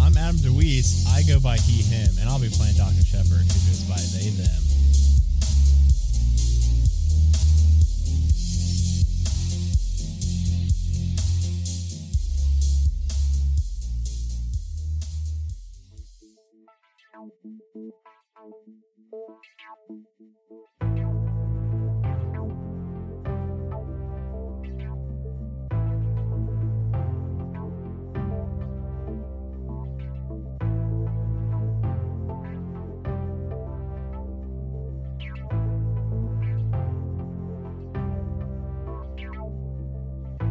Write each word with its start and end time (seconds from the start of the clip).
I'm 0.00 0.16
Adam 0.16 0.36
DeWeese. 0.36 1.06
I 1.08 1.22
go 1.22 1.40
by 1.40 1.56
he, 1.58 1.82
him, 1.82 2.14
and 2.20 2.28
I'll 2.28 2.40
be 2.40 2.48
playing 2.48 2.76
Dr. 2.76 3.04
Shepard, 3.04 3.42
who 3.42 3.58
goes 3.66 3.82
by 3.88 4.00
they, 4.16 4.30
them. 4.30 4.66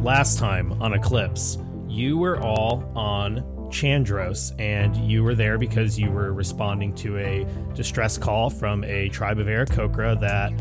Last 0.02 0.38
time 0.38 0.72
on 0.80 0.92
Eclipse, 0.92 1.58
you 1.88 2.16
were 2.16 2.40
all 2.40 2.84
on 2.94 3.40
Chandros, 3.70 4.52
and 4.60 4.96
you 4.96 5.24
were 5.24 5.34
there 5.34 5.58
because 5.58 5.98
you 5.98 6.10
were 6.10 6.32
responding 6.32 6.94
to 6.96 7.18
a 7.18 7.46
distress 7.74 8.16
call 8.16 8.48
from 8.48 8.84
a 8.84 9.08
tribe 9.08 9.38
of 9.38 9.46
Aarakocra 9.46 10.20
that, 10.20 10.52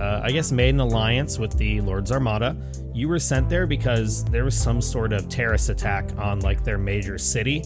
uh, 0.00 0.20
I 0.22 0.32
guess, 0.32 0.52
made 0.52 0.74
an 0.74 0.80
alliance 0.80 1.38
with 1.38 1.56
the 1.56 1.80
Lord's 1.80 2.12
Armada. 2.12 2.56
You 2.92 3.08
were 3.08 3.18
sent 3.18 3.48
there 3.48 3.66
because 3.66 4.24
there 4.26 4.44
was 4.44 4.56
some 4.56 4.82
sort 4.82 5.12
of 5.12 5.28
terrorist 5.28 5.70
attack 5.70 6.10
on 6.18 6.40
like 6.40 6.62
their 6.62 6.78
major 6.78 7.16
city. 7.16 7.64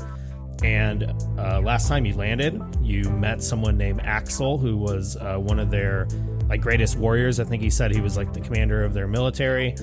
And 0.62 1.12
uh, 1.38 1.60
last 1.60 1.88
time 1.88 2.04
you 2.04 2.14
landed, 2.14 2.60
you 2.80 3.10
met 3.10 3.42
someone 3.42 3.76
named 3.76 4.00
Axel, 4.02 4.58
who 4.58 4.76
was 4.76 5.16
uh, 5.16 5.36
one 5.36 5.58
of 5.58 5.70
their 5.70 6.06
like 6.48 6.60
greatest 6.60 6.96
warriors. 6.96 7.40
I 7.40 7.44
think 7.44 7.62
he 7.62 7.70
said 7.70 7.94
he 7.94 8.00
was 8.00 8.16
like 8.16 8.32
the 8.32 8.40
commander 8.40 8.84
of 8.84 8.94
their 8.94 9.08
military 9.08 9.74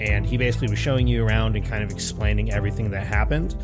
and 0.00 0.26
he 0.26 0.36
basically 0.36 0.68
was 0.68 0.78
showing 0.78 1.06
you 1.06 1.24
around 1.24 1.56
and 1.56 1.64
kind 1.64 1.82
of 1.82 1.90
explaining 1.90 2.52
everything 2.52 2.90
that 2.90 3.06
happened. 3.06 3.56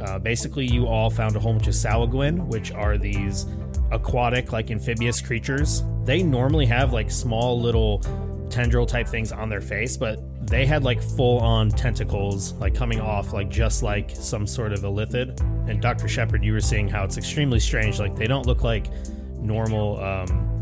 Uh, 0.00 0.18
basically, 0.18 0.66
you 0.66 0.86
all 0.86 1.10
found 1.10 1.36
a 1.36 1.40
whole 1.40 1.52
bunch 1.52 1.66
of 1.66 1.74
Sahuagin, 1.74 2.46
which 2.46 2.72
are 2.72 2.96
these 2.96 3.46
aquatic, 3.90 4.52
like 4.52 4.70
amphibious 4.70 5.20
creatures. 5.20 5.82
They 6.04 6.22
normally 6.22 6.66
have 6.66 6.92
like 6.92 7.10
small 7.10 7.60
little 7.60 8.00
tendril 8.48 8.86
type 8.86 9.08
things 9.08 9.32
on 9.32 9.48
their 9.48 9.60
face, 9.60 9.96
but 9.96 10.20
they 10.46 10.64
had 10.64 10.84
like 10.84 11.02
full 11.02 11.38
on 11.40 11.70
tentacles, 11.70 12.52
like 12.54 12.74
coming 12.74 13.00
off, 13.00 13.32
like 13.32 13.48
just 13.48 13.82
like 13.82 14.10
some 14.10 14.46
sort 14.46 14.72
of 14.72 14.84
a 14.84 14.88
illithid. 14.88 15.38
And 15.68 15.82
Dr. 15.82 16.08
Shepard, 16.08 16.42
you 16.42 16.52
were 16.52 16.60
seeing 16.60 16.88
how 16.88 17.04
it's 17.04 17.18
extremely 17.18 17.60
strange. 17.60 17.98
Like 17.98 18.16
they 18.16 18.26
don't 18.26 18.46
look 18.46 18.62
like 18.62 18.86
normal 19.38 20.02
um, 20.02 20.60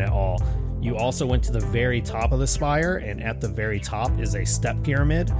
at 0.00 0.08
all. 0.08 0.40
You 0.86 0.96
also 0.96 1.26
went 1.26 1.42
to 1.42 1.50
the 1.50 1.58
very 1.58 2.00
top 2.00 2.30
of 2.30 2.38
the 2.38 2.46
spire, 2.46 2.98
and 2.98 3.20
at 3.20 3.40
the 3.40 3.48
very 3.48 3.80
top 3.80 4.20
is 4.20 4.36
a 4.36 4.44
step 4.44 4.80
pyramid. 4.84 5.32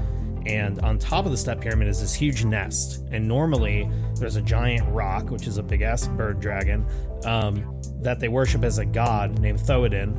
And 0.44 0.80
on 0.80 0.98
top 0.98 1.24
of 1.24 1.30
the 1.30 1.38
step 1.38 1.60
pyramid 1.60 1.86
is 1.86 2.00
this 2.00 2.14
huge 2.14 2.44
nest. 2.44 3.04
And 3.12 3.28
normally 3.28 3.88
there's 4.18 4.34
a 4.34 4.42
giant 4.42 4.88
roc, 4.88 5.30
which 5.30 5.46
is 5.46 5.58
a 5.58 5.62
big 5.62 5.82
ass 5.82 6.08
bird 6.08 6.40
dragon, 6.40 6.84
um, 7.24 7.80
that 8.02 8.18
they 8.18 8.26
worship 8.26 8.64
as 8.64 8.78
a 8.78 8.84
god 8.84 9.38
named 9.38 9.60
Thoadin. 9.60 10.16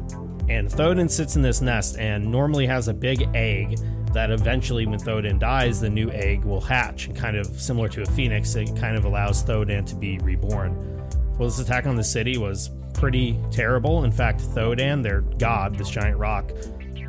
And 0.49 0.69
Thoadin 0.69 1.11
sits 1.11 1.35
in 1.35 1.41
this 1.41 1.59
nest 1.59 1.97
and 1.97 2.31
normally 2.31 2.65
has 2.65 2.87
a 2.87 2.93
big 2.93 3.27
egg 3.33 3.79
that 4.13 4.31
eventually, 4.31 4.85
when 4.85 4.97
Thoadin 4.97 5.39
dies, 5.39 5.81
the 5.81 5.89
new 5.89 6.09
egg 6.11 6.45
will 6.45 6.61
hatch. 6.61 7.13
Kind 7.15 7.35
of 7.35 7.47
similar 7.47 7.89
to 7.89 8.03
a 8.03 8.05
phoenix, 8.05 8.55
it 8.55 8.73
kind 8.77 8.95
of 8.95 9.03
allows 9.03 9.43
Thoadin 9.43 9.85
to 9.87 9.95
be 9.95 10.19
reborn. 10.19 11.03
Well, 11.37 11.49
this 11.49 11.59
attack 11.59 11.85
on 11.85 11.97
the 11.97 12.03
city 12.03 12.37
was 12.37 12.69
pretty 12.97 13.39
terrible. 13.51 14.03
In 14.03 14.11
fact, 14.11 14.41
Thodan, 14.41 15.03
their 15.03 15.21
god, 15.21 15.77
this 15.77 15.89
giant 15.89 16.17
roc, 16.17 16.51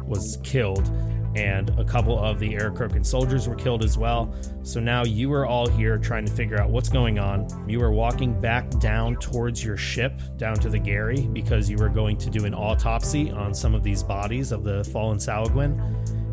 was 0.07 0.39
killed, 0.43 0.87
and 1.35 1.71
a 1.79 1.85
couple 1.85 2.19
of 2.19 2.39
the 2.39 2.55
Aarakocran 2.55 3.05
soldiers 3.05 3.49
were 3.49 3.55
killed 3.55 3.85
as 3.85 3.99
well. 3.99 4.35
So 4.63 4.81
now 4.81 5.05
you 5.05 5.33
are 5.33 5.47
all 5.47 5.69
here 5.69 5.99
trying 5.99 6.25
to 6.27 6.33
figure 6.33 6.61
out 6.61 6.71
what's 6.71 6.89
going 6.89 7.19
on. 7.19 7.69
You 7.69 7.83
are 7.83 7.91
walking 7.91 8.39
back 8.41 8.71
down 8.81 9.17
towards 9.17 9.65
your 9.65 9.77
ship, 9.77 10.21
down 10.37 10.57
to 10.57 10.69
the 10.69 10.79
Gary, 10.79 11.27
because 11.33 11.69
you 11.69 11.77
were 11.77 11.89
going 11.89 12.17
to 12.19 12.31
do 12.31 12.45
an 12.45 12.55
autopsy 12.55 13.31
on 13.31 13.55
some 13.55 13.75
of 13.75 13.83
these 13.83 14.03
bodies 14.03 14.53
of 14.53 14.65
the 14.65 14.85
fallen 14.85 15.19
Sahuagin, 15.19 15.79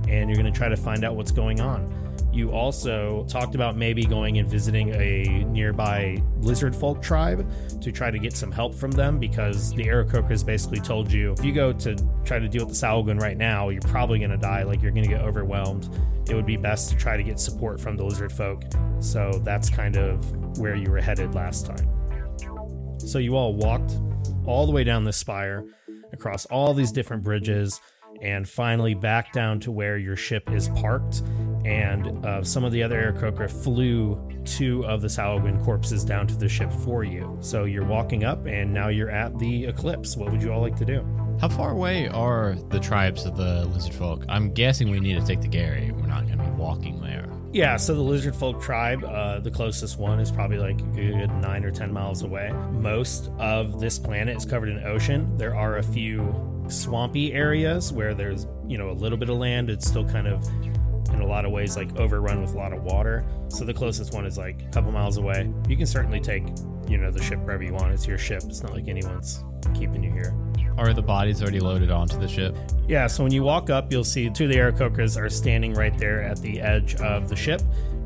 and 0.07 0.29
you're 0.29 0.37
going 0.37 0.51
to 0.51 0.57
try 0.57 0.69
to 0.69 0.77
find 0.77 1.03
out 1.03 1.15
what's 1.15 1.31
going 1.31 1.59
on. 1.59 2.04
You 2.35 2.51
also 2.51 3.25
talked 3.29 3.55
about 3.55 3.77
maybe 3.77 4.03
going 4.03 4.39
and 4.39 4.47
visiting 4.47 4.93
a 4.93 5.45
nearby 5.45 6.21
lizard 6.41 6.75
folk 6.75 7.01
tribe 7.01 7.49
to 7.81 7.93
try 7.93 8.11
to 8.11 8.19
get 8.19 8.35
some 8.35 8.51
help 8.51 8.75
from 8.75 8.91
them 8.91 9.19
because 9.19 9.71
the 9.73 9.85
Aarakocras 9.85 10.45
basically 10.45 10.81
told 10.81 11.09
you 11.09 11.31
if 11.31 11.45
you 11.45 11.53
go 11.53 11.71
to 11.71 11.95
try 12.25 12.37
to 12.37 12.49
deal 12.49 12.65
with 12.65 12.77
the 12.77 12.85
Sahuagin 12.85 13.21
right 13.21 13.37
now, 13.37 13.69
you're 13.69 13.81
probably 13.83 14.19
going 14.19 14.31
to 14.31 14.37
die. 14.37 14.63
Like 14.63 14.81
you're 14.81 14.91
going 14.91 15.05
to 15.05 15.09
get 15.09 15.21
overwhelmed. 15.21 15.89
It 16.29 16.35
would 16.35 16.45
be 16.45 16.57
best 16.57 16.89
to 16.89 16.97
try 16.97 17.15
to 17.15 17.23
get 17.23 17.39
support 17.39 17.79
from 17.79 17.95
the 17.95 18.03
lizard 18.03 18.33
folk. 18.33 18.63
So 18.99 19.31
that's 19.45 19.69
kind 19.69 19.95
of 19.95 20.59
where 20.59 20.75
you 20.75 20.91
were 20.91 20.99
headed 20.99 21.35
last 21.35 21.65
time. 21.65 21.87
So 22.99 23.17
you 23.17 23.37
all 23.37 23.53
walked 23.53 23.93
all 24.45 24.65
the 24.65 24.73
way 24.73 24.83
down 24.83 25.05
this 25.05 25.15
spire 25.15 25.63
across 26.11 26.45
all 26.47 26.73
these 26.73 26.91
different 26.91 27.23
bridges 27.23 27.79
and 28.21 28.47
finally 28.47 28.93
back 28.93 29.33
down 29.33 29.59
to 29.61 29.71
where 29.71 29.97
your 29.97 30.15
ship 30.15 30.51
is 30.51 30.69
parked. 30.69 31.21
And 31.65 32.23
uh, 32.25 32.43
some 32.43 32.63
of 32.63 32.71
the 32.71 32.83
other 32.83 33.11
Aarakocra 33.11 33.49
flew 33.49 34.21
two 34.45 34.85
of 34.85 35.01
the 35.01 35.07
Sahuagin 35.07 35.63
corpses 35.63 36.05
down 36.05 36.27
to 36.27 36.35
the 36.35 36.47
ship 36.47 36.71
for 36.71 37.03
you. 37.03 37.37
So 37.41 37.63
you're 37.63 37.85
walking 37.85 38.23
up, 38.23 38.45
and 38.45 38.71
now 38.71 38.89
you're 38.89 39.09
at 39.09 39.37
the 39.39 39.65
eclipse. 39.65 40.15
What 40.15 40.31
would 40.31 40.43
you 40.43 40.51
all 40.51 40.61
like 40.61 40.75
to 40.77 40.85
do? 40.85 41.03
How 41.41 41.49
far 41.49 41.71
away 41.71 42.07
are 42.07 42.55
the 42.69 42.79
tribes 42.79 43.25
of 43.25 43.35
the 43.35 43.65
lizard 43.65 43.95
folk? 43.95 44.23
I'm 44.29 44.53
guessing 44.53 44.89
we 44.89 44.99
need 44.99 45.19
to 45.19 45.25
take 45.25 45.41
the 45.41 45.47
Gary. 45.47 45.91
We're 45.91 46.07
not 46.07 46.27
going 46.27 46.37
to 46.37 46.43
be 46.43 46.51
walking 46.51 47.01
there. 47.01 47.27
Yeah, 47.51 47.77
so 47.77 47.95
the 47.95 48.01
lizard 48.01 48.35
folk 48.35 48.61
tribe, 48.61 49.03
uh, 49.03 49.39
the 49.39 49.49
closest 49.49 49.97
one 49.97 50.19
is 50.19 50.29
probably 50.29 50.57
like 50.57 50.79
a 50.79 50.83
good 50.83 51.31
nine 51.41 51.63
or 51.63 51.71
ten 51.71 51.91
miles 51.91 52.21
away. 52.21 52.51
Most 52.71 53.31
of 53.39 53.79
this 53.79 53.97
planet 53.97 54.37
is 54.37 54.45
covered 54.45 54.69
in 54.69 54.83
ocean. 54.85 55.37
There 55.37 55.55
are 55.55 55.77
a 55.77 55.83
few 55.83 56.35
swampy 56.67 57.33
areas 57.33 57.93
where 57.93 58.13
there's 58.13 58.45
you 58.67 58.77
know 58.77 58.89
a 58.89 58.93
little 58.93 59.17
bit 59.17 59.29
of 59.29 59.37
land. 59.37 59.69
It's 59.69 59.87
still 59.87 60.05
kind 60.05 60.27
of 60.27 60.45
in 61.15 61.21
a 61.21 61.27
lot 61.27 61.45
of 61.45 61.51
ways 61.51 61.75
like 61.75 61.95
overrun 61.97 62.41
with 62.41 62.53
a 62.53 62.57
lot 62.57 62.73
of 62.73 62.83
water. 62.83 63.25
So 63.47 63.65
the 63.65 63.73
closest 63.73 64.13
one 64.13 64.25
is 64.25 64.37
like 64.37 64.61
a 64.61 64.69
couple 64.69 64.91
miles 64.91 65.17
away. 65.17 65.51
You 65.67 65.77
can 65.77 65.87
certainly 65.87 66.19
take 66.19 66.43
you 66.87 66.97
know 66.97 67.11
the 67.11 67.21
ship 67.21 67.39
wherever 67.39 67.63
you 67.63 67.73
want. 67.73 67.93
It's 67.93 68.07
your 68.07 68.17
ship. 68.17 68.43
It's 68.45 68.61
not 68.61 68.73
like 68.73 68.87
anyone's 68.87 69.43
keeping 69.73 70.03
you 70.03 70.11
here. 70.11 70.35
Are 70.77 70.93
the 70.93 71.01
bodies 71.01 71.41
already 71.41 71.59
loaded 71.59 71.89
onto 71.89 72.19
the 72.19 72.27
ship? 72.27 72.55
Yeah, 72.87 73.07
so 73.07 73.23
when 73.23 73.31
you 73.31 73.43
walk 73.43 73.69
up, 73.69 73.91
you'll 73.91 74.03
see 74.03 74.29
two 74.29 74.43
of 74.43 74.49
the 74.49 74.57
Aarakocras 74.57 75.19
are 75.19 75.29
standing 75.29 75.73
right 75.73 75.97
there 75.97 76.21
at 76.21 76.41
the 76.41 76.59
edge 76.59 76.95
of 76.95 77.29
the 77.29 77.35
ship, 77.35 77.61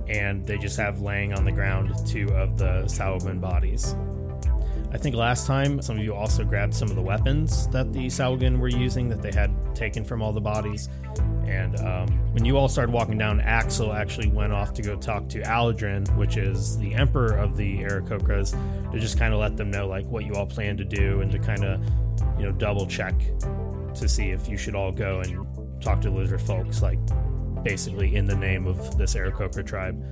and 0.08 0.46
they 0.46 0.58
just 0.58 0.78
have 0.78 1.02
laying 1.02 1.34
on 1.34 1.44
the 1.44 1.52
ground 1.52 1.94
two 2.06 2.30
of 2.34 2.58
the 2.58 2.84
Sahuagin 2.86 3.42
bodies. 3.42 3.96
I 4.92 4.98
think 4.98 5.16
last 5.16 5.46
time 5.46 5.82
some 5.82 5.98
of 5.98 6.04
you 6.04 6.16
also 6.16 6.44
grabbed 6.44 6.74
some 6.74 6.90
of 6.90 6.96
the 6.96 7.02
weapons 7.02 7.68
that 7.68 7.94
the 7.94 8.08
Sahuagin 8.08 8.58
were 8.58 8.70
using 8.70 9.08
that 9.10 9.22
they 9.22 9.32
had 9.32 9.52
taken 9.76 10.04
from 10.04 10.22
all 10.22 10.34
the 10.34 10.42
bodies. 10.42 10.90
And 11.46 11.80
um, 11.80 12.08
when 12.34 12.44
you 12.44 12.58
all 12.58 12.68
started 12.68 12.92
walking 12.92 13.18
down, 13.18 13.40
Axel 13.40 13.94
actually 13.94 14.30
went 14.30 14.52
off 14.52 14.74
to 14.74 14.82
go 14.82 14.96
talk 14.96 15.30
to 15.30 15.42
Aladrin, 15.42 16.08
which 16.16 16.38
is 16.38 16.78
the 16.78 16.94
emperor 16.96 17.38
of 17.38 17.56
the 17.56 17.80
Aarakocras, 17.80 18.92
to 18.92 19.00
just 19.00 19.18
kind 19.18 19.34
of 19.34 19.40
let 19.40 19.58
them 19.58 19.70
know 19.70 19.88
like 19.88 20.06
what 20.06 20.26
you 20.26 20.34
all 20.34 20.48
plan 20.48 20.78
to 20.78 20.86
do 20.86 21.22
and 21.22 21.32
to 21.32 21.40
kind 21.40 21.64
of, 21.64 21.82
you 22.40 22.46
know, 22.46 22.52
double 22.52 22.88
check 22.88 23.16
to 23.96 24.08
see 24.08 24.30
if 24.30 24.48
you 24.48 24.58
should 24.58 24.76
all 24.76 24.92
go 24.92 25.22
and 25.22 25.82
talk 25.82 26.02
to 26.02 26.10
lizard 26.10 26.42
folks, 26.42 26.82
like 26.82 27.00
basically 27.64 28.16
in 28.16 28.26
the 28.26 28.36
name 28.36 28.66
of 28.66 28.98
this 28.98 29.14
Aarakocra 29.14 29.66
tribe. 29.66 30.04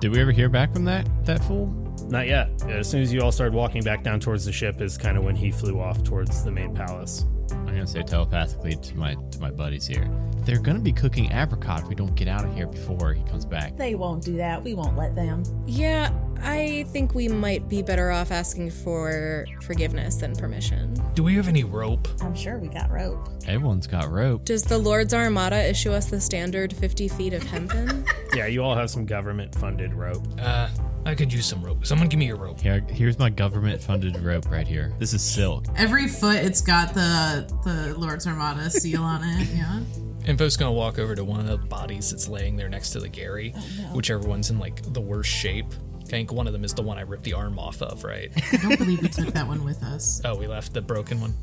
Did 0.00 0.12
we 0.12 0.20
ever 0.20 0.32
hear 0.32 0.48
back 0.48 0.72
from 0.72 0.84
that 0.84 1.08
that 1.24 1.42
fool? 1.44 1.87
Not 2.02 2.26
yet. 2.26 2.50
As 2.68 2.88
soon 2.88 3.02
as 3.02 3.12
you 3.12 3.20
all 3.20 3.32
started 3.32 3.54
walking 3.54 3.82
back 3.82 4.02
down 4.02 4.20
towards 4.20 4.44
the 4.44 4.52
ship, 4.52 4.80
is 4.80 4.96
kind 4.98 5.16
of 5.16 5.24
when 5.24 5.36
he 5.36 5.50
flew 5.50 5.80
off 5.80 6.02
towards 6.02 6.44
the 6.44 6.50
main 6.50 6.74
palace. 6.74 7.24
I'm 7.68 7.74
gonna 7.74 7.86
say 7.86 8.02
telepathically 8.02 8.76
to 8.76 8.96
my 8.96 9.14
to 9.14 9.40
my 9.40 9.50
buddies 9.50 9.86
here. 9.86 10.08
They're 10.40 10.58
gonna 10.60 10.78
be 10.78 10.92
cooking 10.92 11.30
apricot 11.32 11.82
if 11.82 11.88
we 11.88 11.94
don't 11.94 12.14
get 12.14 12.26
out 12.26 12.44
of 12.44 12.54
here 12.54 12.66
before 12.66 13.12
he 13.12 13.22
comes 13.24 13.44
back. 13.44 13.76
They 13.76 13.94
won't 13.94 14.24
do 14.24 14.36
that. 14.38 14.62
We 14.64 14.72
won't 14.72 14.96
let 14.96 15.14
them. 15.14 15.42
Yeah, 15.66 16.10
I 16.42 16.86
think 16.92 17.14
we 17.14 17.28
might 17.28 17.68
be 17.68 17.82
better 17.82 18.10
off 18.10 18.30
asking 18.30 18.70
for 18.70 19.44
forgiveness 19.60 20.16
than 20.16 20.34
permission. 20.34 20.94
Do 21.14 21.22
we 21.22 21.34
have 21.34 21.48
any 21.48 21.64
rope? 21.64 22.08
I'm 22.22 22.34
sure 22.34 22.58
we 22.58 22.68
got 22.68 22.90
rope. 22.90 23.28
Everyone's 23.46 23.86
got 23.86 24.10
rope. 24.10 24.46
Does 24.46 24.62
the 24.62 24.78
Lord's 24.78 25.12
Armada 25.12 25.68
issue 25.68 25.92
us 25.92 26.06
the 26.06 26.20
standard 26.20 26.72
50 26.72 27.08
feet 27.08 27.34
of 27.34 27.42
hempen? 27.42 28.04
Yeah, 28.34 28.46
you 28.46 28.62
all 28.62 28.76
have 28.76 28.90
some 28.90 29.06
government 29.06 29.54
funded 29.54 29.94
rope. 29.94 30.22
Uh, 30.38 30.68
I 31.06 31.14
could 31.14 31.32
use 31.32 31.46
some 31.46 31.62
rope. 31.62 31.86
Someone 31.86 32.08
give 32.08 32.18
me 32.18 32.26
your 32.26 32.36
rope. 32.36 32.60
Here, 32.60 32.84
here's 32.90 33.18
my 33.18 33.30
government-funded 33.30 34.20
rope 34.20 34.50
right 34.50 34.68
here. 34.68 34.92
This 34.98 35.14
is 35.14 35.22
silk. 35.22 35.64
Every 35.76 36.06
foot, 36.06 36.36
it's 36.36 36.60
got 36.60 36.92
the 36.92 37.50
the 37.64 37.94
Lord's 37.98 38.26
Armada 38.26 38.70
seal 38.70 39.02
on 39.02 39.22
it. 39.24 39.48
Yeah. 39.54 39.80
Info's 40.24 40.56
gonna 40.56 40.72
walk 40.72 40.98
over 40.98 41.14
to 41.14 41.24
one 41.24 41.40
of 41.40 41.46
the 41.46 41.56
bodies 41.56 42.10
that's 42.10 42.28
laying 42.28 42.56
there 42.56 42.68
next 42.68 42.90
to 42.90 43.00
the 43.00 43.08
Gary, 43.08 43.54
oh, 43.56 43.60
whichever 43.94 44.28
one's 44.28 44.50
in 44.50 44.58
like 44.58 44.82
the 44.92 45.00
worst 45.00 45.30
shape. 45.30 45.66
I 46.00 46.04
think 46.04 46.32
one 46.32 46.46
of 46.46 46.52
them 46.52 46.64
is 46.64 46.74
the 46.74 46.82
one 46.82 46.98
I 46.98 47.02
ripped 47.02 47.24
the 47.24 47.34
arm 47.34 47.58
off 47.58 47.82
of, 47.82 48.04
right? 48.04 48.30
I 48.52 48.56
don't 48.56 48.78
believe 48.78 49.02
we 49.02 49.08
took 49.08 49.28
that 49.28 49.46
one 49.46 49.64
with 49.64 49.82
us. 49.82 50.20
oh, 50.24 50.36
we 50.36 50.46
left 50.46 50.72
the 50.72 50.80
broken 50.80 51.20
one. 51.20 51.34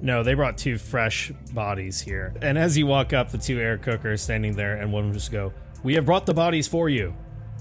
No, 0.00 0.22
they 0.22 0.34
brought 0.34 0.58
two 0.58 0.78
fresh 0.78 1.32
bodies 1.52 2.00
here. 2.00 2.34
And 2.42 2.58
as 2.58 2.76
you 2.76 2.86
walk 2.86 3.12
up, 3.12 3.30
the 3.30 3.38
two 3.38 3.56
Aarakocras 3.58 4.20
standing 4.20 4.54
there, 4.54 4.76
and 4.76 4.92
one 4.92 5.04
of 5.04 5.10
them 5.10 5.14
just 5.14 5.32
go, 5.32 5.52
We 5.82 5.94
have 5.94 6.04
brought 6.04 6.26
the 6.26 6.34
bodies 6.34 6.68
for 6.68 6.88
you. 6.88 7.14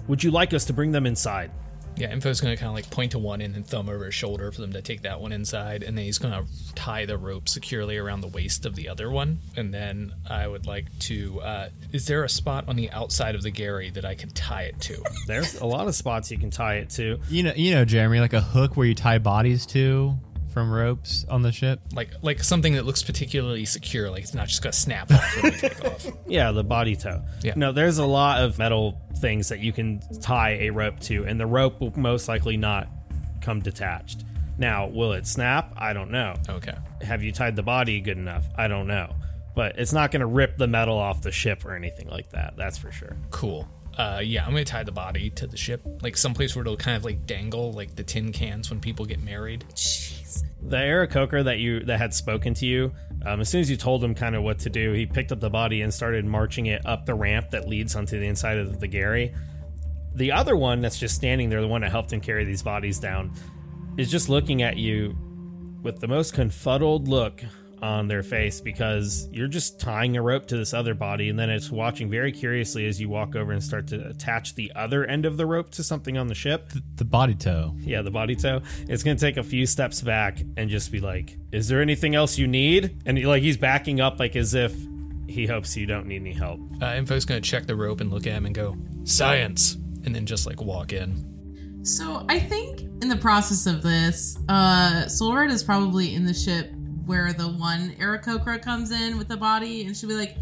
Would 0.07 0.23
you 0.23 0.31
like 0.31 0.53
us 0.53 0.65
to 0.65 0.73
bring 0.73 0.91
them 0.91 1.05
inside? 1.05 1.51
Yeah, 1.95 2.11
Info's 2.11 2.41
gonna 2.41 2.57
kind 2.57 2.69
of 2.69 2.73
like 2.73 2.89
point 2.89 3.11
to 3.11 3.19
one 3.19 3.41
and 3.41 3.53
then 3.53 3.63
thumb 3.63 3.89
over 3.89 4.05
his 4.05 4.15
shoulder 4.15 4.51
for 4.51 4.61
them 4.61 4.73
to 4.73 4.81
take 4.81 5.03
that 5.03 5.21
one 5.21 5.31
inside, 5.31 5.83
and 5.83 5.97
then 5.97 6.05
he's 6.05 6.17
gonna 6.17 6.45
tie 6.75 7.05
the 7.05 7.17
rope 7.17 7.47
securely 7.47 7.97
around 7.97 8.21
the 8.21 8.27
waist 8.27 8.65
of 8.65 8.75
the 8.75 8.89
other 8.89 9.09
one. 9.09 9.39
And 9.55 9.73
then 9.73 10.13
I 10.29 10.47
would 10.47 10.65
like 10.65 10.85
to. 10.99 11.41
Uh, 11.41 11.69
is 11.91 12.07
there 12.07 12.23
a 12.23 12.29
spot 12.29 12.65
on 12.67 12.75
the 12.75 12.89
outside 12.91 13.35
of 13.35 13.43
the 13.43 13.51
Gary 13.51 13.89
that 13.91 14.05
I 14.05 14.15
can 14.15 14.29
tie 14.29 14.63
it 14.63 14.79
to? 14.81 15.03
There's 15.27 15.59
a 15.61 15.65
lot 15.65 15.87
of 15.87 15.95
spots 15.95 16.31
you 16.31 16.37
can 16.37 16.49
tie 16.49 16.75
it 16.75 16.89
to. 16.91 17.19
You 17.29 17.43
know, 17.43 17.53
you 17.55 17.73
know, 17.73 17.85
Jeremy, 17.85 18.19
like 18.19 18.33
a 18.33 18.41
hook 18.41 18.75
where 18.75 18.87
you 18.87 18.95
tie 18.95 19.19
bodies 19.19 19.65
to 19.67 20.15
from 20.53 20.71
ropes 20.71 21.25
on 21.29 21.41
the 21.41 21.51
ship. 21.51 21.79
like 21.93 22.11
like 22.21 22.43
something 22.43 22.73
that 22.73 22.85
looks 22.85 23.03
particularly 23.03 23.65
secure, 23.65 24.09
like 24.09 24.23
it's 24.23 24.33
not 24.33 24.47
just 24.47 24.61
gonna 24.61 24.71
snap 24.73 25.11
off 25.11 25.43
when 25.43 25.51
we 25.51 25.57
take 25.59 25.83
off. 25.85 26.05
Yeah, 26.27 26.51
the 26.51 26.63
body 26.63 26.95
tow. 26.95 27.21
Yeah. 27.41 27.53
No, 27.55 27.71
there's 27.71 27.97
a 27.97 28.05
lot 28.05 28.41
of 28.41 28.57
metal 28.57 29.01
things 29.17 29.49
that 29.49 29.59
you 29.59 29.71
can 29.73 30.01
tie 30.21 30.51
a 30.61 30.69
rope 30.69 30.99
to, 31.01 31.25
and 31.25 31.39
the 31.39 31.45
rope 31.45 31.81
will 31.81 31.91
most 31.97 32.27
likely 32.27 32.57
not 32.57 32.87
come 33.41 33.59
detached. 33.59 34.23
Now, 34.57 34.87
will 34.87 35.13
it 35.13 35.27
snap? 35.27 35.73
I 35.77 35.93
don't 35.93 36.11
know. 36.11 36.35
Okay. 36.47 36.75
Have 37.01 37.23
you 37.23 37.31
tied 37.31 37.55
the 37.55 37.63
body 37.63 37.99
good 38.01 38.17
enough? 38.17 38.45
I 38.55 38.67
don't 38.67 38.87
know. 38.87 39.13
But 39.55 39.77
it's 39.79 39.93
not 39.93 40.11
going 40.11 40.21
to 40.21 40.25
rip 40.27 40.57
the 40.57 40.67
metal 40.67 40.97
off 40.97 41.21
the 41.21 41.31
ship 41.31 41.65
or 41.65 41.75
anything 41.75 42.07
like 42.07 42.29
that. 42.31 42.53
That's 42.57 42.77
for 42.77 42.91
sure. 42.91 43.15
Cool. 43.31 43.67
Uh, 43.97 44.21
yeah, 44.23 44.43
I'm 44.43 44.51
gonna 44.51 44.65
tie 44.65 44.83
the 44.83 44.91
body 44.91 45.29
to 45.31 45.45
the 45.45 45.57
ship, 45.57 45.81
like 46.01 46.17
someplace 46.17 46.55
where 46.55 46.61
it'll 46.61 46.77
kind 46.77 46.97
of 46.97 47.05
like 47.05 47.25
dangle, 47.27 47.71
like 47.73 47.95
the 47.95 48.03
tin 48.03 48.31
cans 48.31 48.69
when 48.69 48.79
people 48.79 49.05
get 49.05 49.21
married. 49.21 49.65
Jeez. 49.75 50.43
The 50.63 50.77
Aarakocra 50.77 51.43
that 51.43 51.59
you 51.59 51.81
that 51.81 51.99
had 51.99 52.13
spoken 52.13 52.53
to 52.55 52.65
you, 52.65 52.91
um, 53.25 53.41
as 53.41 53.49
soon 53.49 53.61
as 53.61 53.69
you 53.69 53.77
told 53.77 54.03
him 54.03 54.15
kind 54.15 54.35
of 54.35 54.43
what 54.43 54.59
to 54.59 54.69
do, 54.69 54.93
he 54.93 55.05
picked 55.05 55.31
up 55.31 55.39
the 55.39 55.49
body 55.49 55.81
and 55.81 55.93
started 55.93 56.25
marching 56.25 56.67
it 56.67 56.85
up 56.85 57.05
the 57.05 57.13
ramp 57.13 57.51
that 57.51 57.67
leads 57.67 57.95
onto 57.95 58.19
the 58.19 58.25
inside 58.25 58.57
of 58.57 58.79
the 58.79 58.87
Gary. 58.87 59.33
The 60.15 60.31
other 60.31 60.55
one 60.55 60.81
that's 60.81 60.97
just 60.97 61.15
standing 61.15 61.49
there, 61.49 61.61
the 61.61 61.67
one 61.67 61.81
that 61.81 61.91
helped 61.91 62.13
him 62.13 62.21
carry 62.21 62.45
these 62.45 62.63
bodies 62.63 62.99
down, 62.99 63.33
is 63.97 64.09
just 64.09 64.29
looking 64.29 64.61
at 64.63 64.77
you 64.77 65.15
with 65.83 65.99
the 65.99 66.07
most 66.07 66.33
confuddled 66.33 67.07
look 67.07 67.43
on 67.83 68.07
their 68.07 68.23
face 68.23 68.61
because 68.61 69.27
you're 69.29 69.49
just 69.49 69.77
tying 69.77 70.15
a 70.15 70.21
rope 70.21 70.45
to 70.45 70.55
this 70.55 70.73
other 70.73 70.93
body 70.93 71.27
and 71.27 71.37
then 71.37 71.49
it's 71.49 71.69
watching 71.69 72.09
very 72.09 72.31
curiously 72.31 72.87
as 72.87 72.99
you 72.99 73.09
walk 73.09 73.35
over 73.35 73.51
and 73.51 73.61
start 73.61 73.87
to 73.87 74.07
attach 74.07 74.55
the 74.55 74.71
other 74.73 75.03
end 75.03 75.25
of 75.25 75.35
the 75.35 75.45
rope 75.45 75.69
to 75.69 75.83
something 75.83 76.17
on 76.17 76.27
the 76.27 76.33
ship. 76.33 76.71
The 76.95 77.03
body 77.03 77.35
tow. 77.35 77.75
Yeah, 77.79 78.01
the 78.01 78.09
body 78.09 78.37
tow. 78.37 78.61
It's 78.87 79.03
gonna 79.03 79.19
take 79.19 79.35
a 79.35 79.43
few 79.43 79.65
steps 79.65 79.99
back 79.99 80.41
and 80.55 80.69
just 80.69 80.93
be 80.93 81.01
like, 81.01 81.37
"Is 81.51 81.67
there 81.67 81.81
anything 81.81 82.15
else 82.15 82.37
you 82.37 82.47
need?" 82.47 83.01
And 83.05 83.17
he, 83.17 83.27
like 83.27 83.43
he's 83.43 83.57
backing 83.57 83.99
up, 83.99 84.17
like 84.17 84.37
as 84.37 84.53
if 84.53 84.73
he 85.27 85.45
hopes 85.45 85.75
you 85.75 85.85
don't 85.85 86.07
need 86.07 86.21
any 86.21 86.31
help. 86.31 86.61
Uh, 86.81 86.93
Info's 86.95 87.25
gonna 87.25 87.41
check 87.41 87.67
the 87.67 87.75
rope 87.75 87.99
and 87.99 88.09
look 88.09 88.25
at 88.25 88.33
him 88.33 88.45
and 88.45 88.55
go, 88.55 88.77
"Science," 89.03 89.75
and 90.05 90.15
then 90.15 90.25
just 90.25 90.47
like 90.47 90.61
walk 90.61 90.93
in. 90.93 91.81
So 91.83 92.25
I 92.29 92.39
think 92.39 92.79
in 93.01 93.09
the 93.09 93.17
process 93.17 93.65
of 93.65 93.81
this, 93.81 94.37
uh, 94.47 95.03
Solred 95.09 95.51
is 95.51 95.65
probably 95.65 96.15
in 96.15 96.23
the 96.23 96.33
ship 96.33 96.71
where 97.05 97.33
the 97.33 97.47
one 97.47 97.91
Aarakocra 97.99 98.61
comes 98.61 98.91
in 98.91 99.17
with 99.17 99.27
the 99.27 99.37
body, 99.37 99.85
and 99.85 99.95
she'll 99.95 100.09
be 100.09 100.15
like, 100.15 100.37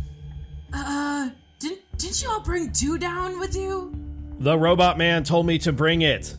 "Uh, 0.73 1.29
didn't 1.59 1.81
didn't 1.97 2.21
you 2.21 2.29
all 2.29 2.41
bring 2.41 2.71
two 2.71 2.97
down 2.97 3.39
with 3.39 3.55
you?" 3.55 3.93
The 4.39 4.57
robot 4.57 4.97
man 4.97 5.23
told 5.23 5.45
me 5.45 5.57
to 5.59 5.71
bring 5.71 6.01
it. 6.01 6.35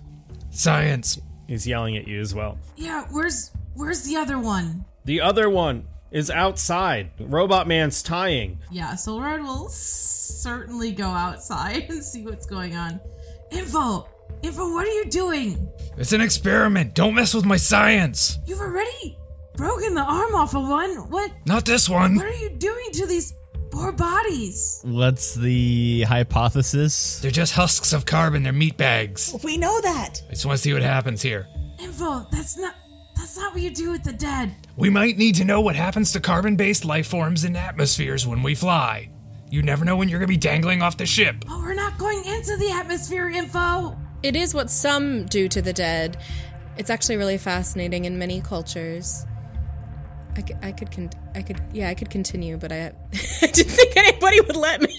Science. 0.51 1.19
He's 1.47 1.67
yelling 1.67 1.97
at 1.97 2.07
you 2.09 2.21
as 2.21 2.35
well. 2.35 2.59
Yeah, 2.77 3.05
where's 3.11 3.51
where's 3.75 4.03
the 4.03 4.17
other 4.17 4.39
one? 4.39 4.85
The 5.05 5.21
other 5.21 5.49
one 5.51 5.87
is 6.11 6.31
outside. 6.31 7.11
Robot 7.19 7.67
man's 7.67 8.03
tying. 8.03 8.59
Yeah, 8.71 8.95
Solred 8.95 9.43
will 9.43 9.69
certainly 9.69 10.93
go 10.93 11.07
outside 11.07 11.87
and 11.89 12.05
see 12.05 12.25
what's 12.25 12.47
going 12.47 12.77
on. 12.77 13.01
Info, 13.51 14.09
info, 14.43 14.73
what 14.73 14.87
are 14.87 14.91
you 14.91 15.07
doing? 15.07 15.69
It's 15.97 16.13
an 16.13 16.21
experiment. 16.21 16.95
Don't 16.95 17.15
mess 17.15 17.35
with 17.35 17.45
my 17.45 17.57
science. 17.57 18.39
You've 18.47 18.61
already 18.61 19.19
broken 19.57 19.95
the 19.95 20.03
arm 20.03 20.35
off 20.35 20.55
of 20.55 20.69
one. 20.69 21.11
What? 21.11 21.31
Not 21.47 21.65
this 21.65 21.89
one. 21.89 22.17
What 22.17 22.27
are 22.27 22.35
you 22.35 22.51
doing 22.51 22.91
to 22.93 23.07
these 23.07 23.35
poor 23.71 23.93
bodies? 23.93 24.81
What's 24.85 25.35
the 25.35 26.03
hypothesis? 26.03 27.21
They're 27.21 27.31
just 27.31 27.55
husks 27.55 27.93
of 27.93 28.07
carbon. 28.07 28.43
They're 28.43 28.53
meat 28.53 28.77
bags. 28.77 29.35
We 29.43 29.57
know 29.57 29.81
that. 29.81 30.23
I 30.27 30.31
just 30.31 30.47
want 30.47 30.59
to 30.59 30.63
see 30.63 30.73
what 30.73 30.83
happens 30.83 31.23
here. 31.23 31.47
Info, 31.81 32.27
that's 32.31 32.57
not 32.57 32.75
that's 33.17 33.37
not 33.37 33.53
what 33.53 33.63
you 33.63 33.71
do 33.71 33.91
with 33.91 34.05
the 34.05 34.13
dead. 34.13 34.55
We 34.77 34.91
might 34.91 35.17
need 35.17 35.35
to 35.37 35.45
know 35.45 35.61
what 35.61 35.77
happens 35.77 36.13
to 36.13 36.21
carbon 36.21 36.57
based 36.57 36.85
life 36.85 37.07
forms 37.07 37.45
in 37.45 37.57
atmospheres 37.57 38.27
when 38.27 38.43
we 38.43 38.55
fly. 38.55 39.11
You 39.51 39.63
never 39.63 39.85
know 39.85 39.97
when 39.97 40.09
you're 40.09 40.19
going 40.19 40.29
to 40.29 40.33
be 40.33 40.39
dangling 40.39 40.81
off 40.81 40.97
the 40.97 41.05
ship. 41.05 41.37
But 41.47 41.59
we're 41.59 41.75
not 41.75 41.99
going 41.99 42.25
into 42.25 42.57
the 42.57 42.71
atmosphere, 42.73 43.29
info. 43.29 43.97
It 44.23 44.35
is 44.35 44.55
what 44.55 44.71
some 44.71 45.27
do 45.27 45.47
to 45.49 45.61
the 45.61 45.75
dead. 45.75 46.17
It's 46.79 46.89
actually 46.89 47.19
really 47.19 47.37
fascinating 47.37 48.07
in 48.07 48.19
many 48.19 48.41
cultures. 48.41 49.27
I 50.37 50.43
could, 50.43 50.57
I 50.63 50.73
could, 50.73 50.91
con- 50.91 51.11
I 51.35 51.43
could, 51.43 51.61
yeah, 51.73 51.89
I 51.89 51.95
could 51.95 52.11
continue, 52.11 52.57
but 52.57 52.73
I, 52.73 52.93
I 53.43 53.47
didn't 53.47 53.73
think 53.73 53.97
anybody 53.97 54.41
would 54.41 54.57
let 54.57 54.81
me. 54.81 54.97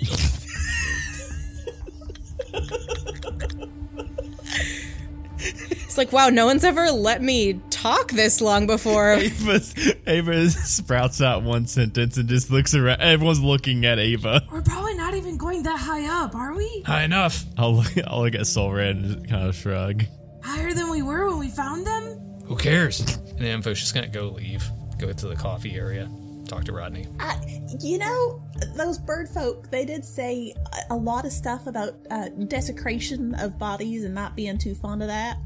it's 5.94 5.98
like, 5.98 6.12
wow, 6.12 6.30
no 6.30 6.46
one's 6.46 6.64
ever 6.64 6.92
let 6.92 7.22
me 7.22 7.60
talk 7.70 8.12
this 8.12 8.42
long 8.42 8.68
before. 8.68 9.14
Ava, 9.14 9.62
Ava 10.08 10.50
sprouts 10.50 11.22
out 11.22 11.44
one 11.44 11.66
sentence 11.68 12.18
and 12.18 12.30
just 12.30 12.50
looks 12.50 12.74
around. 12.74 13.02
Everyone's 13.02 13.42
looking 13.42 13.86
at 13.86 14.00
Ava. 14.00 14.42
We're 14.52 14.62
probably 14.62 14.96
not 14.96 15.14
even 15.16 15.38
going 15.38 15.64
that 15.64 15.80
high 15.80 16.06
up, 16.24 16.36
are 16.36 16.56
we? 16.56 16.84
High 16.86 17.04
enough. 17.04 17.44
I'll 17.58 17.76
look, 17.76 17.92
I'll 18.08 18.22
look 18.22 18.36
at 18.36 18.48
Soul 18.48 18.72
Red 18.72 18.96
and 18.96 19.06
just 19.16 19.30
kind 19.30 19.48
of 19.48 19.56
shrug. 19.56 20.04
Higher 20.44 20.74
than 20.74 20.90
we 20.90 21.02
were 21.02 21.30
when 21.30 21.40
we 21.40 21.50
found 21.50 21.86
them? 21.86 22.20
Who 22.46 22.56
cares? 22.56 23.00
And 23.00 23.40
the 23.40 23.50
info's 23.50 23.80
just 23.80 23.94
going 23.94 24.10
to 24.12 24.18
go 24.20 24.30
leave, 24.30 24.64
go 25.06 25.14
to 25.14 25.28
the 25.28 25.36
coffee 25.36 25.76
area, 25.76 26.10
talk 26.48 26.64
to 26.66 26.74
Rodney. 26.74 27.08
I, 27.20 27.62
you 27.82 27.98
know, 27.98 28.42
those 28.76 28.98
bird 28.98 29.30
folk, 29.30 29.70
they 29.70 29.86
did 29.86 30.06
say 30.06 30.54
a, 30.90 30.94
a 30.94 30.96
lot 30.96 31.26
of 31.26 31.32
stuff 31.32 31.68
about 31.68 31.96
uh, 32.10 32.30
desecration 32.48 33.36
of 33.36 33.58
bodies 33.58 34.04
and 34.04 34.16
not 34.16 34.36
being 34.36 34.58
too 34.58 34.76
fond 34.76 35.02
of 35.02 35.10
that. 35.10 35.38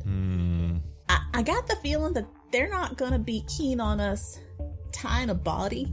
I, 1.10 1.20
I 1.34 1.42
got 1.42 1.68
the 1.68 1.76
feeling 1.78 2.14
that 2.14 2.28
they're 2.52 2.70
not 2.70 2.98
going 2.98 3.12
to 3.12 3.20
be 3.20 3.44
keen 3.48 3.80
on 3.80 4.00
us 4.00 4.40
tying 4.92 5.30
a 5.30 5.36
body 5.36 5.88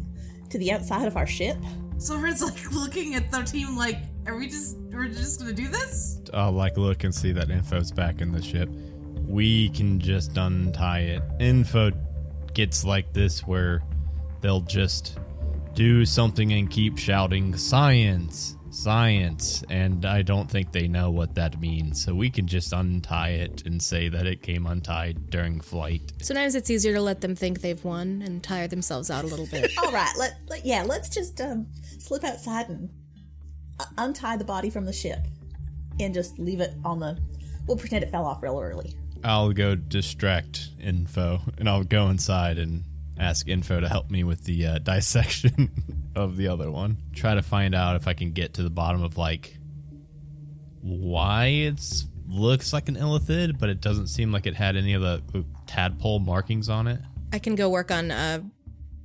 to 0.50 0.58
the 0.58 0.72
outside 0.72 1.06
of 1.06 1.16
our 1.16 1.26
ship. 1.26 1.56
So 1.98 2.14
Silver's 2.14 2.42
like 2.42 2.72
looking 2.72 3.14
at 3.14 3.30
the 3.30 3.42
team 3.42 3.76
like, 3.76 3.98
are 4.26 4.36
we 4.36 4.46
just 4.46 4.78
we're 4.92 5.08
just 5.08 5.40
gonna 5.40 5.52
do 5.52 5.68
this? 5.68 6.20
I'll 6.32 6.52
like 6.52 6.76
look 6.76 7.04
and 7.04 7.14
see 7.14 7.32
that 7.32 7.50
info's 7.50 7.90
back 7.90 8.20
in 8.20 8.32
the 8.32 8.42
ship. 8.42 8.68
We 9.26 9.70
can 9.70 9.98
just 9.98 10.36
untie 10.36 11.00
it. 11.00 11.22
Info 11.40 11.90
gets 12.54 12.84
like 12.84 13.12
this 13.12 13.46
where 13.46 13.82
they'll 14.40 14.60
just 14.60 15.18
do 15.74 16.04
something 16.04 16.52
and 16.52 16.70
keep 16.70 16.96
shouting 16.98 17.56
science, 17.56 18.56
science, 18.70 19.64
and 19.70 20.04
I 20.04 20.22
don't 20.22 20.50
think 20.50 20.72
they 20.72 20.86
know 20.86 21.10
what 21.10 21.34
that 21.34 21.60
means. 21.60 22.04
So 22.04 22.14
we 22.14 22.30
can 22.30 22.46
just 22.46 22.72
untie 22.72 23.30
it 23.30 23.66
and 23.66 23.82
say 23.82 24.08
that 24.08 24.26
it 24.26 24.42
came 24.42 24.66
untied 24.66 25.30
during 25.30 25.60
flight. 25.60 26.12
Sometimes 26.22 26.54
it's 26.54 26.70
easier 26.70 26.94
to 26.94 27.00
let 27.00 27.20
them 27.20 27.34
think 27.34 27.60
they've 27.60 27.82
won 27.84 28.22
and 28.22 28.42
tire 28.42 28.68
themselves 28.68 29.10
out 29.10 29.24
a 29.24 29.26
little 29.26 29.46
bit. 29.46 29.72
All 29.84 29.92
right, 29.92 30.12
let, 30.16 30.38
let 30.48 30.64
yeah, 30.64 30.82
let's 30.82 31.08
just 31.08 31.40
um, 31.40 31.66
slip 31.98 32.24
outside 32.24 32.68
and 32.68 32.88
uh, 33.80 33.86
untie 33.98 34.36
the 34.36 34.44
body 34.44 34.70
from 34.70 34.84
the 34.84 34.92
ship 34.92 35.20
and 36.00 36.14
just 36.14 36.38
leave 36.38 36.60
it 36.60 36.74
on 36.84 37.00
the. 37.00 37.18
We'll 37.66 37.76
pretend 37.76 38.04
it 38.04 38.10
fell 38.10 38.26
off 38.26 38.42
real 38.42 38.60
early. 38.60 38.94
I'll 39.24 39.52
go 39.52 39.74
distract 39.74 40.68
info 40.80 41.40
and 41.58 41.68
I'll 41.68 41.82
go 41.82 42.08
inside 42.08 42.58
and 42.58 42.84
ask 43.18 43.48
Info 43.48 43.80
to 43.80 43.88
help 43.88 44.10
me 44.10 44.24
with 44.24 44.44
the 44.44 44.66
uh, 44.66 44.78
dissection 44.82 45.70
of 46.14 46.36
the 46.36 46.48
other 46.48 46.70
one. 46.70 46.98
Try 47.14 47.34
to 47.34 47.42
find 47.42 47.74
out 47.74 47.96
if 47.96 48.08
I 48.08 48.14
can 48.14 48.32
get 48.32 48.54
to 48.54 48.62
the 48.62 48.70
bottom 48.70 49.02
of 49.02 49.16
like 49.16 49.56
why 50.80 51.46
it's 51.46 52.06
looks 52.28 52.72
like 52.72 52.88
an 52.88 52.96
illithid, 52.96 53.58
but 53.58 53.68
it 53.68 53.80
doesn't 53.80 54.08
seem 54.08 54.32
like 54.32 54.46
it 54.46 54.54
had 54.54 54.76
any 54.76 54.94
of 54.94 55.02
the 55.02 55.22
uh, 55.34 55.42
tadpole 55.66 56.18
markings 56.18 56.68
on 56.68 56.86
it. 56.86 57.00
I 57.32 57.38
can 57.38 57.54
go 57.54 57.68
work 57.68 57.90
on 57.90 58.10
uh, 58.10 58.40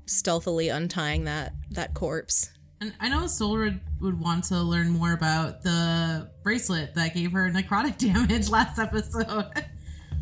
stealthily 0.05 0.69
untying 0.69 1.25
that 1.25 1.53
that 1.71 1.93
corpse. 1.93 2.51
And 2.81 2.93
I 2.99 3.09
know 3.09 3.27
Solred 3.27 3.79
would 3.99 4.19
want 4.19 4.45
to 4.45 4.57
learn 4.61 4.89
more 4.89 5.11
about 5.11 5.63
the 5.63 6.29
bracelet 6.43 6.95
that 6.95 7.13
gave 7.13 7.33
her 7.33 7.49
necrotic 7.49 7.97
damage 8.13 8.49
last 8.49 8.79
episode. 8.79 9.45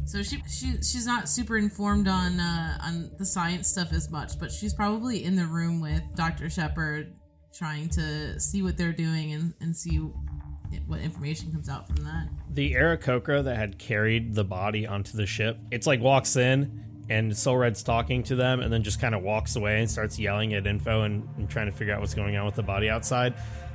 so 0.08 0.24
she 0.24 0.42
she 0.50 0.72
she's 0.82 1.06
not 1.06 1.28
super 1.28 1.58
informed 1.58 2.08
on 2.08 2.40
uh, 2.40 2.78
on 2.82 3.12
the 3.18 3.26
science 3.26 3.68
stuff 3.68 3.92
as 3.92 4.10
much, 4.10 4.40
but 4.40 4.52
she's 4.52 4.74
probably 4.74 5.26
in 5.26 5.36
the 5.36 5.46
room 5.46 5.82
with 5.82 6.02
Dr. 6.16 6.50
Shepard 6.50 7.14
trying 7.54 7.90
to 7.90 8.40
see 8.40 8.62
what 8.62 8.78
they're 8.78 8.94
doing 8.94 9.34
and, 9.34 9.54
and 9.60 9.76
see 9.76 9.98
what 10.86 11.02
information 11.02 11.52
comes 11.52 11.68
out 11.68 11.88
from 11.88 11.98
that. 12.06 12.30
The 12.52 12.74
Aarakocra 12.74 13.44
that 13.44 13.58
had 13.58 13.80
carried 13.80 14.34
the 14.34 14.46
body 14.46 14.88
onto 14.88 15.18
the 15.18 15.26
ship, 15.26 15.58
it's 15.72 15.88
like 15.88 16.00
walks 16.00 16.38
in 16.38 16.86
and 17.10 17.32
Solred's 17.32 17.84
talking 17.84 18.24
to 18.24 18.36
them 18.36 18.62
and 18.62 18.72
then 18.72 18.84
just 18.84 19.02
kind 19.02 19.14
of 19.14 19.24
walks 19.24 19.56
away 19.56 19.80
and 19.80 19.90
starts 19.90 20.18
yelling 20.18 20.54
at 20.54 20.68
info 20.68 21.04
and, 21.04 21.28
and 21.38 21.50
trying 21.50 21.66
to 21.66 21.72
figure 21.72 21.94
out 21.94 22.00
what's 22.00 22.14
going 22.14 22.38
on 22.38 22.46
with 22.46 22.56
the 22.56 22.64
body 22.64 22.90
outside. 22.90 23.34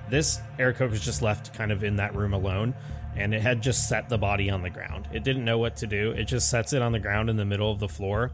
This 0.08 0.40
Aarakocra 0.58 1.00
just 1.00 1.20
left 1.20 1.52
kind 1.52 1.72
of 1.72 1.84
in 1.84 1.96
that 1.96 2.14
room 2.14 2.32
alone 2.32 2.74
and 3.16 3.34
it 3.34 3.42
had 3.42 3.62
just 3.62 3.88
set 3.88 4.08
the 4.08 4.18
body 4.18 4.50
on 4.50 4.62
the 4.62 4.70
ground. 4.70 5.08
It 5.12 5.24
didn't 5.24 5.44
know 5.44 5.58
what 5.58 5.76
to 5.76 5.86
do. 5.86 6.12
It 6.12 6.24
just 6.24 6.50
sets 6.50 6.72
it 6.72 6.82
on 6.82 6.92
the 6.92 6.98
ground 6.98 7.30
in 7.30 7.36
the 7.36 7.44
middle 7.44 7.70
of 7.70 7.78
the 7.78 7.88
floor, 7.88 8.32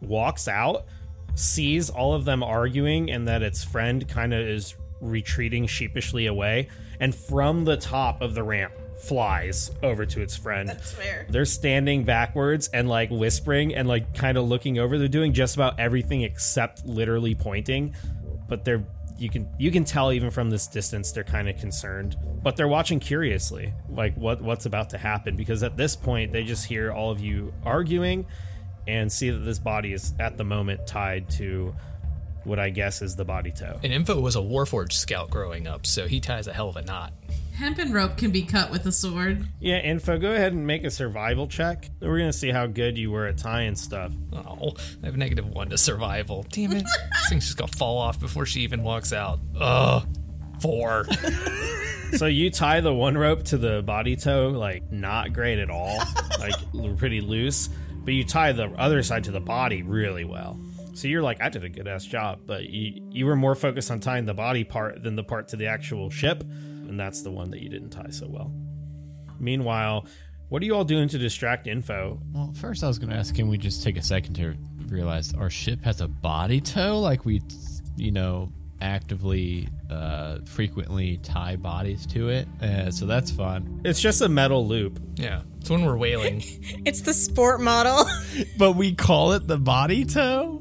walks 0.00 0.48
out, 0.48 0.86
sees 1.34 1.90
all 1.90 2.14
of 2.14 2.24
them 2.24 2.42
arguing 2.42 3.10
and 3.10 3.28
that 3.28 3.42
its 3.42 3.62
friend 3.62 4.08
kind 4.08 4.32
of 4.32 4.40
is 4.40 4.74
retreating 5.00 5.66
sheepishly 5.66 6.26
away 6.26 6.68
and 7.00 7.14
from 7.14 7.64
the 7.64 7.76
top 7.76 8.22
of 8.22 8.34
the 8.34 8.42
ramp 8.42 8.72
flies 8.98 9.70
over 9.82 10.06
to 10.06 10.22
its 10.22 10.34
friend. 10.36 10.68
That's 10.68 10.92
fair. 10.92 11.26
They're 11.28 11.44
standing 11.44 12.04
backwards 12.04 12.68
and 12.68 12.88
like 12.88 13.10
whispering 13.10 13.74
and 13.74 13.86
like 13.86 14.14
kind 14.14 14.38
of 14.38 14.48
looking 14.48 14.78
over. 14.78 14.96
They're 14.98 15.08
doing 15.08 15.34
just 15.34 15.54
about 15.54 15.78
everything 15.78 16.22
except 16.22 16.86
literally 16.86 17.34
pointing, 17.34 17.94
but 18.48 18.64
they're 18.64 18.84
you 19.18 19.30
can 19.30 19.48
you 19.58 19.70
can 19.70 19.84
tell 19.84 20.12
even 20.12 20.30
from 20.30 20.50
this 20.50 20.66
distance 20.66 21.12
they're 21.12 21.24
kind 21.24 21.48
of 21.48 21.56
concerned, 21.58 22.16
but 22.42 22.56
they're 22.56 22.68
watching 22.68 23.00
curiously, 23.00 23.72
like 23.88 24.14
what 24.16 24.40
what's 24.42 24.66
about 24.66 24.90
to 24.90 24.98
happen 24.98 25.36
because 25.36 25.62
at 25.62 25.76
this 25.76 25.96
point 25.96 26.32
they 26.32 26.44
just 26.44 26.66
hear 26.66 26.92
all 26.92 27.10
of 27.10 27.20
you 27.20 27.52
arguing 27.64 28.26
and 28.86 29.10
see 29.10 29.30
that 29.30 29.38
this 29.40 29.58
body 29.58 29.92
is 29.92 30.14
at 30.20 30.36
the 30.36 30.44
moment 30.44 30.86
tied 30.86 31.28
to 31.28 31.74
what 32.46 32.58
I 32.58 32.70
guess 32.70 33.02
is 33.02 33.16
the 33.16 33.24
body 33.24 33.50
tow. 33.50 33.78
And 33.82 33.92
Info 33.92 34.20
was 34.20 34.36
a 34.36 34.40
Warforged 34.40 34.92
scout 34.92 35.30
growing 35.30 35.66
up, 35.66 35.84
so 35.86 36.06
he 36.06 36.20
ties 36.20 36.46
a 36.46 36.52
hell 36.52 36.68
of 36.68 36.76
a 36.76 36.82
knot. 36.82 37.12
Hempen 37.56 37.90
rope 37.90 38.18
can 38.18 38.30
be 38.30 38.42
cut 38.42 38.70
with 38.70 38.84
a 38.84 38.92
sword. 38.92 39.48
Yeah, 39.60 39.78
info. 39.78 40.18
Go 40.18 40.32
ahead 40.32 40.52
and 40.52 40.66
make 40.66 40.84
a 40.84 40.90
survival 40.90 41.48
check. 41.48 41.88
We're 42.00 42.18
gonna 42.18 42.32
see 42.32 42.50
how 42.50 42.66
good 42.66 42.98
you 42.98 43.10
were 43.10 43.26
at 43.26 43.38
tying 43.38 43.76
stuff. 43.76 44.12
Oh, 44.34 44.74
I 45.02 45.06
have 45.06 45.16
negative 45.16 45.48
one 45.48 45.70
to 45.70 45.78
survival. 45.78 46.44
Damn 46.50 46.72
it. 46.72 46.84
this 46.84 47.28
thing's 47.30 47.46
just 47.46 47.56
gonna 47.56 47.72
fall 47.72 47.96
off 47.96 48.20
before 48.20 48.44
she 48.44 48.60
even 48.60 48.82
walks 48.82 49.10
out. 49.14 49.40
Ugh. 49.58 50.06
Four. 50.60 51.06
so 52.12 52.26
you 52.26 52.50
tie 52.50 52.82
the 52.82 52.92
one 52.92 53.16
rope 53.16 53.44
to 53.44 53.56
the 53.56 53.82
body 53.82 54.16
tow, 54.16 54.48
like 54.48 54.92
not 54.92 55.32
great 55.32 55.58
at 55.58 55.70
all, 55.70 56.02
like 56.38 56.98
pretty 56.98 57.22
loose. 57.22 57.70
But 58.04 58.12
you 58.12 58.24
tie 58.24 58.52
the 58.52 58.66
other 58.72 59.02
side 59.02 59.24
to 59.24 59.30
the 59.30 59.40
body 59.40 59.82
really 59.82 60.24
well. 60.24 60.60
So 60.96 61.08
you're 61.08 61.22
like, 61.22 61.42
I 61.42 61.50
did 61.50 61.62
a 61.62 61.68
good 61.68 61.86
ass 61.86 62.04
job, 62.06 62.40
but 62.46 62.70
you 62.70 63.06
you 63.10 63.26
were 63.26 63.36
more 63.36 63.54
focused 63.54 63.90
on 63.90 64.00
tying 64.00 64.24
the 64.24 64.32
body 64.34 64.64
part 64.64 65.02
than 65.02 65.14
the 65.14 65.22
part 65.24 65.48
to 65.48 65.56
the 65.56 65.66
actual 65.66 66.08
ship, 66.08 66.42
and 66.42 66.98
that's 66.98 67.20
the 67.20 67.30
one 67.30 67.50
that 67.50 67.60
you 67.60 67.68
didn't 67.68 67.90
tie 67.90 68.10
so 68.10 68.26
well. 68.26 68.50
Meanwhile, 69.38 70.06
what 70.48 70.62
are 70.62 70.64
you 70.64 70.74
all 70.74 70.84
doing 70.84 71.08
to 71.08 71.18
distract 71.18 71.66
info? 71.66 72.18
Well, 72.32 72.52
first 72.58 72.82
I 72.82 72.86
was 72.86 72.98
going 72.98 73.10
to 73.10 73.16
ask, 73.16 73.34
can 73.34 73.48
we 73.48 73.58
just 73.58 73.82
take 73.82 73.98
a 73.98 74.02
second 74.02 74.34
to 74.34 74.54
realize 74.88 75.34
our 75.34 75.50
ship 75.50 75.82
has 75.84 76.00
a 76.00 76.08
body 76.08 76.60
tow? 76.60 76.98
Like 77.00 77.24
we, 77.24 77.42
you 77.96 78.12
know, 78.12 78.50
actively, 78.80 79.68
uh, 79.90 80.38
frequently 80.46 81.18
tie 81.18 81.56
bodies 81.56 82.06
to 82.06 82.28
it. 82.28 82.48
Uh, 82.62 82.90
so 82.90 83.06
that's 83.06 83.30
fun. 83.30 83.82
It's 83.84 84.00
just 84.00 84.22
a 84.22 84.28
metal 84.28 84.66
loop. 84.66 85.00
Yeah. 85.16 85.42
It's 85.60 85.68
when 85.68 85.84
we're 85.84 85.96
whaling. 85.96 86.42
It's 86.86 87.00
the 87.00 87.12
sport 87.12 87.60
model. 87.60 88.06
but 88.56 88.72
we 88.72 88.94
call 88.94 89.32
it 89.32 89.46
the 89.48 89.58
body 89.58 90.04
tow? 90.04 90.55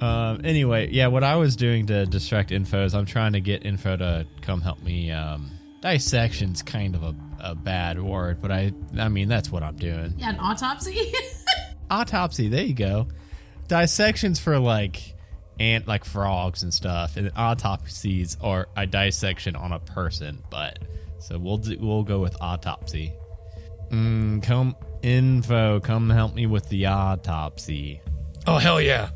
Um, 0.00 0.40
anyway, 0.44 0.90
yeah, 0.90 1.06
what 1.06 1.24
I 1.24 1.36
was 1.36 1.56
doing 1.56 1.86
to 1.86 2.06
distract 2.06 2.50
info 2.52 2.84
is 2.84 2.94
I'm 2.94 3.06
trying 3.06 3.32
to 3.34 3.40
get 3.40 3.64
info 3.64 3.96
to 3.96 4.26
come 4.42 4.60
help 4.60 4.82
me. 4.82 5.10
Um, 5.10 5.50
dissection's 5.80 6.62
kind 6.62 6.94
of 6.94 7.02
a, 7.02 7.14
a 7.40 7.54
bad 7.54 8.02
word, 8.02 8.40
but 8.40 8.50
I 8.50 8.72
I 8.98 9.08
mean 9.08 9.28
that's 9.28 9.50
what 9.50 9.62
I'm 9.62 9.76
doing. 9.76 10.14
Yeah, 10.16 10.30
an 10.30 10.40
autopsy. 10.40 11.12
Autopsy, 11.90 12.48
there 12.48 12.64
you 12.64 12.74
go. 12.74 13.08
Dissections 13.68 14.40
for 14.40 14.58
like 14.58 15.14
ant 15.60 15.86
like 15.86 16.04
frogs 16.04 16.62
and 16.62 16.72
stuff, 16.72 17.16
and 17.16 17.30
autopsies 17.36 18.38
are 18.40 18.68
a 18.76 18.86
dissection 18.86 19.54
on 19.54 19.72
a 19.72 19.78
person. 19.78 20.42
But 20.50 20.78
so 21.18 21.38
we'll 21.38 21.58
do, 21.58 21.76
we'll 21.78 22.02
go 22.02 22.20
with 22.20 22.36
autopsy. 22.40 23.12
Mm, 23.90 24.42
come 24.42 24.74
info, 25.02 25.78
come 25.80 26.08
help 26.08 26.34
me 26.34 26.46
with 26.46 26.68
the 26.70 26.86
autopsy. 26.86 28.00
oh, 28.46 28.56
hell 28.56 28.80
yeah. 28.80 29.10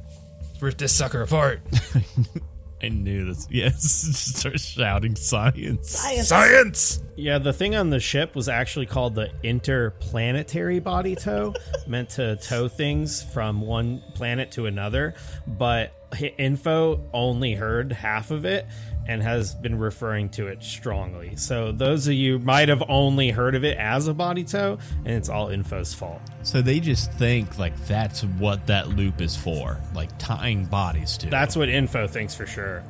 Rip 0.61 0.77
this 0.77 0.93
sucker 0.95 1.23
apart. 1.23 1.61
I 2.83 2.89
knew 2.91 3.25
this. 3.25 3.47
Yes, 3.51 3.83
start 3.83 4.61
shouting 4.61 5.17
science. 5.17 5.91
Science. 5.91 6.29
Science! 6.29 7.03
Yeah, 7.17 7.39
the 7.39 7.53
thing 7.53 7.75
on 7.75 7.91
the 7.91 7.99
ship 7.99 8.37
was 8.37 8.49
actually 8.49 8.87
called 8.87 9.15
the 9.17 9.31
interplanetary 9.43 10.79
body 10.79 11.17
tow, 11.17 11.55
meant 11.89 12.11
to 12.11 12.37
tow 12.37 12.69
things 12.69 13.23
from 13.23 13.61
one 13.61 14.03
planet 14.15 14.53
to 14.53 14.67
another. 14.67 15.15
But 15.47 15.87
H- 15.87 15.93
Info 16.39 17.01
only 17.13 17.55
heard 17.55 17.93
half 17.93 18.31
of 18.31 18.45
it 18.45 18.67
and 19.07 19.23
has 19.23 19.55
been 19.55 19.79
referring 19.79 20.29
to 20.29 20.47
it 20.49 20.63
strongly. 20.63 21.35
So 21.37 21.73
those 21.73 22.07
of 22.07 22.13
you 22.13 22.39
might 22.39 22.69
have 22.69 22.83
only 22.89 23.31
heard 23.31 23.55
of 23.55 23.65
it 23.65 23.79
as 23.79 24.07
a 24.07 24.15
body 24.15 24.45
tow, 24.45 24.79
and 25.05 25.15
it's 25.15 25.31
all 25.31 25.49
Info's 25.49 25.95
fault. 25.95 26.21
So 26.43 26.61
they 26.61 26.79
just 26.79 27.11
think 27.15 27.59
like 27.59 27.75
that's 27.87 28.23
what 28.23 28.67
that 28.67 28.89
loop 28.89 29.21
is 29.23 29.35
for, 29.35 29.81
like 29.95 30.11
tying 30.19 30.67
bodies 30.67 31.17
to. 31.19 31.31
That's 31.31 31.57
what 31.57 31.71
Info 31.71 32.07
thinks 32.07 32.35
for 32.35 32.47
sure. 32.47 32.85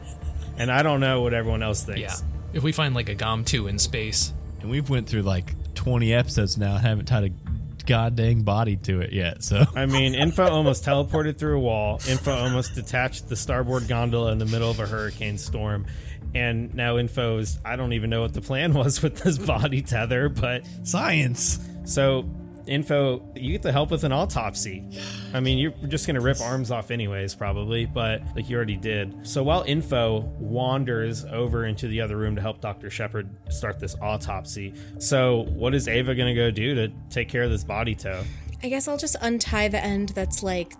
and 0.58 0.70
I 0.70 0.82
don't 0.82 1.00
know 1.00 1.22
what 1.22 1.32
everyone 1.32 1.62
else 1.62 1.82
thinks. 1.82 2.00
Yeah. 2.00 2.14
If 2.52 2.62
we 2.62 2.72
find 2.72 2.94
like 2.94 3.08
a 3.08 3.14
GOM 3.14 3.44
2 3.44 3.66
in 3.66 3.78
space, 3.78 4.34
and 4.60 4.70
we've 4.70 4.88
went 4.88 5.08
through 5.08 5.22
like 5.22 5.54
20 5.74 6.12
episodes 6.12 6.58
now, 6.58 6.76
haven't 6.76 7.06
tied 7.06 7.24
a 7.24 7.43
goddamn 7.86 8.42
body 8.42 8.76
to 8.76 9.00
it 9.00 9.12
yet. 9.12 9.42
So 9.42 9.64
I 9.74 9.86
mean, 9.86 10.14
Info 10.14 10.48
almost 10.48 10.84
teleported 10.84 11.38
through 11.38 11.58
a 11.58 11.60
wall. 11.60 12.00
Info 12.08 12.32
almost 12.32 12.74
detached 12.74 13.28
the 13.28 13.36
starboard 13.36 13.88
gondola 13.88 14.32
in 14.32 14.38
the 14.38 14.46
middle 14.46 14.70
of 14.70 14.80
a 14.80 14.86
hurricane 14.86 15.38
storm. 15.38 15.86
And 16.34 16.74
now 16.74 16.98
Info 16.98 17.38
is, 17.38 17.58
I 17.64 17.76
don't 17.76 17.92
even 17.92 18.10
know 18.10 18.22
what 18.22 18.34
the 18.34 18.40
plan 18.40 18.72
was 18.74 19.02
with 19.02 19.16
this 19.22 19.38
body 19.38 19.82
tether, 19.82 20.28
but 20.28 20.64
science. 20.82 21.58
so 21.84 22.24
Info, 22.66 23.22
you 23.34 23.52
get 23.52 23.62
to 23.62 23.72
help 23.72 23.90
with 23.90 24.04
an 24.04 24.12
autopsy. 24.12 24.84
I 25.32 25.40
mean, 25.40 25.58
you're 25.58 25.72
just 25.88 26.06
going 26.06 26.14
to 26.14 26.20
rip 26.20 26.40
arms 26.40 26.70
off 26.70 26.90
anyways, 26.90 27.34
probably, 27.34 27.86
but 27.86 28.22
like 28.34 28.48
you 28.48 28.56
already 28.56 28.76
did. 28.76 29.26
So 29.26 29.42
while 29.42 29.62
Info 29.62 30.20
wanders 30.38 31.24
over 31.24 31.66
into 31.66 31.88
the 31.88 32.00
other 32.00 32.16
room 32.16 32.36
to 32.36 32.40
help 32.42 32.60
Dr. 32.60 32.90
Shepard 32.90 33.28
start 33.50 33.80
this 33.80 33.96
autopsy, 34.00 34.74
so 34.98 35.44
what 35.50 35.74
is 35.74 35.88
Ava 35.88 36.14
going 36.14 36.34
to 36.34 36.40
go 36.40 36.50
do 36.50 36.74
to 36.74 36.92
take 37.10 37.28
care 37.28 37.42
of 37.42 37.50
this 37.50 37.64
body 37.64 37.94
tow? 37.94 38.22
I 38.62 38.68
guess 38.68 38.88
I'll 38.88 38.96
just 38.96 39.16
untie 39.20 39.68
the 39.68 39.82
end 39.82 40.10
that's 40.10 40.42
like 40.42 40.72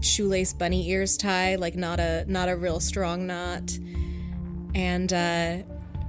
shoelace 0.00 0.52
bunny 0.52 0.88
ears 0.88 1.16
tie, 1.16 1.56
like 1.56 1.74
not 1.74 2.00
a 2.00 2.24
not 2.26 2.48
a 2.48 2.56
real 2.56 2.80
strong 2.80 3.26
knot, 3.26 3.78
and 4.74 5.12
uh, 5.12 5.58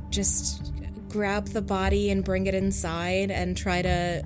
just 0.09 0.71
grab 1.09 1.47
the 1.49 1.61
body 1.61 2.09
and 2.09 2.23
bring 2.23 2.47
it 2.47 2.55
inside 2.55 3.31
and 3.31 3.55
try 3.55 3.81
to 3.81 4.23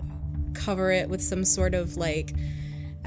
cover 0.58 0.92
it 0.92 1.10
with 1.10 1.22
some 1.22 1.46
sort 1.46 1.74
of 1.74 1.98
like 1.98 2.34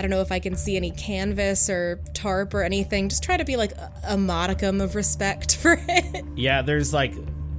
I 0.01 0.03
don't 0.03 0.11
know 0.11 0.23
if 0.23 0.33
I 0.33 0.39
can 0.39 0.57
see 0.57 0.77
any 0.77 0.93
canvas 0.93 1.69
or 1.69 2.01
tarp 2.15 2.55
or 2.55 2.63
anything. 2.63 3.11
Just 3.11 3.23
try 3.23 3.37
to 3.37 3.45
be 3.45 3.57
like 3.57 3.73
a, 4.03 4.17
modicum 4.17 4.81
of 4.81 4.95
respect 4.95 5.57
for 5.63 5.79
it. 5.87 6.25
Yeah, 6.37 6.63
there's 6.63 6.95
like 6.95 7.13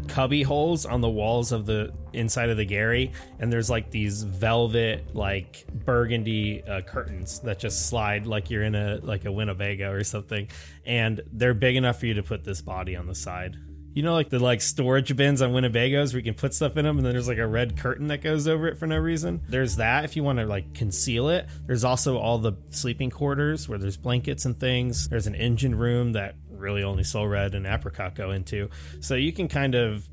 cubby 0.08 0.42
holes 0.42 0.88
on 0.88 1.02
the 1.02 1.10
walls 1.10 1.52
of 1.52 1.68
the 1.68 1.94
inside 2.14 2.50
of 2.50 2.58
the 2.58 2.66
Gary, 2.66 3.12
and 3.38 3.54
there's 3.54 3.70
like 3.70 3.92
these 3.92 4.24
velvet, 4.24 5.16
like 5.16 5.66
burgundy 5.86 6.64
uh, 6.64 6.82
curtains 6.82 7.40
that 7.42 7.60
just 7.60 7.88
slide 7.88 8.26
like 8.26 8.50
you're 8.50 8.64
in 8.64 8.74
a 8.74 9.00
like 9.04 9.26
a 9.26 9.32
Winnebago 9.32 9.92
or 9.92 10.04
something, 10.04 10.48
and 10.84 11.22
they're 11.34 11.54
big 11.54 11.76
enough 11.76 12.00
for 12.00 12.08
you 12.08 12.16
to 12.16 12.24
put 12.24 12.44
this 12.44 12.62
body 12.62 12.96
on 12.96 13.06
the 13.06 13.16
side. 13.16 13.56
You 13.94 14.04
know, 14.04 14.14
like 14.14 14.30
the 14.30 14.40
like 14.40 14.62
storage 14.62 15.16
bins 15.16 15.42
on 15.42 15.52
Winnebagos 15.52 16.14
where 16.14 16.20
you 16.20 16.24
can 16.24 16.34
put 16.34 16.54
stuff 16.54 16.78
in 16.78 16.86
them, 16.86 16.98
and 16.98 17.06
then 17.06 17.14
there's 17.14 17.28
like 17.28 17.38
a 17.38 17.48
red 17.48 17.78
curtain 17.78 18.08
that 18.08 18.22
goes 18.22 18.48
over 18.48 18.68
it 18.68 18.78
for 18.78 18.88
no 18.88 18.98
reason. 18.98 19.42
There's 19.50 19.76
that 19.78 20.06
if 20.06 20.16
you 20.16 20.24
want 20.24 20.40
to 20.40 20.46
like 20.46 20.74
conceal 20.74 21.30
it. 21.30 21.48
There's 21.66 21.84
also 21.84 22.18
all 22.18 22.38
the 22.38 22.54
sleeping 22.70 23.10
quarters 23.10 23.68
where 23.68 23.78
there's 23.78 23.98
blankets 23.98 24.46
and 24.46 24.58
things. 24.58 25.10
There's 25.10 25.28
an 25.28 25.36
engine 25.36 25.76
room 25.76 26.14
that 26.14 26.36
really 26.50 26.84
only 26.84 27.04
Soul 27.04 27.28
Red 27.28 27.54
and 27.54 27.68
Apricot 27.68 28.16
go 28.16 28.32
into, 28.32 28.70
so 29.02 29.16
you 29.16 29.34
can 29.34 29.48
kind 29.48 29.76
of 29.76 30.08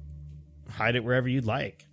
hide 0.71 0.97
it 0.97 1.05
wherever 1.05 1.29
you'd 1.29 1.47
like. 1.47 1.87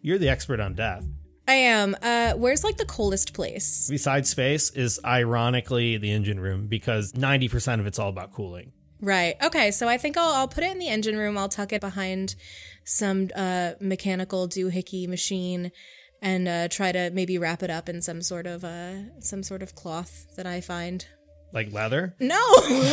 You're 0.00 0.18
the 0.18 0.28
expert 0.28 0.58
on 0.58 0.74
death. 0.74 1.04
I 1.46 1.54
am. 1.54 1.96
Uh, 2.00 2.32
where's 2.34 2.64
like 2.64 2.76
the 2.76 2.84
coldest 2.84 3.34
place? 3.34 3.88
Besides 3.90 4.28
space 4.28 4.70
is 4.70 5.00
ironically 5.04 5.96
the 5.96 6.10
engine 6.10 6.40
room 6.40 6.66
because 6.66 7.12
90% 7.12 7.80
of 7.80 7.86
it's 7.86 7.98
all 7.98 8.08
about 8.08 8.32
cooling. 8.32 8.72
Right. 9.02 9.34
Okay. 9.42 9.72
So 9.72 9.88
I 9.88 9.98
think 9.98 10.16
I'll, 10.16 10.32
I'll 10.32 10.48
put 10.48 10.62
it 10.62 10.70
in 10.70 10.78
the 10.78 10.88
engine 10.88 11.18
room. 11.18 11.36
I'll 11.36 11.48
tuck 11.48 11.72
it 11.72 11.80
behind 11.80 12.36
some 12.84 13.28
uh, 13.34 13.72
mechanical 13.80 14.48
doohickey 14.48 15.08
machine 15.08 15.72
and 16.22 16.46
uh, 16.46 16.68
try 16.68 16.92
to 16.92 17.10
maybe 17.10 17.36
wrap 17.36 17.64
it 17.64 17.70
up 17.70 17.88
in 17.88 18.00
some 18.00 18.22
sort 18.22 18.46
of 18.46 18.62
uh, 18.64 19.20
some 19.20 19.42
sort 19.42 19.60
of 19.62 19.74
cloth 19.74 20.26
that 20.36 20.46
I 20.46 20.60
find. 20.60 21.04
Like 21.52 21.72
leather? 21.72 22.14
No. 22.20 22.40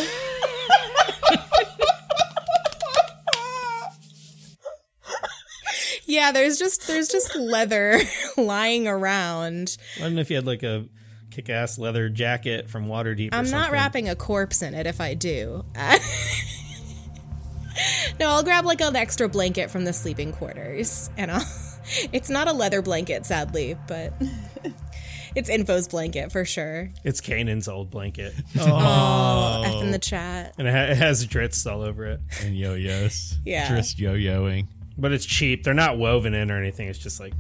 yeah, 6.08 6.32
there's 6.32 6.58
just 6.58 6.88
there's 6.88 7.08
just 7.08 7.36
leather 7.36 8.00
lying 8.38 8.88
around. 8.88 9.78
I 9.98 10.02
don't 10.02 10.16
know 10.16 10.22
if 10.22 10.32
you 10.32 10.38
had 10.38 10.48
like 10.48 10.64
a 10.64 10.88
kick 11.32 11.50
ass 11.50 11.78
leather 11.78 12.10
jacket 12.10 12.70
from 12.70 12.88
Waterdeep. 12.88 13.30
I'm 13.32 13.46
not 13.46 13.50
something. 13.50 13.74
wrapping 13.74 14.10
a 14.10 14.16
corpse 14.16 14.62
in 14.62 14.74
it 14.74 14.88
if 14.88 15.02
I 15.02 15.14
do. 15.14 15.64
no, 18.20 18.28
I'll 18.30 18.44
grab 18.44 18.66
like 18.66 18.82
an 18.82 18.96
extra 18.96 19.30
blanket 19.30 19.72
from 19.72 19.86
the 19.86 19.94
sleeping 19.94 20.34
quarters, 20.34 21.10
and 21.18 21.32
I'll. 21.32 21.46
It's 22.14 22.30
not 22.30 22.48
a 22.48 22.54
leather 22.54 22.84
blanket, 22.84 23.26
sadly, 23.26 23.76
but 23.88 24.14
it's 25.36 25.50
Info's 25.50 25.88
blanket 25.88 26.32
for 26.32 26.46
sure. 26.46 26.90
It's 27.04 27.22
Kanan's 27.22 27.68
old 27.68 27.90
blanket. 27.90 28.34
Oh, 28.60 28.68
oh 28.68 29.64
F 29.66 29.82
in 29.82 29.90
oh. 29.90 29.92
the 29.92 30.00
chat. 30.00 30.54
and 30.58 30.68
it, 30.68 30.72
ha- 30.72 30.92
it 30.92 30.98
has 30.98 31.26
Drizzts 31.26 31.66
all 31.66 31.82
over 31.82 32.06
it. 32.06 32.20
And 32.44 32.56
yo-yos. 32.56 33.38
Yeah. 33.44 33.76
Just 33.76 33.98
yo-yoing. 33.98 34.68
But 34.98 35.14
it's 35.14 35.26
cheap. 35.26 35.64
They're 35.64 35.74
not 35.74 35.98
woven 35.98 36.34
in 36.34 36.52
or 36.52 36.60
anything. 36.60 36.90
It's 36.90 37.00
just 37.00 37.20
like 37.20 37.34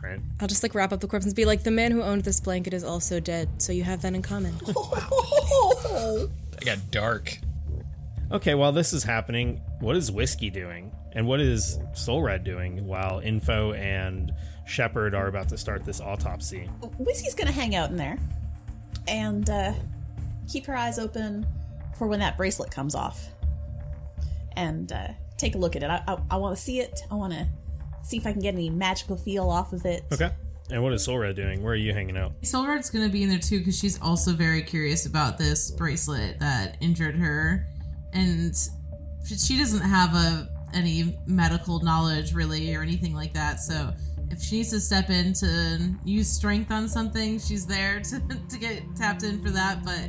print. 0.00 0.22
I'll 0.40 0.48
just 0.48 0.62
like 0.62 0.74
wrap 0.74 0.92
up 0.92 1.00
the 1.00 1.06
corpse 1.06 1.26
and 1.26 1.34
be 1.34 1.44
like, 1.44 1.62
the 1.62 1.70
man 1.70 1.92
who 1.92 2.02
owned 2.02 2.24
this 2.24 2.40
blanket 2.40 2.72
is 2.72 2.82
also 2.82 3.20
dead, 3.20 3.48
so 3.58 3.72
you 3.72 3.84
have 3.84 4.02
that 4.02 4.14
in 4.14 4.22
common. 4.22 4.54
I 4.66 6.28
got 6.64 6.78
dark. 6.90 7.38
Okay, 8.32 8.54
while 8.54 8.72
this 8.72 8.92
is 8.92 9.02
happening, 9.02 9.60
what 9.80 9.96
is 9.96 10.10
Whiskey 10.10 10.50
doing? 10.50 10.92
And 11.12 11.26
what 11.26 11.40
is 11.40 11.78
Soul 11.94 12.22
Red 12.22 12.44
doing 12.44 12.86
while 12.86 13.20
Info 13.20 13.72
and 13.72 14.32
Shepard 14.66 15.14
are 15.14 15.26
about 15.26 15.48
to 15.48 15.58
start 15.58 15.84
this 15.84 16.00
autopsy? 16.00 16.70
Whiskey's 16.98 17.34
gonna 17.34 17.50
hang 17.52 17.74
out 17.74 17.90
in 17.90 17.96
there 17.96 18.18
and 19.08 19.50
uh, 19.50 19.72
keep 20.50 20.66
her 20.66 20.76
eyes 20.76 20.98
open 20.98 21.46
for 21.98 22.06
when 22.06 22.20
that 22.20 22.36
bracelet 22.36 22.70
comes 22.70 22.94
off 22.94 23.28
and 24.56 24.92
uh, 24.92 25.08
take 25.36 25.54
a 25.56 25.58
look 25.58 25.74
at 25.74 25.82
it. 25.82 25.90
I, 25.90 26.02
I, 26.06 26.16
I 26.30 26.36
want 26.36 26.56
to 26.56 26.62
see 26.62 26.78
it. 26.80 27.00
I 27.10 27.14
want 27.14 27.32
to 27.32 27.48
see 28.02 28.16
if 28.16 28.26
I 28.26 28.32
can 28.32 28.40
get 28.40 28.54
any 28.54 28.70
magical 28.70 29.16
feel 29.16 29.48
off 29.48 29.72
of 29.72 29.84
it. 29.84 30.04
Okay. 30.12 30.30
And 30.70 30.82
what 30.82 30.92
is 30.92 31.04
Soul 31.04 31.18
Red 31.18 31.36
doing? 31.36 31.62
Where 31.62 31.72
are 31.72 31.76
you 31.76 31.92
hanging 31.92 32.16
out? 32.16 32.32
Soul 32.42 32.66
Red's 32.66 32.90
gonna 32.90 33.08
be 33.08 33.22
in 33.22 33.28
there 33.28 33.38
too 33.38 33.58
because 33.58 33.78
she's 33.78 34.00
also 34.00 34.32
very 34.32 34.62
curious 34.62 35.06
about 35.06 35.36
this 35.36 35.70
bracelet 35.72 36.38
that 36.38 36.76
injured 36.80 37.16
her, 37.16 37.66
and 38.12 38.54
she 39.24 39.58
doesn't 39.58 39.82
have 39.82 40.14
a 40.14 40.48
any 40.72 41.18
medical 41.26 41.80
knowledge 41.80 42.32
really 42.32 42.74
or 42.74 42.82
anything 42.82 43.14
like 43.14 43.34
that. 43.34 43.58
So 43.58 43.92
if 44.30 44.40
she 44.40 44.58
needs 44.58 44.70
to 44.70 44.80
step 44.80 45.10
in 45.10 45.32
to 45.34 45.94
use 46.04 46.30
strength 46.30 46.70
on 46.70 46.88
something, 46.88 47.38
she's 47.40 47.66
there 47.66 48.00
to 48.04 48.20
to 48.48 48.58
get 48.58 48.82
tapped 48.96 49.22
in 49.22 49.42
for 49.42 49.50
that. 49.50 49.84
But 49.84 50.08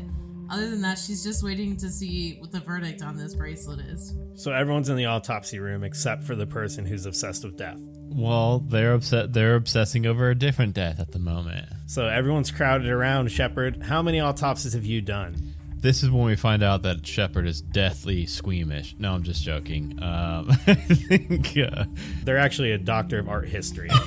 other 0.51 0.69
than 0.69 0.81
that, 0.81 0.99
she's 0.99 1.23
just 1.23 1.43
waiting 1.43 1.77
to 1.77 1.89
see 1.89 2.35
what 2.39 2.51
the 2.51 2.59
verdict 2.59 3.01
on 3.01 3.15
this 3.15 3.33
bracelet 3.33 3.79
is. 3.79 4.13
So 4.35 4.51
everyone's 4.51 4.89
in 4.89 4.97
the 4.97 5.05
autopsy 5.05 5.59
room 5.59 5.83
except 5.83 6.23
for 6.23 6.35
the 6.35 6.45
person 6.45 6.85
who's 6.85 7.05
obsessed 7.05 7.43
with 7.43 7.57
death. 7.57 7.79
Well, 8.09 8.59
they're 8.59 8.93
upset. 8.93 9.31
They're 9.31 9.55
obsessing 9.55 10.05
over 10.05 10.29
a 10.29 10.35
different 10.35 10.73
death 10.73 10.99
at 10.99 11.11
the 11.11 11.19
moment. 11.19 11.67
So 11.87 12.07
everyone's 12.07 12.51
crowded 12.51 12.89
around 12.89 13.31
Shepard. 13.31 13.81
How 13.81 14.01
many 14.01 14.19
autopsies 14.19 14.73
have 14.73 14.85
you 14.85 15.01
done? 15.01 15.53
This 15.77 16.03
is 16.03 16.11
when 16.11 16.25
we 16.25 16.35
find 16.35 16.61
out 16.61 16.83
that 16.83 17.07
Shepard 17.07 17.47
is 17.47 17.61
deathly 17.61 18.27
squeamish. 18.27 18.93
No, 18.99 19.13
I'm 19.13 19.23
just 19.23 19.41
joking. 19.41 19.97
Um, 20.03 20.51
I 20.67 20.75
think 20.75 21.57
uh, 21.57 21.85
They're 22.23 22.37
actually 22.37 22.73
a 22.73 22.77
doctor 22.77 23.17
of 23.17 23.27
art 23.27 23.47
history. 23.47 23.89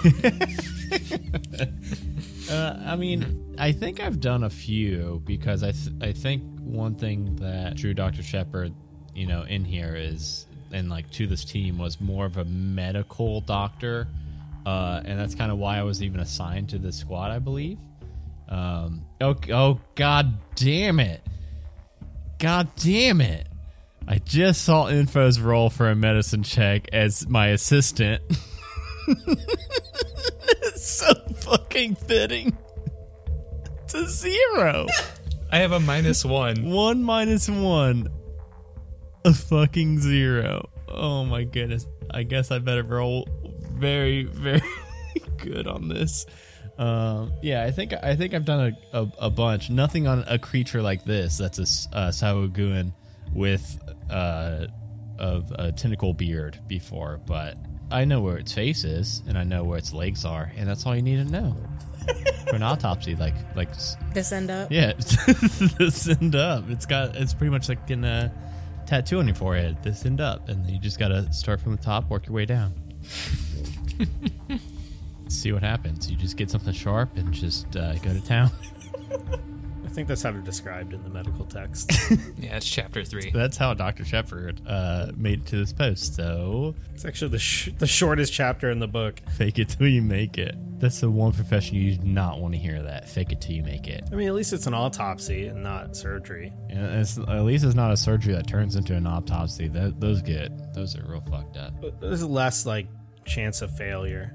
Uh, 2.51 2.79
I 2.85 2.97
mean, 2.97 3.55
I 3.59 3.73
think 3.73 4.01
I've 4.01 4.21
done 4.21 4.45
a 4.45 4.51
few 4.51 5.23
because 5.25 5.63
I 5.63 5.73
th- 5.73 5.95
I 6.01 6.13
think 6.13 6.43
one 6.61 6.95
thing 6.95 7.37
that 7.37 7.77
drew 7.77 7.95
Dr. 7.95 8.23
Shepard, 8.23 8.73
you 9.15 9.27
know, 9.27 9.43
in 9.43 9.65
here 9.65 9.95
is 9.97 10.47
and 10.73 10.91
like 10.91 11.11
to 11.13 11.27
this 11.27 11.45
team 11.45 11.79
was 11.79 12.01
more 12.01 12.27
of 12.27 12.37
a 12.37 12.45
medical 12.45 13.41
doctor, 13.41 14.09
uh, 14.67 15.01
and 15.05 15.19
that's 15.19 15.35
kind 15.35 15.53
of 15.53 15.59
why 15.59 15.79
I 15.79 15.83
was 15.85 16.03
even 16.03 16.21
assigned 16.21 16.71
to 16.71 16.79
this 16.79 16.97
squad, 16.97 17.31
I 17.31 17.39
believe. 17.39 17.79
Um, 18.49 19.05
oh, 19.21 19.37
oh, 19.51 19.81
god 19.95 20.37
damn 20.55 21.01
it! 21.01 21.23
God 22.39 22.69
damn 22.77 23.21
it! 23.21 23.47
I 24.07 24.19
just 24.19 24.63
saw 24.63 24.89
Info's 24.89 25.41
roll 25.41 25.71
for 25.71 25.89
a 25.89 25.95
medicine 25.95 26.43
check 26.43 26.89
as 26.93 27.27
my 27.29 27.49
assistant. 27.49 28.23
it's 30.63 30.87
so 30.87 31.13
fucking 31.37 31.95
fitting. 31.97 32.57
It's 33.85 33.95
a 33.95 34.09
zero. 34.09 34.87
I 35.51 35.59
have 35.59 35.73
a 35.73 35.81
minus 35.81 36.25
one. 36.25 36.65
one 36.65 37.03
minus 37.03 37.49
one. 37.49 38.09
A 39.25 39.33
fucking 39.33 40.01
zero. 40.01 40.69
Oh 40.89 41.25
my 41.25 41.45
goodness. 41.45 41.87
I 42.11 42.23
guess 42.23 42.51
I 42.51 42.59
better 42.59 42.83
roll 42.83 43.29
very, 43.73 44.25
very 44.33 44.63
good 45.39 45.67
on 45.67 45.89
this. 45.89 46.27
Um, 46.79 47.33
yeah, 47.43 47.63
I 47.63 47.71
think 47.71 47.93
I 47.93 48.17
think 48.17 48.35
I've 48.35 48.45
done 48.45 48.75
a, 48.93 48.99
a, 49.01 49.09
a 49.19 49.31
bunch. 49.31 49.71
Nothing 49.71 50.09
on 50.09 50.25
a 50.27 50.39
creature 50.39 50.83
like 50.83 51.05
this. 51.05 51.39
That's 51.39 51.59
a 51.59 51.97
uh, 51.97 52.11
Sahuagin 52.11 52.93
with 53.33 53.79
uh, 54.11 54.67
of 55.19 55.53
a 55.53 55.73
tentacle 55.73 56.15
beard 56.15 56.59
before, 56.67 57.21
but 57.27 57.57
I 57.95 58.05
know 58.05 58.21
where 58.21 58.37
its 58.37 58.53
face 58.53 58.83
is 58.83 59.23
and 59.29 59.39
I 59.39 59.45
know 59.45 59.63
where 59.63 59.79
its 59.79 59.93
legs 59.93 60.25
are, 60.25 60.51
and 60.57 60.69
that's 60.69 60.85
all 60.85 60.97
you 60.97 61.03
need 61.03 61.25
to 61.25 61.33
know 61.33 61.57
for 62.49 62.57
an 62.57 62.63
autopsy. 62.63 63.15
Like 63.15 63.35
like 63.55 63.69
this 64.13 64.33
end 64.33 64.51
up. 64.51 64.73
yeah, 64.73 64.93
this 65.79 66.09
end 66.09 66.35
up. 66.35 66.69
It's 66.69 66.87
got 66.87 67.15
it's 67.15 67.33
pretty 67.33 67.53
much 67.53 67.69
like 67.69 67.89
in 67.89 68.05
a 68.05 68.35
tattoo 68.87 69.21
on 69.21 69.29
your 69.29 69.37
forehead. 69.37 69.81
This 69.85 70.05
end 70.05 70.21
up, 70.21 70.49
and 70.49 70.69
you 70.69 70.79
just 70.79 70.99
gotta 70.99 71.33
start 71.33 71.61
from 71.61 71.77
the 71.77 71.83
top, 71.83 72.11
work 72.11 72.27
your 72.27 72.35
way 72.35 72.47
down. 72.47 72.75
See 75.29 75.53
what 75.53 75.63
happens. 75.63 76.11
You 76.11 76.17
just 76.17 76.37
get 76.37 76.51
something 76.51 76.73
sharp 76.73 77.17
and 77.17 77.33
just 77.33 77.77
uh, 77.77 77.95
go 77.95 78.13
to 78.13 78.21
town. 78.21 78.51
I 79.95 79.97
think 79.97 80.09
that's 80.09 80.25
how 80.25 80.33
they're 80.33 80.41
described 80.41 80.93
in 80.93 81.05
the 81.05 81.09
medical 81.09 81.45
text. 81.45 81.93
Yeah, 82.37 82.57
it's 82.57 82.69
chapter 82.69 83.05
three. 83.05 83.31
That's 83.31 83.57
how 83.57 83.75
Dr. 83.75 84.05
Shepard 84.05 84.61
uh, 84.67 85.13
made 85.17 85.43
it 85.43 85.47
to 85.47 85.57
this 85.57 85.73
post. 85.73 86.17
So 86.17 86.75
it's 86.93 87.05
actually 87.05 87.31
the, 87.31 87.39
sh- 87.39 87.69
the 87.79 87.87
shortest 87.87 88.33
chapter 88.33 88.73
in 88.73 88.81
the 88.81 88.89
book. 88.89 89.21
fake 89.37 89.61
it 89.61 89.69
till 89.69 89.87
you 89.87 90.03
make 90.03 90.37
it. 90.37 90.57
That's 90.81 91.01
the 91.01 91.09
one 91.11 91.31
profession 91.33 91.77
you 91.77 91.95
do 91.97 92.05
not 92.09 92.41
want 92.41 92.55
to 92.55 92.59
hear 92.59 92.83
that. 92.83 93.09
Fake 93.09 93.31
it 93.31 93.41
till 93.41 93.55
you 93.55 93.63
make 93.63 93.87
it. 93.87 94.03
I 94.11 94.17
mean, 94.17 94.27
at 94.27 94.35
least 94.35 94.53
it's 94.53 94.67
an 94.67 94.75
autopsy 94.75 95.47
and 95.47 95.63
not 95.63 95.97
surgery. 95.97 96.53
And 96.71 97.01
it's, 97.01 97.17
at 97.17 97.43
least 97.45 97.65
it's 97.65 97.77
not 97.77 97.93
a 97.93 97.97
surgery 97.97 98.35
that 98.35 98.49
turns 98.49 98.75
into 98.75 98.95
an 98.97 99.07
autopsy. 99.07 99.69
That, 99.69 100.01
those 100.01 100.23
get 100.23 100.75
those 100.75 100.99
are 100.99 101.05
real 101.09 101.23
fucked 101.31 101.57
up. 101.57 101.81
But 101.81 102.01
There's 102.01 102.25
less 102.25 102.67
like 102.67 102.89
chance 103.27 103.63
of 103.63 103.71
failure. 103.77 104.35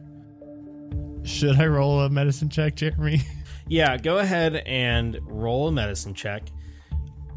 Should 1.24 1.60
I 1.60 1.67
roll 1.67 2.00
a 2.00 2.10
medicine 2.10 2.48
check, 2.50 2.76
Jeremy? 2.76 3.22
Yeah, 3.69 3.97
go 3.97 4.17
ahead 4.17 4.55
and 4.55 5.19
roll 5.25 5.67
a 5.67 5.71
medicine 5.71 6.13
check, 6.15 6.43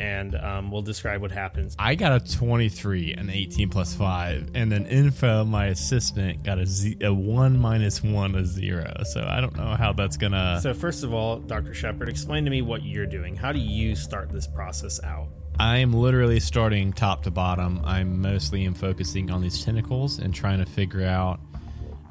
and 0.00 0.34
um, 0.34 0.70
we'll 0.70 0.82
describe 0.82 1.20
what 1.20 1.30
happens. 1.30 1.76
I 1.78 1.94
got 1.94 2.22
a 2.22 2.34
23, 2.36 3.14
an 3.14 3.28
18 3.28 3.68
plus 3.68 3.94
5, 3.94 4.52
and 4.54 4.72
then 4.72 4.86
Info, 4.86 5.44
my 5.44 5.66
assistant, 5.66 6.42
got 6.42 6.58
a, 6.58 6.64
z- 6.66 6.96
a 7.02 7.12
1 7.12 7.58
minus 7.58 8.02
1, 8.02 8.34
a 8.34 8.44
0. 8.44 9.02
So 9.04 9.24
I 9.28 9.40
don't 9.42 9.54
know 9.56 9.76
how 9.76 9.92
that's 9.92 10.16
gonna. 10.16 10.58
So 10.62 10.72
first 10.72 11.04
of 11.04 11.12
all, 11.12 11.38
Dr. 11.38 11.74
Shepard, 11.74 12.08
explain 12.08 12.44
to 12.46 12.50
me 12.50 12.62
what 12.62 12.82
you're 12.82 13.06
doing. 13.06 13.36
How 13.36 13.52
do 13.52 13.58
you 13.58 13.94
start 13.94 14.30
this 14.32 14.46
process 14.46 15.02
out? 15.04 15.28
I 15.58 15.76
am 15.76 15.92
literally 15.92 16.40
starting 16.40 16.94
top 16.94 17.22
to 17.24 17.30
bottom. 17.30 17.82
I'm 17.84 18.22
mostly 18.22 18.64
am 18.64 18.72
focusing 18.72 19.30
on 19.30 19.42
these 19.42 19.62
tentacles 19.62 20.18
and 20.18 20.34
trying 20.34 20.64
to 20.64 20.66
figure 20.70 21.04
out. 21.04 21.40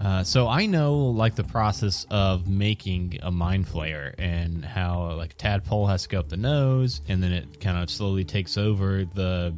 Uh, 0.03 0.23
so 0.23 0.47
I 0.47 0.65
know 0.65 0.95
like 0.95 1.35
the 1.35 1.43
process 1.43 2.07
of 2.09 2.47
making 2.47 3.19
a 3.21 3.29
mind 3.29 3.67
flayer 3.67 4.15
and 4.17 4.65
how 4.65 5.13
like 5.13 5.37
tadpole 5.37 5.85
has 5.85 6.03
to 6.03 6.09
go 6.09 6.19
up 6.19 6.29
the 6.29 6.37
nose 6.37 7.01
and 7.07 7.21
then 7.21 7.31
it 7.31 7.61
kind 7.61 7.77
of 7.77 7.87
slowly 7.89 8.23
takes 8.23 8.57
over 8.57 9.05
the 9.05 9.55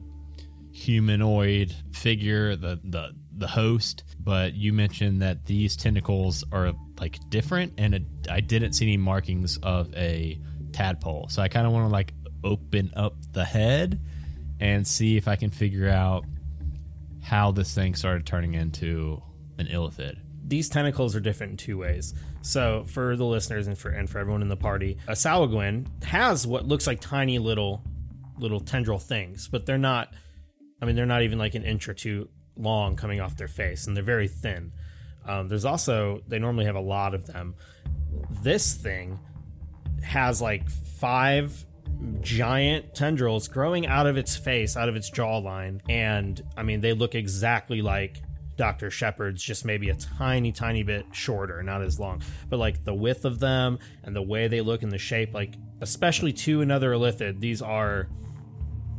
humanoid 0.73 1.73
figure, 1.93 2.57
the 2.57 2.79
the 2.83 3.15
the 3.37 3.47
host. 3.47 4.03
But 4.19 4.53
you 4.53 4.73
mentioned 4.73 5.21
that 5.21 5.45
these 5.45 5.77
tentacles 5.77 6.43
are 6.51 6.73
like 6.99 7.17
different, 7.29 7.73
and 7.77 7.95
it, 7.95 8.03
I 8.29 8.41
didn't 8.41 8.73
see 8.73 8.85
any 8.85 8.97
markings 8.97 9.57
of 9.57 9.93
a 9.95 10.39
tadpole. 10.73 11.27
So 11.29 11.41
I 11.41 11.47
kind 11.47 11.65
of 11.65 11.71
want 11.71 11.85
to 11.85 11.91
like 11.91 12.13
open 12.43 12.91
up 12.95 13.15
the 13.31 13.45
head 13.45 14.01
and 14.59 14.85
see 14.85 15.15
if 15.15 15.27
I 15.27 15.35
can 15.35 15.51
figure 15.51 15.89
out 15.89 16.25
how 17.21 17.51
this 17.51 17.73
thing 17.73 17.95
started 17.95 18.25
turning 18.25 18.55
into 18.55 19.21
an 19.57 19.67
illithid. 19.67 20.17
These 20.45 20.69
tentacles 20.69 21.15
are 21.15 21.19
different 21.19 21.51
in 21.51 21.57
two 21.57 21.77
ways. 21.77 22.13
So 22.41 22.85
for 22.87 23.15
the 23.15 23.25
listeners 23.25 23.67
and 23.67 23.77
for 23.77 23.89
and 23.89 24.09
for 24.09 24.19
everyone 24.19 24.41
in 24.41 24.49
the 24.49 24.57
party, 24.57 24.97
a 25.07 25.13
Sahuagin 25.13 26.03
has 26.03 26.45
what 26.45 26.65
looks 26.65 26.87
like 26.87 26.99
tiny 26.99 27.39
little 27.39 27.83
little 28.37 28.59
tendril 28.59 28.99
things, 28.99 29.47
but 29.47 29.65
they're 29.65 29.77
not 29.77 30.13
I 30.81 30.85
mean 30.85 30.95
they're 30.95 31.05
not 31.05 31.21
even 31.21 31.37
like 31.37 31.55
an 31.55 31.63
inch 31.63 31.87
or 31.87 31.93
two 31.93 32.29
long 32.57 32.95
coming 32.95 33.21
off 33.21 33.37
their 33.37 33.47
face 33.47 33.87
and 33.87 33.95
they're 33.95 34.03
very 34.03 34.27
thin. 34.27 34.71
Um, 35.25 35.47
there's 35.47 35.65
also 35.65 36.21
they 36.27 36.39
normally 36.39 36.65
have 36.65 36.75
a 36.75 36.81
lot 36.81 37.13
of 37.13 37.25
them. 37.25 37.55
This 38.41 38.73
thing 38.73 39.19
has 40.03 40.41
like 40.41 40.69
five 40.69 41.65
giant 42.21 42.93
tendrils 42.93 43.47
growing 43.47 43.87
out 43.87 44.07
of 44.07 44.17
its 44.17 44.35
face, 44.35 44.75
out 44.75 44.89
of 44.89 44.95
its 44.95 45.09
jawline, 45.09 45.79
and 45.89 46.41
I 46.57 46.63
mean 46.63 46.81
they 46.81 46.93
look 46.93 47.15
exactly 47.15 47.81
like 47.81 48.21
Dr. 48.55 48.91
Shepard's, 48.91 49.43
just 49.43 49.65
maybe 49.65 49.89
a 49.89 49.95
tiny, 49.95 50.51
tiny 50.51 50.83
bit 50.83 51.05
shorter, 51.11 51.63
not 51.63 51.81
as 51.81 51.99
long. 51.99 52.21
But 52.49 52.57
like 52.57 52.83
the 52.83 52.93
width 52.93 53.25
of 53.25 53.39
them 53.39 53.79
and 54.03 54.15
the 54.15 54.21
way 54.21 54.47
they 54.47 54.61
look 54.61 54.83
and 54.83 54.91
the 54.91 54.97
shape, 54.97 55.33
like 55.33 55.55
especially 55.81 56.33
to 56.33 56.61
another 56.61 56.91
illithid, 56.91 57.39
these 57.39 57.61
are 57.61 58.07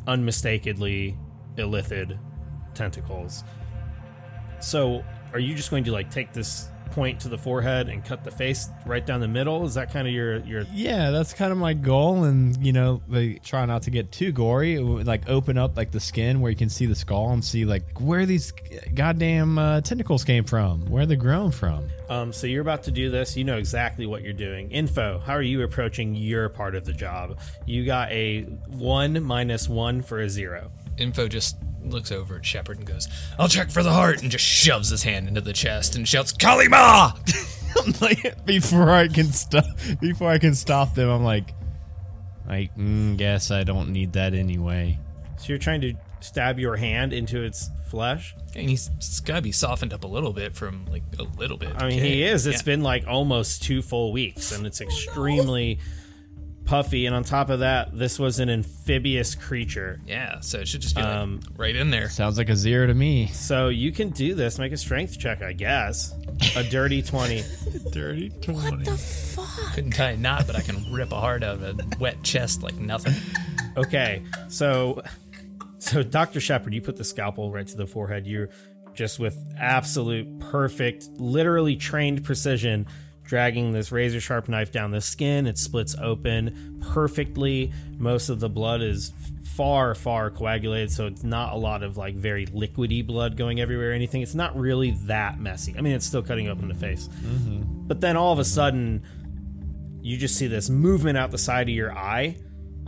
unmistakably 0.06 1.16
illithid 1.56 2.18
tentacles. 2.74 3.44
So, 4.60 5.04
are 5.32 5.38
you 5.38 5.54
just 5.54 5.70
going 5.70 5.84
to 5.84 5.92
like 5.92 6.10
take 6.10 6.32
this 6.32 6.68
point 6.94 7.20
to 7.20 7.28
the 7.28 7.36
forehead 7.36 7.88
and 7.88 8.04
cut 8.04 8.22
the 8.22 8.30
face 8.30 8.68
right 8.86 9.04
down 9.04 9.20
the 9.20 9.28
middle? 9.28 9.64
Is 9.64 9.74
that 9.74 9.92
kind 9.92 10.06
of 10.06 10.14
your 10.14 10.38
your 10.38 10.64
Yeah, 10.72 11.10
that's 11.10 11.34
kind 11.34 11.50
of 11.50 11.58
my 11.58 11.74
goal, 11.74 12.24
and 12.24 12.56
you 12.64 12.72
know, 12.72 13.02
they 13.08 13.34
try 13.34 13.66
not 13.66 13.82
to 13.82 13.90
get 13.90 14.12
too 14.12 14.32
gory. 14.32 14.78
Like 14.78 15.28
open 15.28 15.58
up 15.58 15.76
like 15.76 15.90
the 15.90 16.00
skin 16.00 16.40
where 16.40 16.50
you 16.50 16.56
can 16.56 16.70
see 16.70 16.86
the 16.86 16.94
skull 16.94 17.32
and 17.32 17.44
see 17.44 17.64
like 17.64 18.00
where 18.00 18.26
these 18.26 18.52
goddamn 18.94 19.58
uh, 19.58 19.80
tentacles 19.80 20.24
came 20.24 20.44
from, 20.44 20.86
where 20.86 21.04
they're 21.04 21.16
grown 21.16 21.50
from. 21.50 21.88
Um, 22.08 22.32
so 22.32 22.46
you're 22.46 22.62
about 22.62 22.84
to 22.84 22.90
do 22.90 23.10
this. 23.10 23.36
You 23.36 23.44
know 23.44 23.56
exactly 23.56 24.06
what 24.06 24.22
you're 24.22 24.32
doing. 24.32 24.70
Info. 24.70 25.18
How 25.18 25.32
are 25.32 25.42
you 25.42 25.62
approaching 25.62 26.14
your 26.14 26.48
part 26.48 26.74
of 26.74 26.84
the 26.84 26.92
job? 26.92 27.38
You 27.66 27.84
got 27.84 28.10
a 28.12 28.42
one 28.68 29.22
minus 29.22 29.68
one 29.68 30.02
for 30.02 30.20
a 30.20 30.28
zero. 30.28 30.70
Info 30.96 31.26
just 31.26 31.56
looks 31.84 32.10
over 32.12 32.36
at 32.36 32.44
Shepard 32.46 32.78
and 32.78 32.86
goes, 32.86 33.08
I'll 33.38 33.48
check 33.48 33.70
for 33.70 33.82
the 33.82 33.92
heart, 33.92 34.22
and 34.22 34.30
just 34.30 34.44
shoves 34.44 34.88
his 34.90 35.02
hand 35.02 35.28
into 35.28 35.40
the 35.40 35.52
chest 35.52 35.96
and 35.96 36.06
shouts, 36.08 36.32
Kalima! 36.32 37.12
I'm 37.84 37.92
like 38.00 38.44
before 38.46 38.90
I 38.90 39.08
can 39.08 39.32
stop 39.32 39.64
before 40.00 40.30
I 40.30 40.38
can 40.38 40.54
stop 40.54 40.94
them, 40.94 41.08
I'm 41.08 41.24
like, 41.24 41.52
I 42.48 42.70
mm, 42.78 43.16
guess 43.16 43.50
I 43.50 43.64
don't 43.64 43.90
need 43.90 44.12
that 44.12 44.34
anyway. 44.34 44.98
So 45.38 45.46
you're 45.48 45.58
trying 45.58 45.80
to 45.82 45.94
stab 46.20 46.58
your 46.58 46.76
hand 46.76 47.12
into 47.12 47.42
its 47.42 47.70
flesh. 47.90 48.34
and 48.54 48.68
he's, 48.70 48.88
he's 48.96 49.20
gotta 49.20 49.42
be 49.42 49.52
softened 49.52 49.92
up 49.92 50.04
a 50.04 50.06
little 50.06 50.32
bit 50.32 50.54
from, 50.54 50.86
like, 50.86 51.02
a 51.18 51.22
little 51.38 51.56
bit. 51.58 51.70
I 51.76 51.88
mean, 51.88 52.00
he 52.00 52.22
is. 52.22 52.46
It's 52.46 52.58
Yeah. 52.62 52.64
been 52.64 52.82
like 52.82 53.06
almost 53.06 53.62
two 53.62 53.82
full 53.82 54.12
weeks, 54.12 54.52
and 54.52 54.66
it's 54.66 54.80
extremely 54.80 55.80
puffy. 56.64 57.06
And 57.06 57.14
on 57.14 57.24
top 57.24 57.50
of 57.50 57.60
that, 57.60 57.96
this 57.96 58.18
was 58.18 58.38
an 58.40 58.48
amphibious 58.50 59.34
creature. 59.34 60.00
Yeah, 60.06 60.40
so 60.40 60.58
it 60.60 60.68
should 60.68 60.80
just 60.80 60.96
be 60.96 61.02
like, 61.02 61.10
Um, 61.16 61.40
right 61.56 61.74
in 61.76 61.90
there. 61.90 62.08
Sounds 62.08 62.38
like 62.38 62.48
a 62.48 62.56
zero 62.56 62.86
to 62.86 62.94
me. 62.94 63.28
So 63.28 63.68
you 63.68 63.92
can 63.92 64.10
do 64.10 64.34
this. 64.34 64.58
Make 64.58 64.72
a 64.72 64.76
strength 64.76 65.18
check, 65.18 65.42
I 65.42 65.52
guess. 65.52 66.14
A 66.56 66.64
dirty 66.64 67.02
twenty. 67.12 67.42
Dirty 67.92 68.30
20. 68.30 68.58
What 68.70 68.84
the 68.84 68.96
fuck? 68.96 69.74
Couldn't 69.74 69.92
tie 69.92 70.10
a 70.10 70.16
knot, 70.16 70.46
but 70.46 70.56
I 70.56 70.60
can 70.62 70.92
rip 70.92 71.12
a 71.12 71.20
heart 71.20 71.42
out 71.42 71.62
of 71.62 71.62
a 71.80 71.98
wet 71.98 72.22
chest 72.22 72.62
like 72.62 72.74
nothing. 72.76 73.14
Okay, 73.76 74.22
so 74.48 75.02
so 75.78 76.02
Dr. 76.02 76.40
Shepard, 76.40 76.72
you 76.74 76.80
put 76.80 76.96
the 76.96 77.04
scalpel 77.04 77.50
right 77.52 77.66
to 77.66 77.76
the 77.76 77.86
forehead. 77.86 78.26
You're 78.26 78.48
just 78.94 79.18
with 79.18 79.36
absolute 79.58 80.38
perfect, 80.38 81.08
literally 81.16 81.74
trained 81.76 82.22
precision, 82.24 82.86
dragging 83.24 83.72
this 83.72 83.90
razor 83.90 84.20
sharp 84.20 84.48
knife 84.48 84.70
down 84.70 84.90
the 84.90 85.00
skin. 85.00 85.46
It 85.46 85.58
splits 85.58 85.96
open 86.00 86.82
perfectly. 86.92 87.72
Most 87.98 88.28
of 88.28 88.40
the 88.40 88.48
blood 88.48 88.82
is 88.82 89.12
far, 89.56 89.94
far 89.94 90.30
coagulated, 90.30 90.90
so 90.90 91.06
it's 91.06 91.24
not 91.24 91.52
a 91.52 91.56
lot 91.56 91.82
of 91.82 91.96
like 91.96 92.14
very 92.14 92.46
liquidy 92.46 93.06
blood 93.06 93.36
going 93.36 93.60
everywhere 93.60 93.90
or 93.90 93.94
anything. 93.94 94.22
It's 94.22 94.34
not 94.34 94.56
really 94.58 94.92
that 95.06 95.40
messy. 95.40 95.74
I 95.76 95.80
mean, 95.80 95.94
it's 95.94 96.06
still 96.06 96.22
cutting 96.22 96.48
open 96.48 96.68
the 96.68 96.74
face. 96.74 97.08
Mm-hmm. 97.08 97.86
But 97.86 98.00
then 98.00 98.16
all 98.16 98.32
of 98.32 98.38
a 98.38 98.44
sudden, 98.44 99.02
you 100.02 100.16
just 100.18 100.36
see 100.36 100.46
this 100.46 100.68
movement 100.68 101.16
out 101.16 101.30
the 101.30 101.38
side 101.38 101.68
of 101.68 101.74
your 101.74 101.96
eye 101.96 102.36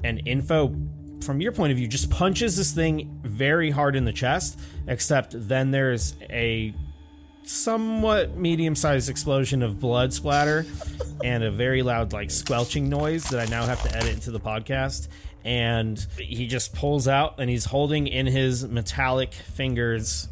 and 0.04 0.22
info 0.26 0.74
from 1.22 1.40
your 1.40 1.50
point 1.50 1.72
of 1.72 1.78
view 1.78 1.88
just 1.88 2.10
punches 2.10 2.56
this 2.56 2.72
thing 2.72 3.20
very 3.24 3.70
hard 3.70 3.96
in 3.96 4.04
the 4.04 4.12
chest 4.12 4.60
except 4.86 5.34
then 5.48 5.70
there's 5.70 6.14
a 6.28 6.74
somewhat 7.48 8.36
medium-sized 8.36 9.08
explosion 9.08 9.62
of 9.62 9.80
blood 9.80 10.12
splatter 10.12 10.66
and 11.24 11.44
a 11.44 11.50
very 11.50 11.82
loud 11.82 12.12
like 12.12 12.30
squelching 12.30 12.88
noise 12.88 13.24
that 13.24 13.40
I 13.40 13.50
now 13.50 13.64
have 13.64 13.82
to 13.82 13.96
edit 13.96 14.14
into 14.14 14.30
the 14.30 14.40
podcast 14.40 15.08
and 15.44 16.04
he 16.18 16.48
just 16.48 16.74
pulls 16.74 17.06
out 17.06 17.36
and 17.38 17.48
he's 17.48 17.64
holding 17.64 18.08
in 18.08 18.26
his 18.26 18.66
metallic 18.66 19.32
fingers 19.32 20.28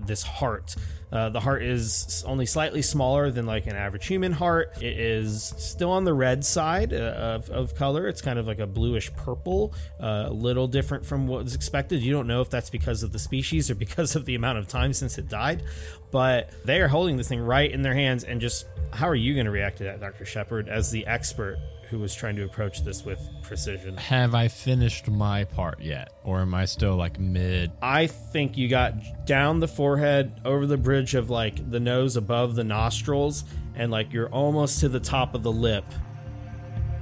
this 0.00 0.22
heart. 0.22 0.74
Uh, 1.14 1.28
the 1.28 1.38
heart 1.38 1.62
is 1.62 2.24
only 2.26 2.44
slightly 2.44 2.82
smaller 2.82 3.30
than 3.30 3.46
like 3.46 3.68
an 3.68 3.76
average 3.76 4.04
human 4.06 4.32
heart. 4.32 4.72
It 4.82 4.98
is 4.98 5.54
still 5.56 5.92
on 5.92 6.02
the 6.02 6.12
red 6.12 6.44
side 6.44 6.92
uh, 6.92 6.96
of, 6.96 7.50
of 7.50 7.76
color. 7.76 8.08
It's 8.08 8.20
kind 8.20 8.36
of 8.36 8.48
like 8.48 8.58
a 8.58 8.66
bluish 8.66 9.14
purple, 9.14 9.72
uh, 10.00 10.24
a 10.26 10.32
little 10.32 10.66
different 10.66 11.06
from 11.06 11.28
what 11.28 11.44
was 11.44 11.54
expected. 11.54 12.02
You 12.02 12.12
don't 12.12 12.26
know 12.26 12.40
if 12.40 12.50
that's 12.50 12.68
because 12.68 13.04
of 13.04 13.12
the 13.12 13.20
species 13.20 13.70
or 13.70 13.74
because 13.84 14.16
of 14.16 14.24
the 14.24 14.34
amount 14.34 14.58
of 14.58 14.66
time 14.66 14.92
since 14.92 15.16
it 15.16 15.28
died, 15.28 15.62
but 16.10 16.50
they 16.64 16.80
are 16.80 16.88
holding 16.88 17.16
this 17.16 17.28
thing 17.28 17.40
right 17.40 17.70
in 17.70 17.82
their 17.82 17.94
hands. 17.94 18.24
And 18.24 18.40
just 18.40 18.66
how 18.90 19.08
are 19.08 19.14
you 19.14 19.34
going 19.34 19.46
to 19.46 19.52
react 19.52 19.78
to 19.78 19.84
that, 19.84 20.00
Dr. 20.00 20.24
Shepard, 20.24 20.68
as 20.68 20.90
the 20.90 21.06
expert 21.06 21.58
who 21.94 22.00
was 22.00 22.12
trying 22.12 22.34
to 22.34 22.42
approach 22.42 22.82
this 22.82 23.04
with 23.04 23.20
precision? 23.42 23.96
Have 23.96 24.34
I 24.34 24.48
finished 24.48 25.08
my 25.08 25.44
part 25.44 25.80
yet? 25.80 26.12
Or 26.24 26.40
am 26.40 26.52
I 26.52 26.64
still 26.64 26.96
like 26.96 27.20
mid? 27.20 27.70
I 27.80 28.08
think 28.08 28.58
you 28.58 28.66
got 28.66 29.26
down 29.26 29.60
the 29.60 29.68
forehead, 29.68 30.40
over 30.44 30.66
the 30.66 30.76
bridge 30.76 31.14
of 31.14 31.30
like 31.30 31.70
the 31.70 31.78
nose 31.78 32.16
above 32.16 32.56
the 32.56 32.64
nostrils, 32.64 33.44
and 33.76 33.92
like 33.92 34.12
you're 34.12 34.28
almost 34.30 34.80
to 34.80 34.88
the 34.88 34.98
top 34.98 35.36
of 35.36 35.44
the 35.44 35.52
lip 35.52 35.84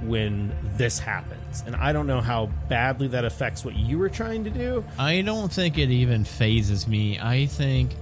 when 0.01 0.55
this 0.77 0.99
happens. 0.99 1.63
And 1.65 1.75
I 1.75 1.91
don't 1.91 2.05
know 2.05 2.21
how 2.21 2.51
badly 2.69 3.07
that 3.07 3.25
affects 3.25 3.65
what 3.65 3.75
you 3.75 3.97
were 3.97 4.09
trying 4.09 4.43
to 4.43 4.51
do. 4.51 4.85
I 4.99 5.21
don't 5.21 5.51
think 5.51 5.79
it 5.79 5.89
even 5.89 6.23
fazes 6.23 6.87
me. 6.87 7.19
I 7.19 7.47
think 7.47 7.95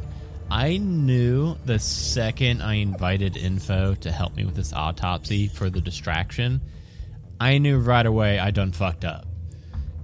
I 0.49 0.75
knew 0.75 1.55
the 1.63 1.79
second 1.79 2.61
I 2.61 2.73
invited 2.73 3.37
info 3.37 3.95
to 3.95 4.11
help 4.11 4.35
me 4.35 4.43
with 4.43 4.55
this 4.55 4.73
autopsy 4.73 5.47
for 5.47 5.69
the 5.69 5.79
distraction, 5.79 6.59
I 7.41 7.57
knew 7.57 7.79
right 7.79 8.05
away 8.05 8.37
I 8.37 8.51
done 8.51 8.71
fucked 8.71 9.03
up. 9.03 9.25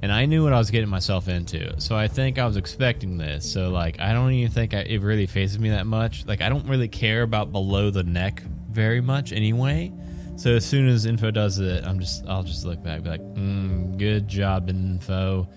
And 0.01 0.11
I 0.11 0.25
knew 0.25 0.43
what 0.43 0.53
I 0.53 0.57
was 0.57 0.71
getting 0.71 0.89
myself 0.89 1.27
into. 1.27 1.79
So 1.79 1.95
I 1.95 2.07
think 2.07 2.39
I 2.39 2.47
was 2.47 2.57
expecting 2.57 3.19
this. 3.19 3.51
So 3.51 3.69
like 3.69 3.99
I 3.99 4.11
don't 4.11 4.31
even 4.31 4.51
think 4.51 4.73
I, 4.73 4.79
it 4.79 5.03
really 5.03 5.27
fazes 5.27 5.59
me 5.59 5.69
that 5.69 5.85
much. 5.85 6.25
Like 6.25 6.41
I 6.41 6.49
don't 6.49 6.67
really 6.67 6.87
care 6.87 7.21
about 7.21 7.51
below 7.51 7.91
the 7.91 8.01
neck 8.01 8.41
very 8.71 9.01
much 9.01 9.33
anyway. 9.33 9.93
So 10.35 10.55
as 10.55 10.65
soon 10.65 10.87
as 10.87 11.05
info 11.05 11.29
does 11.29 11.59
it, 11.59 11.83
I'm 11.83 11.99
just 11.99 12.25
I'll 12.27 12.41
just 12.41 12.65
look 12.65 12.81
back, 12.81 13.03
be 13.03 13.09
like, 13.09 13.21
mm, 13.21 13.97
"Good 13.99 14.27
job, 14.27 14.69
info." 14.69 15.47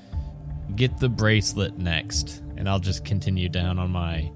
Get 0.76 0.98
the 0.98 1.08
bracelet 1.08 1.78
next, 1.78 2.42
and 2.56 2.68
I'll 2.68 2.78
just 2.78 3.06
continue 3.06 3.48
down 3.48 3.78
on 3.78 3.90
my 3.90 4.30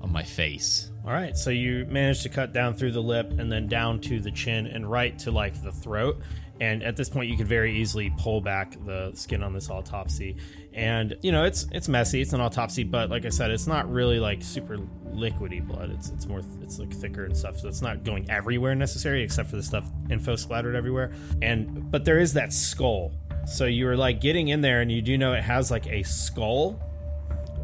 on 0.00 0.12
my 0.12 0.24
face. 0.24 0.90
All 1.04 1.12
right, 1.12 1.36
so 1.36 1.50
you 1.50 1.86
managed 1.88 2.22
to 2.24 2.28
cut 2.28 2.52
down 2.52 2.74
through 2.74 2.92
the 2.92 3.02
lip 3.02 3.38
and 3.38 3.50
then 3.50 3.66
down 3.66 4.00
to 4.02 4.20
the 4.20 4.30
chin 4.30 4.66
and 4.66 4.88
right 4.88 5.18
to 5.20 5.30
like 5.30 5.62
the 5.62 5.72
throat. 5.72 6.20
And 6.60 6.82
at 6.82 6.96
this 6.96 7.08
point, 7.08 7.30
you 7.30 7.36
could 7.36 7.46
very 7.46 7.76
easily 7.78 8.12
pull 8.18 8.40
back 8.40 8.74
the 8.84 9.12
skin 9.14 9.42
on 9.42 9.52
this 9.52 9.70
autopsy. 9.70 10.36
And 10.74 11.16
you 11.22 11.32
know, 11.32 11.44
it's 11.44 11.66
it's 11.72 11.88
messy. 11.88 12.20
It's 12.20 12.32
an 12.32 12.40
autopsy, 12.40 12.84
but 12.84 13.10
like 13.10 13.24
I 13.24 13.28
said, 13.28 13.50
it's 13.50 13.66
not 13.66 13.90
really 13.90 14.18
like 14.18 14.42
super 14.42 14.78
liquidy 15.12 15.64
blood. 15.64 15.90
It's 15.90 16.10
it's 16.10 16.26
more 16.26 16.42
it's 16.62 16.78
like 16.78 16.92
thicker 16.92 17.24
and 17.24 17.36
stuff. 17.36 17.60
So 17.60 17.68
it's 17.68 17.82
not 17.82 18.04
going 18.04 18.28
everywhere 18.30 18.74
necessarily, 18.74 19.22
except 19.22 19.50
for 19.50 19.56
the 19.56 19.62
stuff 19.62 19.90
info 20.10 20.36
splattered 20.36 20.74
everywhere. 20.74 21.12
And 21.42 21.90
but 21.90 22.04
there 22.04 22.18
is 22.18 22.32
that 22.34 22.52
skull. 22.52 23.12
So 23.46 23.64
you 23.64 23.86
were 23.86 23.96
like 23.96 24.20
getting 24.20 24.48
in 24.48 24.60
there, 24.60 24.80
and 24.80 24.90
you 24.90 25.00
do 25.00 25.16
know 25.16 25.32
it 25.32 25.42
has 25.42 25.70
like 25.70 25.86
a 25.86 26.02
skull. 26.02 26.80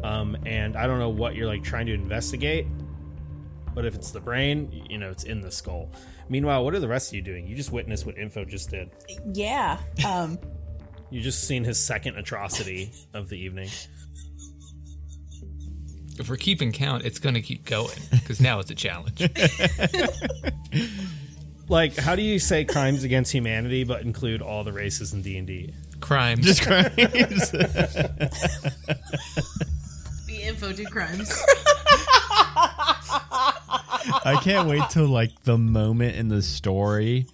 Um, 0.03 0.37
and 0.45 0.77
I 0.77 0.87
don't 0.87 0.99
know 0.99 1.09
what 1.09 1.35
you're 1.35 1.47
like 1.47 1.63
trying 1.63 1.87
to 1.87 1.93
investigate, 1.93 2.67
but 3.73 3.85
if 3.85 3.95
it's 3.95 4.11
the 4.11 4.19
brain, 4.19 4.85
you 4.89 4.97
know, 4.99 5.09
it's 5.09 5.23
in 5.23 5.41
the 5.41 5.51
skull. 5.51 5.91
Meanwhile, 6.29 6.63
what 6.63 6.73
are 6.73 6.79
the 6.79 6.87
rest 6.87 7.09
of 7.11 7.15
you 7.15 7.21
doing? 7.21 7.47
You 7.47 7.55
just 7.55 7.71
witnessed 7.71 8.05
what 8.05 8.17
Info 8.17 8.45
just 8.45 8.69
did. 8.69 8.89
Yeah. 9.33 9.79
Um, 10.05 10.39
You 11.11 11.21
just 11.21 11.47
seen 11.47 11.63
his 11.63 11.79
second 11.79 12.17
atrocity 12.17 12.91
of 13.13 13.29
the 13.29 13.37
evening. 13.37 13.69
If 16.19 16.27
we're 16.29 16.35
keeping 16.35 16.71
count, 16.71 17.05
it's 17.05 17.19
going 17.19 17.35
to 17.35 17.41
keep 17.41 17.63
going 17.63 17.99
because 18.11 18.41
now 18.41 18.59
it's 18.59 18.71
a 18.71 18.75
challenge. 18.75 19.21
Like, 21.67 21.95
how 21.95 22.15
do 22.15 22.21
you 22.21 22.37
say 22.37 22.63
crimes 22.63 23.03
against 23.03 23.31
humanity 23.31 23.83
but 23.83 24.01
include 24.01 24.41
all 24.43 24.63
the 24.63 24.71
races 24.71 25.13
in 25.13 25.23
D 25.23 25.37
and 25.37 25.47
D? 25.47 25.73
Crimes. 25.99 26.45
Just 26.45 26.61
crimes. 26.61 26.91
The 30.27 30.41
info 30.43 30.71
do 30.73 30.85
crimes. 30.85 31.31
I 34.23 34.39
can't 34.41 34.67
wait 34.67 34.83
till 34.89 35.07
like 35.07 35.43
the 35.43 35.57
moment 35.57 36.15
in 36.15 36.27
the 36.27 36.41
story, 36.41 37.27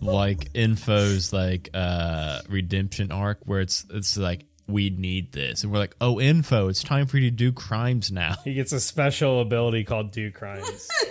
like 0.00 0.50
Info's 0.54 1.32
like 1.32 1.70
uh 1.74 2.40
redemption 2.48 3.12
arc, 3.12 3.38
where 3.44 3.60
it's 3.60 3.84
it's 3.90 4.16
like 4.16 4.46
we 4.68 4.90
need 4.90 5.32
this, 5.32 5.62
and 5.62 5.72
we're 5.72 5.78
like, 5.78 5.96
oh, 6.00 6.20
Info, 6.20 6.68
it's 6.68 6.82
time 6.82 7.06
for 7.06 7.18
you 7.18 7.30
to 7.30 7.36
do 7.36 7.52
crimes 7.52 8.10
now. 8.10 8.34
He 8.44 8.54
gets 8.54 8.72
a 8.72 8.80
special 8.80 9.40
ability 9.40 9.84
called 9.84 10.10
Do 10.10 10.30
Crimes. 10.32 10.88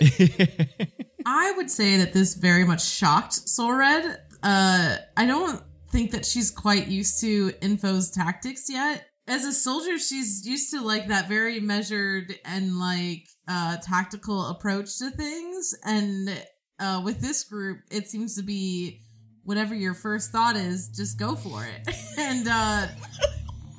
I 1.26 1.52
would 1.56 1.70
say 1.70 1.96
that 1.98 2.12
this 2.12 2.34
very 2.34 2.64
much 2.64 2.84
shocked 2.84 3.34
Soul 3.34 3.72
Red. 3.72 4.20
Uh, 4.42 4.96
I 5.16 5.26
don't 5.26 5.62
think 5.90 6.10
that 6.12 6.26
she's 6.26 6.50
quite 6.50 6.88
used 6.88 7.20
to 7.22 7.52
Info's 7.62 8.10
tactics 8.10 8.68
yet. 8.68 9.06
As 9.26 9.44
a 9.44 9.52
soldier, 9.52 9.98
she's 9.98 10.46
used 10.46 10.70
to 10.72 10.82
like 10.82 11.08
that 11.08 11.28
very 11.28 11.58
measured 11.58 12.38
and 12.44 12.78
like 12.78 13.26
uh, 13.48 13.76
tactical 13.78 14.48
approach 14.48 14.98
to 14.98 15.10
things. 15.10 15.74
And 15.84 16.30
uh, 16.78 17.02
with 17.04 17.20
this 17.20 17.44
group, 17.44 17.80
it 17.90 18.08
seems 18.08 18.36
to 18.36 18.42
be 18.42 19.02
whatever 19.44 19.74
your 19.74 19.94
first 19.94 20.32
thought 20.32 20.56
is, 20.56 20.88
just 20.88 21.18
go 21.18 21.36
for 21.36 21.64
it. 21.64 21.94
and 22.18 22.46
uh, 22.48 22.86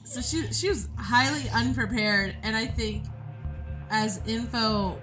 so 0.03 0.21
she 0.21 0.51
she 0.53 0.69
was 0.69 0.87
highly 0.97 1.49
unprepared. 1.49 2.35
And 2.43 2.55
I 2.55 2.65
think 2.65 3.05
as 3.89 4.21
Info 4.27 4.99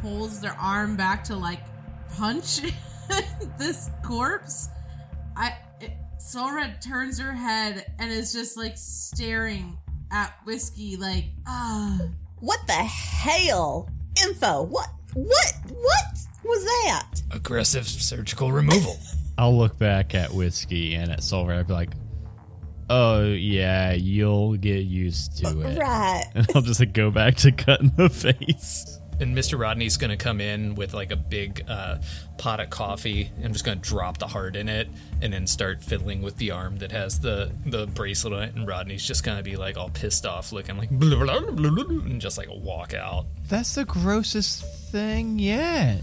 pulls 0.00 0.40
their 0.40 0.56
arm 0.60 0.96
back 0.96 1.24
to 1.24 1.36
like 1.36 1.60
punch 2.16 2.60
this 3.58 3.90
corpse, 4.04 4.68
I 5.36 5.56
it, 5.80 5.92
Soul 6.18 6.50
turns 6.80 7.18
her 7.18 7.32
head 7.32 7.92
and 7.98 8.10
is 8.10 8.32
just 8.32 8.56
like 8.56 8.76
staring 8.76 9.78
at 10.10 10.34
whiskey, 10.44 10.96
like 10.96 11.26
ah. 11.46 11.98
What 12.40 12.66
the 12.66 12.72
hell? 12.72 13.90
Info. 14.24 14.62
What? 14.62 14.88
What? 15.14 15.52
What 15.68 16.04
was 16.44 16.64
that? 16.64 17.06
Aggressive 17.30 17.86
surgical 17.86 18.52
removal. 18.52 18.98
I'll 19.38 19.56
look 19.56 19.78
back 19.78 20.14
at 20.14 20.32
whiskey 20.32 20.94
and 20.94 21.10
at 21.10 21.22
Silver. 21.22 21.52
I'll 21.52 21.64
be 21.64 21.72
like, 21.72 21.90
oh 22.90 23.24
yeah, 23.24 23.92
you'll 23.92 24.56
get 24.56 24.84
used 24.84 25.38
to 25.38 25.60
it. 25.62 25.78
Right. 25.78 26.24
And 26.34 26.46
I'll 26.54 26.62
just 26.62 26.80
like 26.80 26.92
go 26.92 27.10
back 27.10 27.36
to 27.36 27.52
cutting 27.52 27.92
the 27.96 28.08
face. 28.08 28.99
And 29.20 29.36
Mr. 29.36 29.58
Rodney's 29.58 29.96
to 30.10 30.16
come 30.16 30.40
in 30.40 30.74
with 30.74 30.94
like 30.94 31.10
a 31.10 31.16
big 31.16 31.64
uh, 31.68 31.98
pot 32.38 32.58
of 32.58 32.70
coffee. 32.70 33.30
I'm 33.44 33.52
just 33.52 33.64
to 33.80 33.88
drop 33.88 34.18
the 34.18 34.26
heart 34.26 34.56
in 34.56 34.68
it 34.68 34.88
and 35.20 35.32
then 35.32 35.46
start 35.46 35.84
fiddling 35.84 36.22
with 36.22 36.36
the 36.38 36.52
arm 36.52 36.78
that 36.78 36.90
has 36.90 37.20
the, 37.20 37.52
the 37.66 37.86
bracelet 37.86 38.32
on 38.32 38.42
it. 38.42 38.54
And 38.54 38.66
Rodney's 38.66 39.06
just 39.06 39.22
to 39.36 39.42
be 39.42 39.56
like 39.56 39.76
all 39.76 39.90
pissed 39.90 40.24
off 40.24 40.52
looking 40.52 40.78
like 40.78 40.90
blah, 40.90 41.22
blah, 41.22 41.40
blah, 41.40 41.70
blah, 41.70 41.84
and 41.84 42.20
just 42.20 42.38
like 42.38 42.48
walk 42.50 42.94
out. 42.94 43.26
That's 43.48 43.74
the 43.74 43.84
grossest 43.84 44.64
thing 44.90 45.38
yet. 45.38 46.02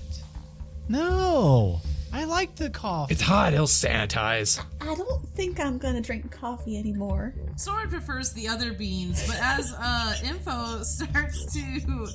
No, 0.89 1.81
I 2.13 2.23
like 2.23 2.55
the 2.55 2.69
coffee. 2.69 3.13
It's 3.13 3.21
hot. 3.21 3.53
He'll 3.53 3.67
sanitize. 3.67 4.63
I 4.81 4.95
don't 4.95 5.27
think 5.29 5.59
I'm 5.59 5.77
gonna 5.77 6.01
drink 6.01 6.31
coffee 6.31 6.77
anymore. 6.77 7.33
Sword 7.55 7.89
prefers 7.89 8.33
the 8.33 8.47
other 8.47 8.73
beans, 8.73 9.25
but 9.27 9.37
as 9.41 9.73
uh, 9.77 10.15
Info 10.23 10.81
starts 10.83 11.53
to 11.53 12.07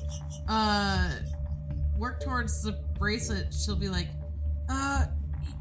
uh, 0.47 1.11
work 1.97 2.21
towards 2.23 2.63
the 2.63 2.73
bracelet, 2.97 3.53
she'll 3.53 3.75
be 3.75 3.89
like, 3.89 4.07
uh, 4.69 5.05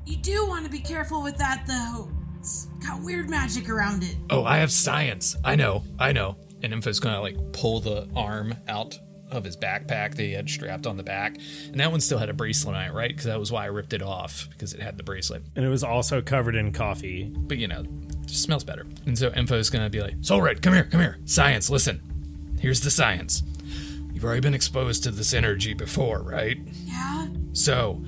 you 0.06 0.16
do 0.16 0.46
want 0.48 0.64
to 0.64 0.70
be 0.70 0.80
careful 0.80 1.22
with 1.22 1.36
that 1.38 1.64
though. 1.66 2.10
It's 2.38 2.66
got 2.84 3.00
weird 3.02 3.30
magic 3.30 3.68
around 3.68 4.02
it. 4.02 4.16
Oh, 4.28 4.44
I 4.44 4.58
have 4.58 4.72
science. 4.72 5.36
I 5.44 5.54
know. 5.54 5.84
I 5.98 6.12
know. 6.12 6.36
And 6.62 6.72
Info's 6.72 6.98
going 6.98 7.14
to 7.14 7.20
like 7.20 7.36
pull 7.52 7.80
the 7.80 8.08
arm 8.16 8.54
out 8.66 8.98
of 9.34 9.44
his 9.44 9.56
backpack 9.56 10.14
that 10.14 10.22
he 10.22 10.32
had 10.32 10.48
strapped 10.48 10.86
on 10.86 10.96
the 10.96 11.02
back. 11.02 11.36
And 11.66 11.80
that 11.80 11.90
one 11.90 12.00
still 12.00 12.18
had 12.18 12.28
a 12.28 12.34
bracelet 12.34 12.76
on 12.76 12.84
it, 12.84 12.92
right? 12.92 13.08
Because 13.08 13.24
that 13.24 13.38
was 13.38 13.50
why 13.52 13.64
I 13.64 13.66
ripped 13.66 13.92
it 13.92 14.02
off 14.02 14.48
because 14.50 14.74
it 14.74 14.80
had 14.80 14.96
the 14.96 15.02
bracelet. 15.02 15.42
and 15.56 15.64
it 15.64 15.68
was 15.68 15.84
also 15.84 16.20
covered 16.20 16.54
in 16.54 16.72
coffee. 16.72 17.32
but 17.36 17.58
you 17.58 17.68
know, 17.68 17.80
it 17.80 18.26
just 18.26 18.42
smells 18.42 18.64
better. 18.64 18.86
And 19.06 19.18
so 19.18 19.30
Info's 19.30 19.70
gonna 19.70 19.90
be 19.90 20.00
like, 20.00 20.14
Soul 20.20 20.42
Red, 20.42 20.62
come 20.62 20.74
here, 20.74 20.84
come 20.84 21.00
here. 21.00 21.18
Science, 21.24 21.70
listen. 21.70 22.00
Here's 22.60 22.80
the 22.80 22.90
science. 22.90 23.42
You've 24.12 24.24
already 24.24 24.40
been 24.40 24.54
exposed 24.54 25.02
to 25.04 25.10
this 25.10 25.34
energy 25.34 25.74
before, 25.74 26.22
right? 26.22 26.58
Yeah? 26.84 27.26
So 27.52 28.04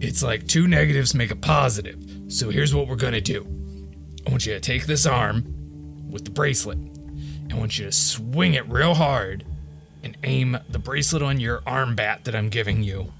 it's 0.00 0.22
like 0.22 0.46
two 0.46 0.68
negatives 0.68 1.14
make 1.14 1.30
a 1.30 1.36
positive. 1.36 1.98
So 2.28 2.50
here's 2.50 2.74
what 2.74 2.86
we're 2.86 2.96
gonna 2.96 3.20
do. 3.20 3.46
I 4.26 4.30
want 4.30 4.46
you 4.46 4.54
to 4.54 4.60
take 4.60 4.86
this 4.86 5.06
arm 5.06 5.44
with 6.10 6.24
the 6.24 6.30
bracelet. 6.30 6.78
I 7.50 7.56
want 7.56 7.78
you 7.78 7.86
to 7.86 7.92
swing 7.92 8.54
it 8.54 8.68
real 8.68 8.94
hard 8.94 9.44
and 10.02 10.16
aim 10.24 10.58
the 10.68 10.78
bracelet 10.78 11.22
on 11.22 11.40
your 11.40 11.62
arm 11.66 11.94
bat 11.94 12.24
that 12.24 12.34
I'm 12.34 12.48
giving 12.48 12.82
you. 12.82 13.12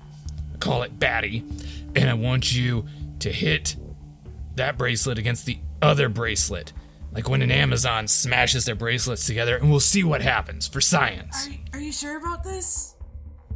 I 0.54 0.58
call 0.58 0.82
it 0.82 0.98
Batty. 0.98 1.44
And 1.94 2.08
I 2.08 2.14
want 2.14 2.54
you 2.54 2.86
to 3.20 3.32
hit 3.32 3.76
that 4.56 4.78
bracelet 4.78 5.18
against 5.18 5.46
the 5.46 5.58
other 5.82 6.08
bracelet. 6.08 6.72
Like 7.12 7.28
when 7.28 7.42
an 7.42 7.50
Amazon 7.50 8.06
smashes 8.06 8.64
their 8.64 8.74
bracelets 8.74 9.26
together, 9.26 9.56
and 9.56 9.70
we'll 9.70 9.80
see 9.80 10.04
what 10.04 10.20
happens 10.20 10.68
for 10.68 10.80
science. 10.80 11.48
Are, 11.48 11.78
are 11.78 11.80
you 11.80 11.92
sure 11.92 12.18
about 12.18 12.44
this? 12.44 12.94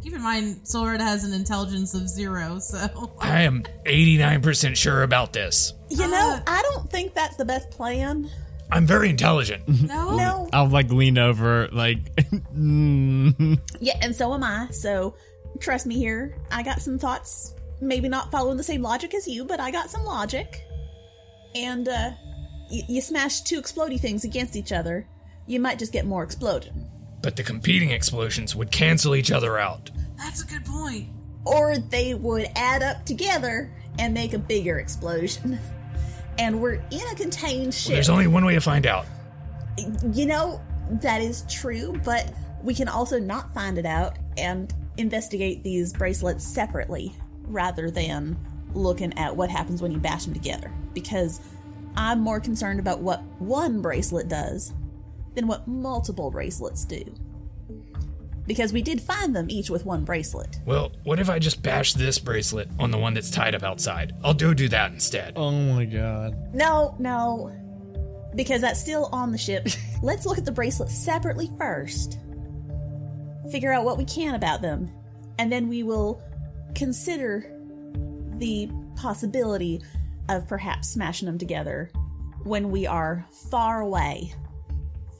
Keep 0.02 0.14
in 0.14 0.22
mind, 0.22 0.66
Soul 0.66 0.86
Red 0.86 1.00
has 1.00 1.22
an 1.22 1.32
intelligence 1.32 1.94
of 1.94 2.08
zero, 2.08 2.58
so. 2.58 3.12
I 3.20 3.42
am 3.42 3.62
89% 3.86 4.74
sure 4.76 5.04
about 5.04 5.32
this. 5.32 5.74
You 5.90 6.08
know, 6.08 6.36
uh. 6.36 6.40
I 6.46 6.62
don't 6.62 6.90
think 6.90 7.14
that's 7.14 7.36
the 7.36 7.44
best 7.44 7.70
plan. 7.70 8.28
I'm 8.72 8.86
very 8.86 9.10
intelligent. 9.10 9.68
No? 9.68 10.16
No. 10.16 10.48
I'll 10.52 10.68
like 10.68 10.90
lean 10.90 11.18
over, 11.18 11.68
like, 11.72 11.98
mm. 12.56 13.60
Yeah, 13.80 13.98
and 14.02 14.14
so 14.14 14.32
am 14.34 14.42
I. 14.42 14.68
So 14.70 15.14
trust 15.60 15.86
me 15.86 15.96
here. 15.96 16.36
I 16.50 16.62
got 16.62 16.80
some 16.80 16.98
thoughts. 16.98 17.54
Maybe 17.80 18.08
not 18.08 18.30
following 18.30 18.56
the 18.56 18.62
same 18.62 18.80
logic 18.82 19.12
as 19.14 19.26
you, 19.28 19.44
but 19.44 19.60
I 19.60 19.70
got 19.70 19.90
some 19.90 20.04
logic. 20.04 20.64
And 21.54 21.88
uh 21.88 22.12
y- 22.70 22.82
you 22.88 23.00
smash 23.00 23.42
two 23.42 23.60
explodey 23.60 24.00
things 24.00 24.24
against 24.24 24.56
each 24.56 24.72
other, 24.72 25.06
you 25.46 25.60
might 25.60 25.78
just 25.78 25.92
get 25.92 26.06
more 26.06 26.22
explosion. 26.22 26.88
But 27.22 27.36
the 27.36 27.42
competing 27.42 27.90
explosions 27.90 28.56
would 28.56 28.70
cancel 28.70 29.14
each 29.14 29.30
other 29.30 29.58
out. 29.58 29.90
That's 30.16 30.42
a 30.42 30.46
good 30.46 30.64
point. 30.64 31.08
Or 31.44 31.76
they 31.76 32.14
would 32.14 32.48
add 32.56 32.82
up 32.82 33.04
together 33.04 33.70
and 33.98 34.14
make 34.14 34.32
a 34.32 34.38
bigger 34.38 34.78
explosion. 34.78 35.58
And 36.42 36.60
we're 36.60 36.82
in 36.90 37.06
a 37.12 37.14
contained 37.14 37.72
ship. 37.72 37.92
There's 37.92 38.08
only 38.08 38.26
one 38.26 38.44
way 38.44 38.54
to 38.54 38.60
find 38.60 38.84
out. 38.84 39.06
You 40.12 40.26
know, 40.26 40.60
that 40.90 41.20
is 41.20 41.44
true, 41.48 41.94
but 42.04 42.32
we 42.64 42.74
can 42.74 42.88
also 42.88 43.20
not 43.20 43.54
find 43.54 43.78
it 43.78 43.86
out 43.86 44.18
and 44.36 44.74
investigate 44.96 45.62
these 45.62 45.92
bracelets 45.92 46.44
separately 46.44 47.12
rather 47.44 47.92
than 47.92 48.36
looking 48.74 49.16
at 49.16 49.36
what 49.36 49.50
happens 49.50 49.80
when 49.80 49.92
you 49.92 49.98
bash 49.98 50.24
them 50.24 50.34
together. 50.34 50.68
Because 50.94 51.40
I'm 51.94 52.18
more 52.18 52.40
concerned 52.40 52.80
about 52.80 52.98
what 52.98 53.22
one 53.38 53.80
bracelet 53.80 54.26
does 54.26 54.74
than 55.36 55.46
what 55.46 55.68
multiple 55.68 56.32
bracelets 56.32 56.84
do. 56.84 57.04
Because 58.46 58.72
we 58.72 58.82
did 58.82 59.00
find 59.00 59.34
them 59.34 59.46
each 59.48 59.70
with 59.70 59.86
one 59.86 60.04
bracelet. 60.04 60.58
Well, 60.66 60.92
what 61.04 61.20
if 61.20 61.30
I 61.30 61.38
just 61.38 61.62
bash 61.62 61.94
this 61.94 62.18
bracelet 62.18 62.68
on 62.78 62.90
the 62.90 62.98
one 62.98 63.14
that's 63.14 63.30
tied 63.30 63.54
up 63.54 63.62
outside? 63.62 64.14
I'll 64.24 64.34
do 64.34 64.52
do 64.54 64.68
that 64.68 64.92
instead. 64.92 65.34
oh 65.36 65.52
my 65.52 65.84
god. 65.84 66.54
No, 66.54 66.96
no. 66.98 67.56
Because 68.34 68.60
that's 68.62 68.80
still 68.80 69.08
on 69.12 69.30
the 69.30 69.38
ship. 69.38 69.68
Let's 70.02 70.26
look 70.26 70.38
at 70.38 70.44
the 70.44 70.52
bracelets 70.52 70.96
separately 70.96 71.50
first. 71.58 72.18
Figure 73.50 73.72
out 73.72 73.84
what 73.84 73.98
we 73.98 74.04
can 74.04 74.34
about 74.34 74.62
them. 74.62 74.90
And 75.38 75.50
then 75.52 75.68
we 75.68 75.82
will 75.82 76.22
consider 76.74 77.48
the 78.38 78.68
possibility 78.96 79.80
of 80.28 80.48
perhaps 80.48 80.88
smashing 80.88 81.26
them 81.26 81.38
together 81.38 81.90
when 82.44 82.70
we 82.70 82.86
are 82.86 83.26
far 83.50 83.80
away. 83.82 84.32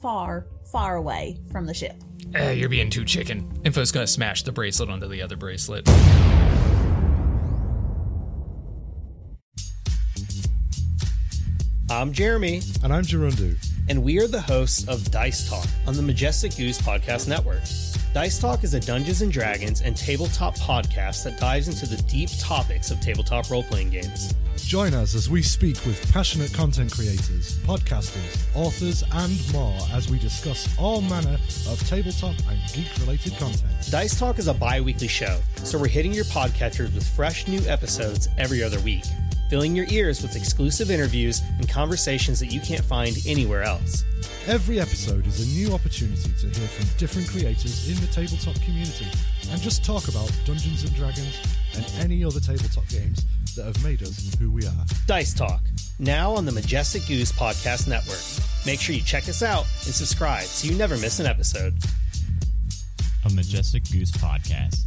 Far, 0.01 0.47
far 0.71 0.95
away 0.95 1.39
from 1.51 1.65
the 1.65 1.73
ship. 1.73 1.95
Eh, 2.35 2.51
you're 2.51 2.69
being 2.69 2.89
too 2.89 3.05
chicken. 3.05 3.43
Info's 3.63 3.91
gonna 3.91 4.07
smash 4.07 4.43
the 4.43 4.51
bracelet 4.51 4.89
onto 4.89 5.07
the 5.07 5.21
other 5.21 5.35
bracelet. 5.35 5.87
I'm 11.89 12.11
Jeremy, 12.11 12.61
And 12.83 12.91
I'm 12.93 13.03
Gerundu. 13.03 13.55
and 13.89 14.01
we 14.03 14.19
are 14.19 14.27
the 14.27 14.41
hosts 14.41 14.87
of 14.87 15.09
Dice 15.11 15.47
Talk 15.49 15.65
on 15.85 15.95
the 15.95 16.01
Majestic 16.01 16.55
Goose 16.55 16.81
Podcast 16.81 17.27
Network. 17.27 17.61
Dice 18.13 18.39
Talk 18.39 18.63
is 18.63 18.73
a 18.73 18.79
Dungeons 18.79 19.21
and 19.21 19.31
Dragons 19.31 19.81
and 19.81 19.95
tabletop 19.95 20.55
podcast 20.57 21.23
that 21.25 21.39
dives 21.39 21.67
into 21.67 21.85
the 21.85 22.01
deep 22.03 22.29
topics 22.39 22.89
of 22.91 22.99
tabletop 23.01 23.49
role 23.51 23.63
playing 23.63 23.89
games. 23.89 24.33
Join 24.65 24.93
us 24.95 25.13
as 25.13 25.29
we 25.29 25.43
speak 25.43 25.75
with 25.85 26.11
passionate 26.11 26.51
content 26.51 26.91
creators, 26.91 27.59
podcasters, 27.59 28.55
authors, 28.55 29.03
and 29.11 29.53
more 29.53 29.77
as 29.91 30.09
we 30.09 30.17
discuss 30.17 30.67
all 30.79 30.99
manner 31.01 31.37
of 31.69 31.79
tabletop 31.87 32.33
and 32.49 32.59
geek 32.73 32.87
related 33.01 33.37
content. 33.37 33.63
Dice 33.91 34.17
Talk 34.17 34.39
is 34.39 34.47
a 34.47 34.53
bi 34.53 34.81
weekly 34.81 35.07
show, 35.07 35.39
so 35.57 35.77
we're 35.77 35.87
hitting 35.87 36.11
your 36.11 36.25
podcatchers 36.25 36.93
with 36.95 37.07
fresh 37.07 37.47
new 37.47 37.59
episodes 37.67 38.29
every 38.39 38.63
other 38.63 38.79
week, 38.79 39.03
filling 39.47 39.75
your 39.75 39.85
ears 39.89 40.23
with 40.23 40.35
exclusive 40.35 40.89
interviews 40.89 41.41
and 41.59 41.69
conversations 41.69 42.39
that 42.39 42.51
you 42.51 42.61
can't 42.61 42.83
find 42.83 43.15
anywhere 43.27 43.61
else. 43.61 44.03
Every 44.47 44.79
episode 44.79 45.27
is 45.27 45.39
a 45.39 45.59
new 45.59 45.73
opportunity 45.73 46.31
to 46.39 46.47
hear 46.47 46.67
from 46.67 46.97
different 46.97 47.27
creators 47.29 47.87
in 47.87 47.95
the 48.01 48.07
tabletop 48.07 48.59
community 48.63 49.07
and 49.51 49.61
just 49.61 49.85
talk 49.85 50.07
about 50.07 50.31
Dungeons 50.45 50.83
and 50.83 50.95
Dragons 50.95 51.37
and 51.75 51.85
any 51.99 52.23
other 52.23 52.39
tabletop 52.39 52.87
games 52.87 53.23
that 53.55 53.65
have 53.65 53.83
made 53.83 54.01
us 54.01 54.33
who 54.35 54.51
we 54.51 54.65
are. 54.65 54.85
Dice 55.05 55.33
Talk, 55.33 55.61
now 55.99 56.33
on 56.33 56.45
the 56.45 56.51
Majestic 56.51 57.05
Goose 57.07 57.31
Podcast 57.31 57.87
Network. 57.87 58.19
Make 58.65 58.79
sure 58.79 58.95
you 58.95 59.01
check 59.01 59.27
us 59.29 59.43
out 59.43 59.65
and 59.85 59.93
subscribe 59.93 60.43
so 60.43 60.67
you 60.67 60.77
never 60.77 60.97
miss 60.97 61.19
an 61.19 61.25
episode. 61.25 61.75
A 63.25 63.29
Majestic 63.29 63.83
Goose 63.91 64.11
podcast. 64.11 64.83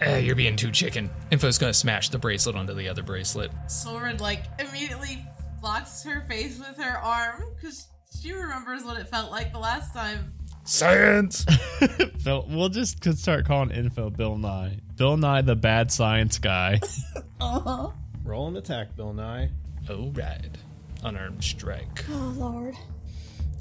Eh, 0.00 0.18
you're 0.18 0.34
being 0.34 0.56
too 0.56 0.72
chicken. 0.72 1.08
Info's 1.30 1.58
gonna 1.58 1.72
smash 1.72 2.08
the 2.08 2.18
bracelet 2.18 2.56
onto 2.56 2.74
the 2.74 2.88
other 2.88 3.04
bracelet. 3.04 3.52
Sword 3.68 4.20
like 4.20 4.44
immediately 4.58 5.24
blocks 5.62 6.02
her 6.02 6.20
face 6.22 6.58
with 6.58 6.76
her 6.76 6.98
arm 6.98 7.42
because 7.54 7.86
she 8.20 8.32
remembers 8.32 8.84
what 8.84 9.00
it 9.00 9.08
felt 9.08 9.30
like 9.30 9.52
the 9.52 9.58
last 9.58 9.94
time. 9.94 10.32
Science! 10.64 11.44
Phil, 12.20 12.44
we'll 12.48 12.68
just 12.68 13.02
start 13.18 13.46
calling 13.46 13.70
info 13.70 14.10
Bill 14.10 14.36
Nye. 14.36 14.78
Bill 14.96 15.16
Nye, 15.16 15.42
the 15.42 15.56
bad 15.56 15.90
science 15.90 16.38
guy. 16.38 16.80
uh 17.40 17.60
huh. 17.60 17.90
Roll 18.24 18.48
an 18.48 18.56
attack, 18.56 18.94
Bill 18.96 19.12
Nye. 19.12 19.50
oh, 19.88 20.10
right. 20.10 20.56
Unarmed 21.04 21.42
strike. 21.42 22.04
Oh 22.10 22.34
Lord. 22.36 22.76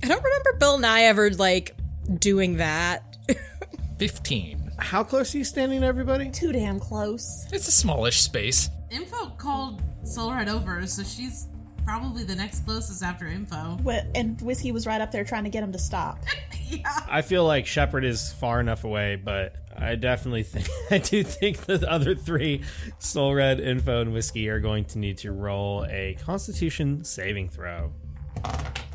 I 0.03 0.07
don't 0.07 0.23
remember 0.23 0.53
Bill 0.59 0.77
Nye 0.77 1.03
ever 1.03 1.29
like 1.31 1.75
doing 2.19 2.57
that. 2.57 3.17
15. 3.99 4.71
How 4.79 5.03
close 5.03 5.33
are 5.33 5.37
you 5.37 5.43
standing 5.43 5.81
to 5.81 5.87
everybody? 5.87 6.29
Too 6.29 6.51
damn 6.51 6.79
close. 6.79 7.45
It's 7.51 7.67
a 7.67 7.71
smallish 7.71 8.21
space. 8.21 8.69
Info 8.89 9.29
called 9.37 9.81
Soul 10.03 10.33
Red 10.33 10.49
over, 10.49 10.85
so 10.87 11.03
she's 11.03 11.47
probably 11.85 12.23
the 12.23 12.35
next 12.35 12.65
closest 12.65 13.03
after 13.03 13.27
Info. 13.27 13.77
Wh- 13.85 14.05
And 14.15 14.39
Whiskey 14.41 14.71
was 14.71 14.85
right 14.85 15.01
up 15.01 15.11
there 15.11 15.23
trying 15.23 15.43
to 15.45 15.49
get 15.49 15.63
him 15.63 15.71
to 15.71 15.79
stop. 15.79 16.19
I 17.09 17.21
feel 17.21 17.45
like 17.45 17.65
Shepard 17.65 18.03
is 18.05 18.31
far 18.33 18.59
enough 18.59 18.83
away, 18.83 19.15
but 19.15 19.55
I 19.77 19.95
definitely 19.95 20.43
think 20.43 20.67
I 20.91 20.97
do 20.99 21.23
think 21.23 21.57
the 21.65 21.89
other 21.89 22.15
three, 22.15 22.63
Soul 22.99 23.33
Red, 23.35 23.59
Info, 23.59 24.01
and 24.01 24.13
Whiskey, 24.13 24.47
are 24.49 24.59
going 24.59 24.85
to 24.85 24.99
need 24.99 25.17
to 25.19 25.31
roll 25.31 25.85
a 25.89 26.15
Constitution 26.23 27.03
saving 27.03 27.49
throw. 27.49 27.91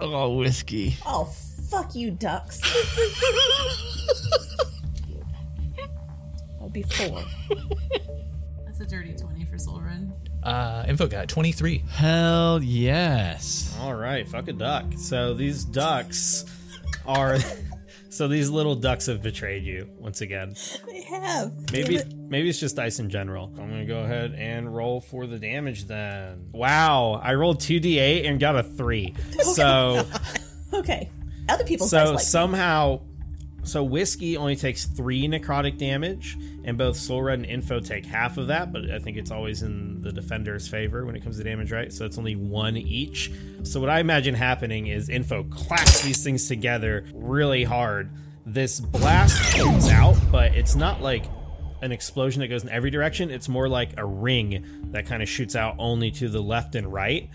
oh, 0.01 0.35
whiskey. 0.37 0.97
Oh, 1.07 1.25
fuck 1.71 1.95
you, 1.95 2.11
ducks. 2.11 2.61
That'll 6.53 6.71
be 6.71 6.83
four. 6.83 7.23
That's 8.65 8.81
a 8.81 8.87
dirty 8.87 9.15
20 9.15 9.45
for 9.45 9.59
Soul 9.59 9.81
Red. 9.83 10.13
Uh, 10.47 10.85
Info 10.89 11.09
got 11.09 11.29
23. 11.29 11.79
Hell 11.91 12.63
yes. 12.63 13.77
All 13.81 13.95
right, 13.95 14.29
fuck 14.29 14.47
a 14.49 14.53
duck. 14.53 14.85
So 14.97 15.35
these 15.35 15.65
ducks 15.65 16.45
are. 17.05 17.39
So 18.09 18.29
these 18.29 18.49
little 18.49 18.75
ducks 18.77 19.07
have 19.07 19.23
betrayed 19.23 19.63
you 19.65 19.91
once 19.99 20.23
again. 20.23 20.55
They 20.89 21.03
have. 21.03 21.53
Maybe 21.71 21.99
Damn 21.99 22.09
it. 22.13 22.17
maybe 22.17 22.49
it's 22.49 22.59
just 22.59 22.75
dice 22.75 22.99
in 22.99 23.11
general. 23.11 23.53
I'm 23.59 23.69
gonna 23.69 23.85
go 23.85 23.99
ahead 24.05 24.33
and 24.33 24.75
roll 24.75 25.03
for 25.03 25.27
the 25.27 25.39
damage 25.39 25.85
then. 25.85 26.49
Wow, 26.53 27.21
I 27.23 27.35
rolled 27.35 27.61
two 27.61 27.79
d8 27.79 28.27
and 28.27 28.41
got 28.41 28.57
a 28.57 28.63
three. 28.63 29.15
So 29.43 30.07
Okay. 30.73 31.11
Other 31.51 31.65
people. 31.65 31.87
so 31.89 32.13
like 32.13 32.21
somehow, 32.21 33.01
so 33.67 33.83
whiskey 33.83 34.37
only 34.37 34.57
takes 34.57 34.87
three 34.87 35.27
necrotic 35.27 35.79
damage, 35.79 36.39
and 36.65 36.79
both 36.79 36.97
Soul 36.97 37.23
Red 37.23 37.41
and 37.41 37.47
Info 37.47 37.81
take 37.81 38.07
half 38.07 38.39
of 38.39 38.47
that. 38.49 38.73
But 38.73 38.91
I 38.91 38.99
think 38.99 39.17
it's 39.17 39.31
always 39.31 39.63
in 39.63 40.01
the 40.03 40.13
defender's 40.13 40.69
favor 40.69 41.05
when 41.05 41.17
it 41.17 41.23
comes 41.23 41.39
to 41.39 41.45
damage, 41.45 41.73
right? 41.73 41.93
So 41.93 42.05
it's 42.05 42.19
only 42.19 42.37
one 42.37 42.77
each. 42.77 43.33
So 43.65 43.81
what 43.81 43.91
I 43.91 44.01
imagine 44.01 44.35
happening 44.35 44.87
is 44.87 45.09
Info 45.09 45.45
clacks 45.45 46.03
these 46.03 46.23
things 46.23 46.49
together 46.49 47.07
really 47.15 47.65
hard. 47.65 48.11
This 48.45 48.79
blast 48.79 49.55
shoots 49.55 49.91
out, 49.91 50.17
but 50.31 50.55
it's 50.55 50.77
not 50.77 51.03
like 51.03 51.25
an 51.83 51.93
explosion 51.93 52.41
that 52.41 52.49
goes 52.49 52.63
in 52.63 52.71
every 52.71 52.91
direction. 52.91 53.31
It's 53.31 53.49
more 53.49 53.69
like 53.69 53.91
a 53.99 54.07
ring 54.07 54.89
that 54.93 55.07
kind 55.07 55.23
of 55.23 55.29
shoots 55.29 55.57
out 55.57 55.75
only 55.79 56.11
to 56.13 56.29
the 56.29 56.41
left 56.41 56.75
and 56.75 56.93
right 56.93 57.29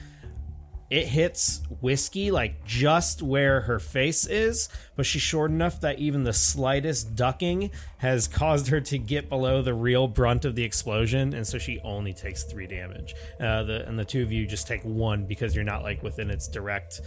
it 0.91 1.08
hits 1.08 1.62
whiskey 1.80 2.30
like 2.32 2.65
just 2.65 3.21
where 3.23 3.62
her 3.62 3.80
face 3.80 4.27
is 4.27 4.67
but 4.97 5.06
she's 5.06 5.21
short 5.21 5.49
enough 5.49 5.80
that 5.80 5.97
even 5.97 6.23
the 6.25 6.34
slightest 6.34 7.15
ducking 7.15 7.71
has 7.97 8.27
caused 8.27 8.67
her 8.67 8.82
to 8.82 8.97
get 8.97 9.30
below 9.30 9.62
the 9.62 9.73
real 9.73 10.06
brunt 10.08 10.43
of 10.43 10.54
the 10.54 10.63
explosion 10.63 11.34
and 11.34 11.47
so 11.47 11.58
she 11.58 11.80
only 11.86 12.13
takes 12.13 12.43
three 12.43 12.67
damage 12.67 13.15
uh, 13.39 13.63
the, 13.63 13.88
and 13.88 13.97
the 13.97 14.06
two 14.06 14.21
of 14.21 14.32
you 14.32 14.45
just 14.45 14.67
take 14.67 14.84
one 14.84 15.25
because 15.25 15.56
you're 15.56 15.63
not 15.63 15.82
like 15.82 16.04
within 16.04 16.30
its 16.30 16.49
direct 16.49 16.99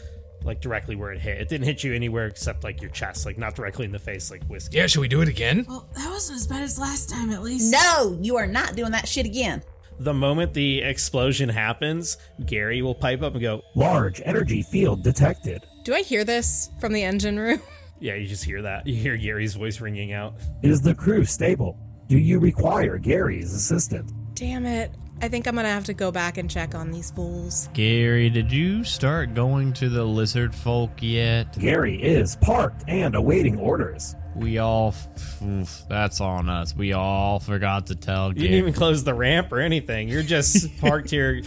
like 0.44 0.60
directly 0.62 0.96
where 0.96 1.12
it 1.12 1.18
hit 1.20 1.38
it 1.38 1.48
didn't 1.48 1.66
hit 1.66 1.84
you 1.84 1.94
anywhere 1.94 2.26
except 2.26 2.64
like 2.64 2.80
your 2.80 2.90
chest 2.90 3.26
like 3.26 3.36
not 3.36 3.54
directly 3.54 3.84
in 3.84 3.92
the 3.92 3.98
face 3.98 4.30
like 4.30 4.42
whiskey 4.44 4.78
Yeah, 4.78 4.86
should 4.86 5.00
we 5.00 5.08
do 5.08 5.20
it 5.20 5.28
again? 5.28 5.64
Well, 5.68 5.88
that 5.94 6.10
wasn't 6.10 6.36
as 6.36 6.46
bad 6.46 6.62
as 6.62 6.78
last 6.78 7.08
time, 7.08 7.30
at 7.30 7.42
least. 7.42 7.72
No, 7.72 8.18
you 8.20 8.36
are 8.36 8.46
not 8.46 8.76
doing 8.76 8.92
that 8.92 9.08
shit 9.08 9.24
again. 9.24 9.62
The 9.98 10.14
moment 10.14 10.54
the 10.54 10.82
explosion 10.82 11.48
happens 11.48 12.16
gary 12.46 12.82
will 12.82 12.94
pipe 12.94 13.22
up 13.22 13.32
and 13.32 13.42
go 13.42 13.62
Large 13.74 14.20
energy 14.24 14.62
field 14.62 15.02
detected. 15.02 15.64
Do 15.84 15.94
I 15.94 16.02
hear 16.02 16.24
this 16.24 16.70
from 16.80 16.92
the 16.92 17.02
engine 17.02 17.38
room? 17.38 17.60
yeah 18.00 18.14
you 18.14 18.26
just 18.26 18.44
hear 18.44 18.62
that 18.62 18.86
you 18.86 18.94
hear 18.94 19.16
gary's 19.16 19.54
voice 19.54 19.80
ringing 19.80 20.12
out 20.12 20.34
Is 20.62 20.80
the 20.82 20.94
crew 20.94 21.24
stable? 21.24 21.78
Do 22.06 22.18
you 22.18 22.38
require 22.38 22.98
Gary's 22.98 23.54
assistance? 23.54 24.12
Damn 24.34 24.66
it. 24.66 24.90
I 25.22 25.28
think 25.28 25.46
I'm 25.46 25.54
gonna 25.54 25.68
have 25.68 25.84
to 25.84 25.94
go 25.94 26.10
back 26.10 26.36
and 26.36 26.50
check 26.50 26.74
on 26.74 26.90
these 26.90 27.10
fools. 27.10 27.70
Gary, 27.72 28.28
did 28.28 28.52
you 28.52 28.84
start 28.84 29.32
going 29.32 29.72
to 29.74 29.88
the 29.88 30.04
lizard 30.04 30.54
folk 30.54 30.90
yet? 31.00 31.58
Gary 31.58 32.02
is 32.02 32.36
parked 32.36 32.84
and 32.88 33.14
awaiting 33.14 33.58
orders. 33.58 34.16
We 34.36 34.58
all. 34.58 34.94
oof, 35.42 35.82
that's 35.88 36.20
on 36.20 36.48
us. 36.48 36.74
We 36.76 36.92
all 36.92 37.38
forgot 37.40 37.86
to 37.88 37.94
tell 37.94 38.28
You 38.28 38.34
Gary. 38.34 38.48
didn't 38.48 38.58
even 38.58 38.72
close 38.72 39.04
the 39.04 39.14
ramp 39.14 39.52
or 39.52 39.60
anything. 39.60 40.08
You're 40.08 40.22
just 40.22 40.76
parked 40.80 41.10
here 41.10 41.42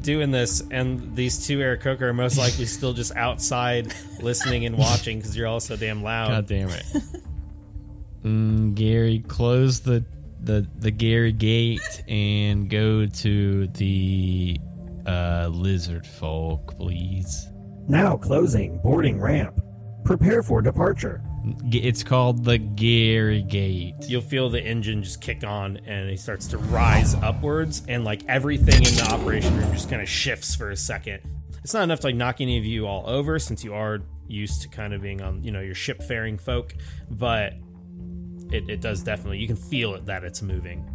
doing 0.00 0.30
this, 0.32 0.62
and 0.70 1.14
these 1.14 1.46
two 1.46 1.58
Aarakocra 1.58 2.02
are 2.02 2.12
most 2.12 2.36
likely 2.38 2.64
still 2.66 2.92
just 2.92 3.14
outside 3.14 3.94
listening 4.20 4.64
and 4.66 4.76
watching 4.76 5.18
because 5.18 5.36
you're 5.36 5.46
all 5.46 5.60
so 5.60 5.76
damn 5.76 6.02
loud. 6.02 6.28
God 6.28 6.46
damn 6.46 6.68
it. 6.70 6.84
mm, 8.24 8.74
Gary, 8.74 9.20
close 9.28 9.80
the, 9.80 10.04
the 10.42 10.66
the 10.78 10.90
Gary 10.90 11.32
gate 11.32 12.02
and 12.08 12.68
go 12.68 13.06
to 13.06 13.66
the 13.68 14.58
uh, 15.06 15.48
lizard 15.52 16.06
folk, 16.06 16.76
please. 16.76 17.48
Now 17.88 18.16
closing 18.16 18.78
boarding 18.82 19.20
ramp. 19.20 19.60
Prepare 20.04 20.42
for 20.42 20.62
departure. 20.62 21.22
G- 21.68 21.82
It's 21.82 22.02
called 22.02 22.44
the 22.44 22.58
Gary 22.58 23.42
Gate. 23.42 23.94
You'll 24.06 24.22
feel 24.22 24.48
the 24.48 24.62
engine 24.62 25.02
just 25.02 25.20
kick 25.20 25.44
on, 25.44 25.78
and 25.78 26.08
he 26.08 26.16
starts 26.16 26.46
to 26.48 26.58
rise 26.58 27.14
upwards, 27.16 27.82
and 27.88 28.04
like 28.04 28.22
everything 28.28 28.76
in 28.76 28.94
the 28.94 29.08
operation 29.10 29.56
room 29.56 29.72
just 29.72 29.90
kind 29.90 30.00
of 30.00 30.08
shifts 30.08 30.54
for 30.54 30.70
a 30.70 30.76
second. 30.76 31.20
It's 31.64 31.74
not 31.74 31.82
enough 31.84 32.00
to 32.00 32.08
like 32.08 32.16
knock 32.16 32.40
any 32.40 32.58
of 32.58 32.64
you 32.64 32.86
all 32.86 33.08
over, 33.08 33.38
since 33.38 33.64
you 33.64 33.74
are 33.74 34.00
used 34.28 34.62
to 34.62 34.68
kind 34.68 34.94
of 34.94 35.02
being 35.02 35.20
on, 35.20 35.42
you 35.42 35.50
know, 35.50 35.60
your 35.60 35.74
ship 35.74 36.02
faring 36.02 36.38
folk, 36.38 36.74
but 37.10 37.54
it, 38.50 38.68
it 38.68 38.80
does 38.80 39.02
definitely 39.02 39.38
you 39.38 39.46
can 39.46 39.56
feel 39.56 39.94
it 39.94 40.06
that 40.06 40.24
it's 40.24 40.42
moving. 40.42 40.88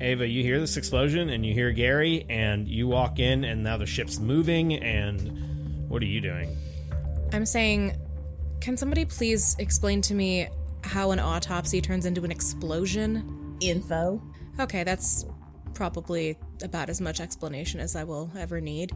Ava, 0.00 0.26
you 0.26 0.42
hear 0.42 0.58
this 0.58 0.76
explosion 0.76 1.28
and 1.28 1.46
you 1.46 1.54
hear 1.54 1.70
Gary, 1.72 2.26
and 2.28 2.66
you 2.66 2.88
walk 2.88 3.18
in, 3.18 3.44
and 3.44 3.62
now 3.62 3.76
the 3.76 3.86
ship's 3.86 4.18
moving. 4.18 4.74
And 4.74 5.88
what 5.88 6.02
are 6.02 6.06
you 6.06 6.20
doing? 6.20 6.56
I'm 7.32 7.46
saying, 7.46 7.96
can 8.64 8.78
somebody 8.78 9.04
please 9.04 9.54
explain 9.58 10.00
to 10.00 10.14
me 10.14 10.48
how 10.82 11.10
an 11.10 11.18
autopsy 11.18 11.82
turns 11.82 12.06
into 12.06 12.24
an 12.24 12.30
explosion? 12.30 13.58
Info. 13.60 14.22
Okay, 14.58 14.84
that's 14.84 15.26
probably 15.74 16.38
about 16.62 16.88
as 16.88 16.98
much 16.98 17.20
explanation 17.20 17.78
as 17.78 17.94
I 17.94 18.04
will 18.04 18.30
ever 18.38 18.62
need. 18.62 18.92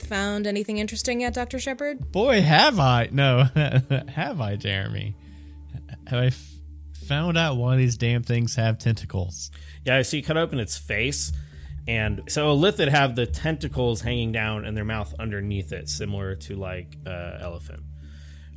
Found 0.00 0.46
anything 0.46 0.76
interesting 0.76 1.22
yet, 1.22 1.32
Dr. 1.32 1.58
Shepard? 1.58 2.12
Boy, 2.12 2.42
have 2.42 2.78
I. 2.78 3.08
No, 3.10 3.44
have 4.08 4.38
I, 4.42 4.56
Jeremy? 4.56 5.16
Have 6.08 6.18
I 6.18 6.26
f- 6.26 6.50
found 7.06 7.38
out 7.38 7.56
why 7.56 7.76
these 7.76 7.96
damn 7.96 8.22
things 8.22 8.54
have 8.56 8.78
tentacles? 8.78 9.50
Yeah, 9.82 10.02
so 10.02 10.18
you 10.18 10.22
cut 10.22 10.36
open 10.36 10.58
its 10.58 10.76
face, 10.76 11.32
And 11.88 12.20
so 12.28 12.50
a 12.50 12.54
Illithid 12.54 12.88
have 12.88 13.16
the 13.16 13.24
tentacles 13.24 14.02
hanging 14.02 14.30
down 14.30 14.66
and 14.66 14.76
their 14.76 14.84
mouth 14.84 15.14
underneath 15.18 15.72
it, 15.72 15.88
similar 15.88 16.34
to 16.36 16.56
like 16.56 16.98
uh, 17.06 17.38
elephant. 17.40 17.82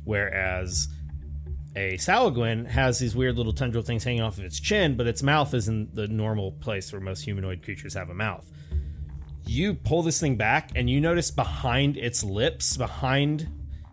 Whereas 0.04 0.88
a 1.76 1.94
Sahuagin 1.94 2.66
has 2.66 2.98
these 2.98 3.16
weird 3.16 3.36
little 3.36 3.52
tendril 3.52 3.82
things 3.82 4.04
hanging 4.04 4.22
off 4.22 4.38
of 4.38 4.44
its 4.44 4.60
chin, 4.60 4.96
but 4.96 5.06
its 5.06 5.22
mouth 5.22 5.52
is 5.54 5.68
in 5.68 5.88
the 5.92 6.06
normal 6.06 6.52
place 6.52 6.92
where 6.92 7.00
most 7.00 7.22
humanoid 7.22 7.62
creatures 7.62 7.94
have 7.94 8.10
a 8.10 8.14
mouth. 8.14 8.48
You 9.46 9.74
pull 9.74 10.02
this 10.02 10.20
thing 10.20 10.36
back, 10.36 10.70
and 10.74 10.88
you 10.88 11.00
notice 11.00 11.30
behind 11.30 11.96
its 11.96 12.22
lips, 12.22 12.76
behind 12.76 13.48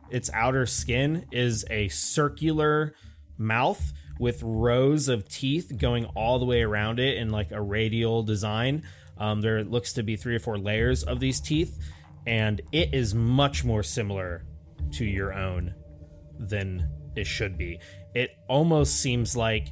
its 0.09 0.29
outer 0.33 0.65
skin, 0.65 1.25
is 1.31 1.65
a 1.69 1.87
circular 1.89 2.93
mouth 3.37 3.93
with 4.19 4.43
rows 4.43 5.07
of 5.07 5.27
teeth 5.27 5.73
going 5.77 6.05
all 6.05 6.37
the 6.37 6.45
way 6.45 6.61
around 6.61 6.99
it 6.99 7.17
in 7.17 7.29
like 7.29 7.51
a 7.51 7.61
radial 7.61 8.21
design. 8.21 8.83
Um, 9.17 9.41
there 9.41 9.63
looks 9.63 9.93
to 9.93 10.03
be 10.03 10.15
three 10.15 10.35
or 10.35 10.39
four 10.39 10.59
layers 10.59 11.03
of 11.03 11.19
these 11.19 11.39
teeth, 11.39 11.79
and 12.27 12.61
it 12.71 12.93
is 12.93 13.15
much 13.15 13.65
more 13.65 13.81
similar 13.81 14.45
to 14.91 15.05
your 15.05 15.33
own 15.33 15.73
than 16.49 16.89
it 17.15 17.27
should 17.27 17.57
be. 17.57 17.79
It 18.13 18.31
almost 18.47 18.99
seems 18.99 19.35
like 19.35 19.71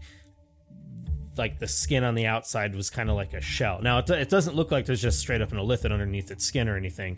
like 1.37 1.57
the 1.57 1.67
skin 1.67 2.03
on 2.03 2.15
the 2.15 2.27
outside 2.27 2.75
was 2.75 2.89
kind 2.89 3.09
of 3.09 3.15
like 3.15 3.33
a 3.33 3.41
shell. 3.41 3.79
Now 3.81 3.99
it, 3.99 4.09
it 4.09 4.29
doesn't 4.29 4.55
look 4.55 4.71
like 4.71 4.85
there's 4.85 5.01
just 5.01 5.19
straight 5.19 5.41
up 5.41 5.51
an 5.51 5.57
illithid 5.57 5.91
underneath 5.91 6.31
its 6.31 6.45
skin 6.45 6.67
or 6.67 6.75
anything, 6.75 7.17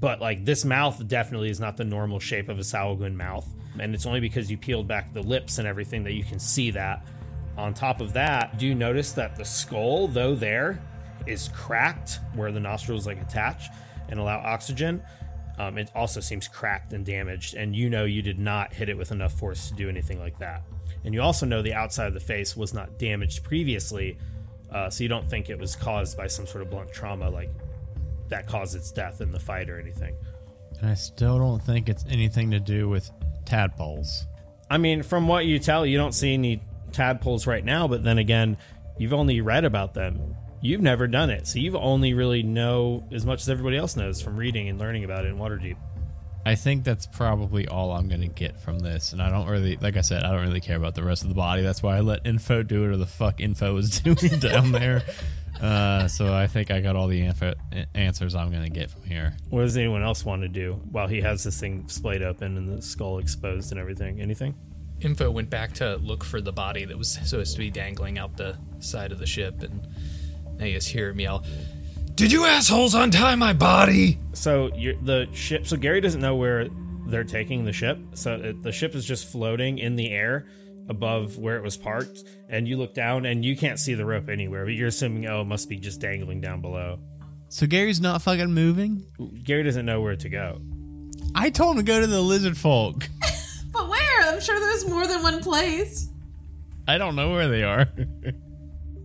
but 0.00 0.20
like 0.20 0.44
this 0.44 0.64
mouth 0.64 1.06
definitely 1.06 1.50
is 1.50 1.60
not 1.60 1.76
the 1.76 1.84
normal 1.84 2.18
shape 2.18 2.48
of 2.48 2.58
a 2.58 2.62
Sahuagin 2.62 3.14
mouth, 3.14 3.48
and 3.78 3.94
it's 3.94 4.06
only 4.06 4.20
because 4.20 4.50
you 4.50 4.58
peeled 4.58 4.88
back 4.88 5.12
the 5.12 5.22
lips 5.22 5.58
and 5.58 5.68
everything 5.68 6.02
that 6.04 6.12
you 6.12 6.24
can 6.24 6.38
see 6.38 6.70
that. 6.72 7.06
On 7.56 7.72
top 7.72 8.00
of 8.00 8.12
that, 8.14 8.58
do 8.58 8.66
you 8.66 8.74
notice 8.74 9.12
that 9.12 9.36
the 9.36 9.44
skull, 9.44 10.08
though 10.08 10.34
there, 10.34 10.82
is 11.26 11.48
cracked 11.54 12.18
where 12.34 12.50
the 12.50 12.60
nostrils 12.60 13.06
like 13.06 13.20
attach 13.22 13.68
and 14.08 14.18
allow 14.18 14.38
oxygen? 14.38 15.00
Um, 15.58 15.78
it 15.78 15.90
also 15.94 16.20
seems 16.20 16.48
cracked 16.48 16.92
and 16.92 17.06
damaged, 17.06 17.54
and 17.54 17.76
you 17.76 17.88
know 17.88 18.04
you 18.04 18.22
did 18.22 18.38
not 18.38 18.72
hit 18.72 18.88
it 18.88 18.96
with 18.96 19.12
enough 19.12 19.32
force 19.32 19.68
to 19.68 19.74
do 19.74 19.88
anything 19.88 20.18
like 20.18 20.38
that. 20.38 20.62
And 21.04 21.14
you 21.14 21.22
also 21.22 21.46
know 21.46 21.62
the 21.62 21.74
outside 21.74 22.08
of 22.08 22.14
the 22.14 22.20
face 22.20 22.56
was 22.56 22.74
not 22.74 22.98
damaged 22.98 23.44
previously, 23.44 24.18
uh, 24.72 24.90
so 24.90 25.02
you 25.02 25.08
don't 25.08 25.28
think 25.28 25.50
it 25.50 25.58
was 25.58 25.76
caused 25.76 26.16
by 26.16 26.26
some 26.26 26.46
sort 26.46 26.62
of 26.62 26.70
blunt 26.70 26.92
trauma 26.92 27.30
like 27.30 27.50
that 28.28 28.46
caused 28.46 28.74
its 28.74 28.90
death 28.90 29.20
in 29.20 29.30
the 29.30 29.38
fight 29.38 29.70
or 29.70 29.78
anything. 29.78 30.16
And 30.80 30.90
I 30.90 30.94
still 30.94 31.38
don't 31.38 31.62
think 31.62 31.88
it's 31.88 32.04
anything 32.08 32.50
to 32.50 32.58
do 32.58 32.88
with 32.88 33.10
tadpoles. 33.44 34.26
I 34.70 34.78
mean, 34.78 35.02
from 35.02 35.28
what 35.28 35.46
you 35.46 35.58
tell, 35.58 35.86
you 35.86 35.98
don't 35.98 36.14
see 36.14 36.34
any 36.34 36.62
tadpoles 36.90 37.46
right 37.46 37.64
now, 37.64 37.86
but 37.86 38.02
then 38.02 38.18
again, 38.18 38.56
you've 38.98 39.12
only 39.12 39.40
read 39.40 39.64
about 39.64 39.94
them. 39.94 40.34
You've 40.64 40.80
never 40.80 41.06
done 41.06 41.28
it, 41.28 41.46
so 41.46 41.58
you've 41.58 41.76
only 41.76 42.14
really 42.14 42.42
know 42.42 43.06
as 43.12 43.26
much 43.26 43.42
as 43.42 43.50
everybody 43.50 43.76
else 43.76 43.96
knows 43.96 44.22
from 44.22 44.38
reading 44.38 44.70
and 44.70 44.78
learning 44.78 45.04
about 45.04 45.26
it 45.26 45.28
in 45.28 45.36
Waterdeep. 45.36 45.76
I 46.46 46.54
think 46.54 46.84
that's 46.84 47.04
probably 47.04 47.68
all 47.68 47.92
I'm 47.92 48.08
going 48.08 48.22
to 48.22 48.28
get 48.28 48.58
from 48.58 48.78
this. 48.78 49.12
And 49.12 49.20
I 49.20 49.28
don't 49.28 49.46
really, 49.46 49.76
like 49.76 49.98
I 49.98 50.00
said, 50.00 50.22
I 50.22 50.32
don't 50.32 50.40
really 50.40 50.62
care 50.62 50.78
about 50.78 50.94
the 50.94 51.02
rest 51.02 51.22
of 51.22 51.28
the 51.28 51.34
body. 51.34 51.60
That's 51.60 51.82
why 51.82 51.98
I 51.98 52.00
let 52.00 52.26
Info 52.26 52.62
do 52.62 52.82
it, 52.84 52.86
or 52.86 52.96
the 52.96 53.04
fuck 53.04 53.42
Info 53.42 53.74
was 53.74 54.00
doing 54.00 54.40
down 54.40 54.72
there. 54.72 55.02
Uh, 55.60 56.08
so 56.08 56.32
I 56.32 56.46
think 56.46 56.70
I 56.70 56.80
got 56.80 56.96
all 56.96 57.08
the 57.08 57.20
info, 57.20 57.52
answers 57.94 58.34
I'm 58.34 58.50
going 58.50 58.64
to 58.64 58.70
get 58.70 58.90
from 58.90 59.02
here. 59.02 59.36
What 59.50 59.60
does 59.60 59.76
anyone 59.76 60.02
else 60.02 60.24
want 60.24 60.40
to 60.42 60.48
do 60.48 60.80
while 60.90 61.08
he 61.08 61.20
has 61.20 61.44
this 61.44 61.60
thing 61.60 61.88
splayed 61.88 62.22
open 62.22 62.56
and 62.56 62.78
the 62.78 62.80
skull 62.80 63.18
exposed 63.18 63.70
and 63.70 63.78
everything? 63.78 64.22
Anything? 64.22 64.54
Info 65.00 65.30
went 65.30 65.50
back 65.50 65.74
to 65.74 65.96
look 65.96 66.24
for 66.24 66.40
the 66.40 66.52
body 66.52 66.86
that 66.86 66.96
was 66.96 67.12
supposed 67.12 67.52
to 67.52 67.58
be 67.58 67.70
dangling 67.70 68.18
out 68.18 68.38
the 68.38 68.56
side 68.78 69.12
of 69.12 69.18
the 69.18 69.26
ship, 69.26 69.62
and 69.62 69.86
now 70.58 70.66
you 70.66 70.74
just 70.74 70.88
hear 70.88 71.10
him 71.10 71.20
yell, 71.20 71.44
Did 72.14 72.32
you 72.32 72.44
assholes 72.44 72.94
untie 72.94 73.34
my 73.34 73.52
body? 73.52 74.18
So 74.32 74.70
you're, 74.74 74.94
the 75.02 75.28
ship. 75.32 75.66
So 75.66 75.76
Gary 75.76 76.00
doesn't 76.00 76.20
know 76.20 76.36
where 76.36 76.68
they're 77.06 77.24
taking 77.24 77.64
the 77.64 77.72
ship. 77.72 77.98
So 78.14 78.34
it, 78.34 78.62
the 78.62 78.72
ship 78.72 78.94
is 78.94 79.04
just 79.04 79.30
floating 79.30 79.78
in 79.78 79.96
the 79.96 80.10
air 80.10 80.46
above 80.88 81.38
where 81.38 81.56
it 81.56 81.62
was 81.62 81.76
parked, 81.76 82.24
and 82.48 82.68
you 82.68 82.76
look 82.76 82.94
down 82.94 83.24
and 83.26 83.44
you 83.44 83.56
can't 83.56 83.78
see 83.78 83.94
the 83.94 84.04
rope 84.04 84.28
anywhere. 84.28 84.64
But 84.64 84.74
you're 84.74 84.88
assuming, 84.88 85.26
oh, 85.26 85.40
it 85.42 85.46
must 85.46 85.68
be 85.68 85.76
just 85.76 86.00
dangling 86.00 86.40
down 86.40 86.60
below. 86.60 86.98
So 87.48 87.66
Gary's 87.66 88.00
not 88.00 88.20
fucking 88.22 88.52
moving? 88.52 89.06
Gary 89.44 89.62
doesn't 89.62 89.86
know 89.86 90.00
where 90.00 90.16
to 90.16 90.28
go. 90.28 90.60
I 91.34 91.50
told 91.50 91.76
him 91.76 91.84
to 91.84 91.92
go 91.92 92.00
to 92.00 92.06
the 92.06 92.20
lizard 92.20 92.56
folk. 92.56 93.08
But 93.72 93.88
where? 93.88 94.20
I'm 94.22 94.40
sure 94.40 94.58
there's 94.60 94.88
more 94.88 95.04
than 95.04 95.20
one 95.24 95.42
place. 95.42 96.08
I 96.86 96.96
don't 96.96 97.16
know 97.16 97.32
where 97.32 97.48
they 97.48 97.64
are. 97.64 97.88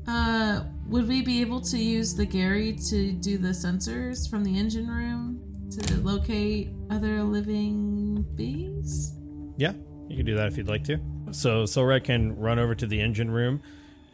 Uh, 0.07 0.63
would 0.89 1.07
we 1.07 1.21
be 1.21 1.39
able 1.39 1.61
to 1.61 1.77
use 1.77 2.15
the 2.15 2.25
Gary 2.25 2.75
to 2.89 3.11
do 3.11 3.37
the 3.37 3.49
sensors 3.49 4.27
from 4.27 4.43
the 4.43 4.57
engine 4.57 4.87
room 4.87 5.39
to 5.69 5.97
locate 6.01 6.71
other 6.89 7.21
living 7.23 8.25
beings? 8.35 9.13
Yeah, 9.55 9.73
you 10.07 10.17
can 10.17 10.25
do 10.25 10.35
that 10.35 10.47
if 10.47 10.57
you'd 10.57 10.67
like 10.67 10.83
to. 10.85 10.99
So 11.31 11.65
Solred 11.65 12.05
can 12.05 12.35
run 12.39 12.57
over 12.57 12.73
to 12.73 12.87
the 12.87 12.99
engine 12.99 13.29
room 13.29 13.61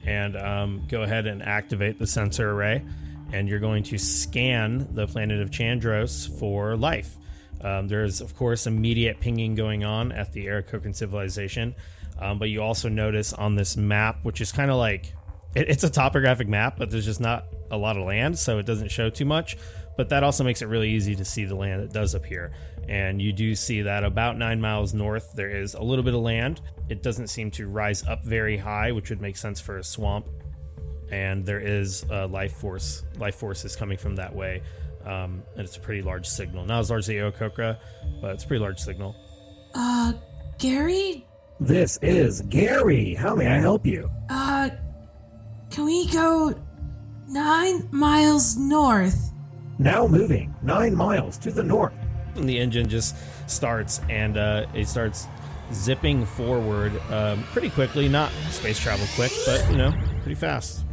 and 0.04 0.36
um, 0.36 0.86
go 0.90 1.04
ahead 1.04 1.28
and 1.28 1.42
activate 1.42 1.98
the 1.98 2.06
sensor 2.06 2.52
array, 2.52 2.84
and 3.32 3.48
you're 3.48 3.60
going 3.60 3.84
to 3.84 3.98
scan 3.98 4.86
the 4.94 5.08
planet 5.08 5.40
of 5.40 5.52
Chandros 5.52 6.38
for 6.40 6.76
life. 6.76 7.16
Um, 7.62 7.88
there's, 7.88 8.20
of 8.20 8.36
course, 8.36 8.68
immediate 8.68 9.22
pinging 9.22 9.56
going 9.56 9.86
on 9.86 10.12
at 10.12 10.34
the 10.34 10.48
Aarakocran 10.48 10.94
civilization, 10.94 11.74
um, 12.20 12.38
but 12.38 12.50
you 12.50 12.62
also 12.62 12.90
notice 12.90 13.32
on 13.32 13.56
this 13.56 13.78
map, 13.78 14.20
which 14.24 14.42
is 14.42 14.52
kind 14.52 14.70
of 14.70 14.78
like 14.78 15.15
it, 15.56 15.70
it's 15.70 15.84
a 15.84 15.90
topographic 15.90 16.48
map, 16.48 16.78
but 16.78 16.90
there's 16.92 17.06
just 17.06 17.22
not 17.22 17.46
a 17.72 17.78
lot 17.78 17.98
of 17.98 18.06
land, 18.06 18.38
so 18.38 18.60
it 18.60 18.66
doesn't 18.66 18.92
show 18.92 19.10
too 19.10 19.26
much. 19.26 19.58
But 19.98 20.10
that 20.10 20.24
also 20.24 20.44
makes 20.44 20.62
it 20.62 20.68
really 20.68 20.90
easy 20.90 21.16
to 21.16 21.26
see 21.26 21.46
the 21.46 21.56
land 21.56 21.82
that 21.82 21.94
does 21.94 22.16
appear. 22.16 22.52
And 22.88 23.22
you 23.22 23.32
do 23.32 23.56
see 23.56 23.82
that 23.84 24.04
about 24.04 24.38
nine 24.38 24.60
miles 24.60 24.94
north, 24.94 25.34
there 25.34 25.50
is 25.50 25.74
a 25.74 25.82
little 25.82 26.04
bit 26.04 26.14
of 26.14 26.22
land. 26.22 26.62
It 26.90 27.02
doesn't 27.02 27.28
seem 27.28 27.50
to 27.52 27.68
rise 27.68 28.06
up 28.06 28.24
very 28.24 28.58
high, 28.58 28.92
which 28.92 29.10
would 29.10 29.22
make 29.22 29.38
sense 29.38 29.60
for 29.60 29.78
a 29.78 29.84
swamp. 29.84 30.28
And 31.12 31.46
there 31.46 31.60
is 31.60 32.04
a 32.10 32.28
life 32.28 32.54
force. 32.58 33.04
Life 33.18 33.36
force 33.36 33.64
is 33.64 33.76
coming 33.76 33.98
from 33.98 34.16
that 34.18 34.36
way. 34.36 34.62
Um, 35.06 35.44
and 35.56 35.62
it's 35.62 35.78
a 35.78 35.80
pretty 35.80 36.02
large 36.02 36.26
signal. 36.28 36.66
Not 36.66 36.80
as 36.80 36.90
large 36.90 37.02
as 37.02 37.08
the 37.08 37.18
Aarakocra, 37.18 37.78
but 38.22 38.32
it's 38.32 38.44
a 38.44 38.48
pretty 38.48 38.62
large 38.62 38.80
signal. 38.80 39.16
Uh, 39.74 40.14
Gary? 40.58 41.26
This 41.60 41.98
is 42.02 42.42
Gary. 42.42 43.14
How 43.14 43.34
may 43.36 43.48
I 43.48 43.60
help 43.60 43.86
you? 43.86 44.10
Uh, 44.30 44.70
can 45.70 45.86
we 45.86 46.08
go 46.10 46.54
nine 47.28 47.88
miles 47.92 48.58
north? 48.58 49.32
Now 49.78 50.08
moving 50.08 50.54
nine 50.62 50.96
miles 50.96 51.38
to 51.40 51.52
the 51.52 51.64
north. 51.64 51.94
And 52.36 52.48
the 52.48 52.58
engine 52.58 52.88
just 52.88 53.16
starts 53.50 54.02
and 54.10 54.38
uh, 54.38 54.66
it 54.74 54.88
starts 54.88 55.28
zipping 55.74 56.26
forward 56.26 56.94
um, 57.12 57.44
pretty 57.52 57.70
quickly. 57.70 58.08
Not 58.08 58.32
space 58.50 58.80
travel 58.80 59.06
quick, 59.16 59.32
but 59.46 59.66
you 59.72 59.78
know, 59.78 59.94
pretty 60.22 60.36
fast. 60.36 60.86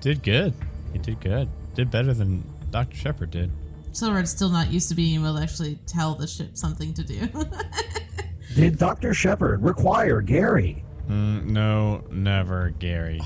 did 0.00 0.22
good. 0.22 0.54
He 0.92 0.98
did 0.98 1.20
good. 1.20 1.48
Did 1.74 1.90
better 1.90 2.14
than 2.14 2.44
Dr. 2.70 2.96
Shepard 2.96 3.30
did. 3.30 3.50
Silver's 3.92 4.30
still 4.30 4.48
not 4.48 4.72
used 4.72 4.88
to 4.88 4.94
being 4.94 5.20
able 5.20 5.36
to 5.36 5.42
actually 5.42 5.78
tell 5.86 6.14
the 6.16 6.26
ship 6.26 6.56
something 6.56 6.92
to 6.94 7.04
do. 7.04 7.28
Did 8.54 8.78
Dr. 8.78 9.14
Shepard 9.14 9.62
require 9.62 10.20
Gary? 10.20 10.84
Mm, 11.08 11.46
no, 11.46 12.04
never, 12.10 12.70
Gary. 12.78 13.20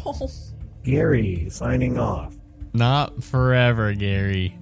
Gary 0.89 1.47
signing 1.51 1.99
off. 1.99 2.35
Not 2.73 3.23
forever, 3.23 3.93
Gary. 3.93 4.57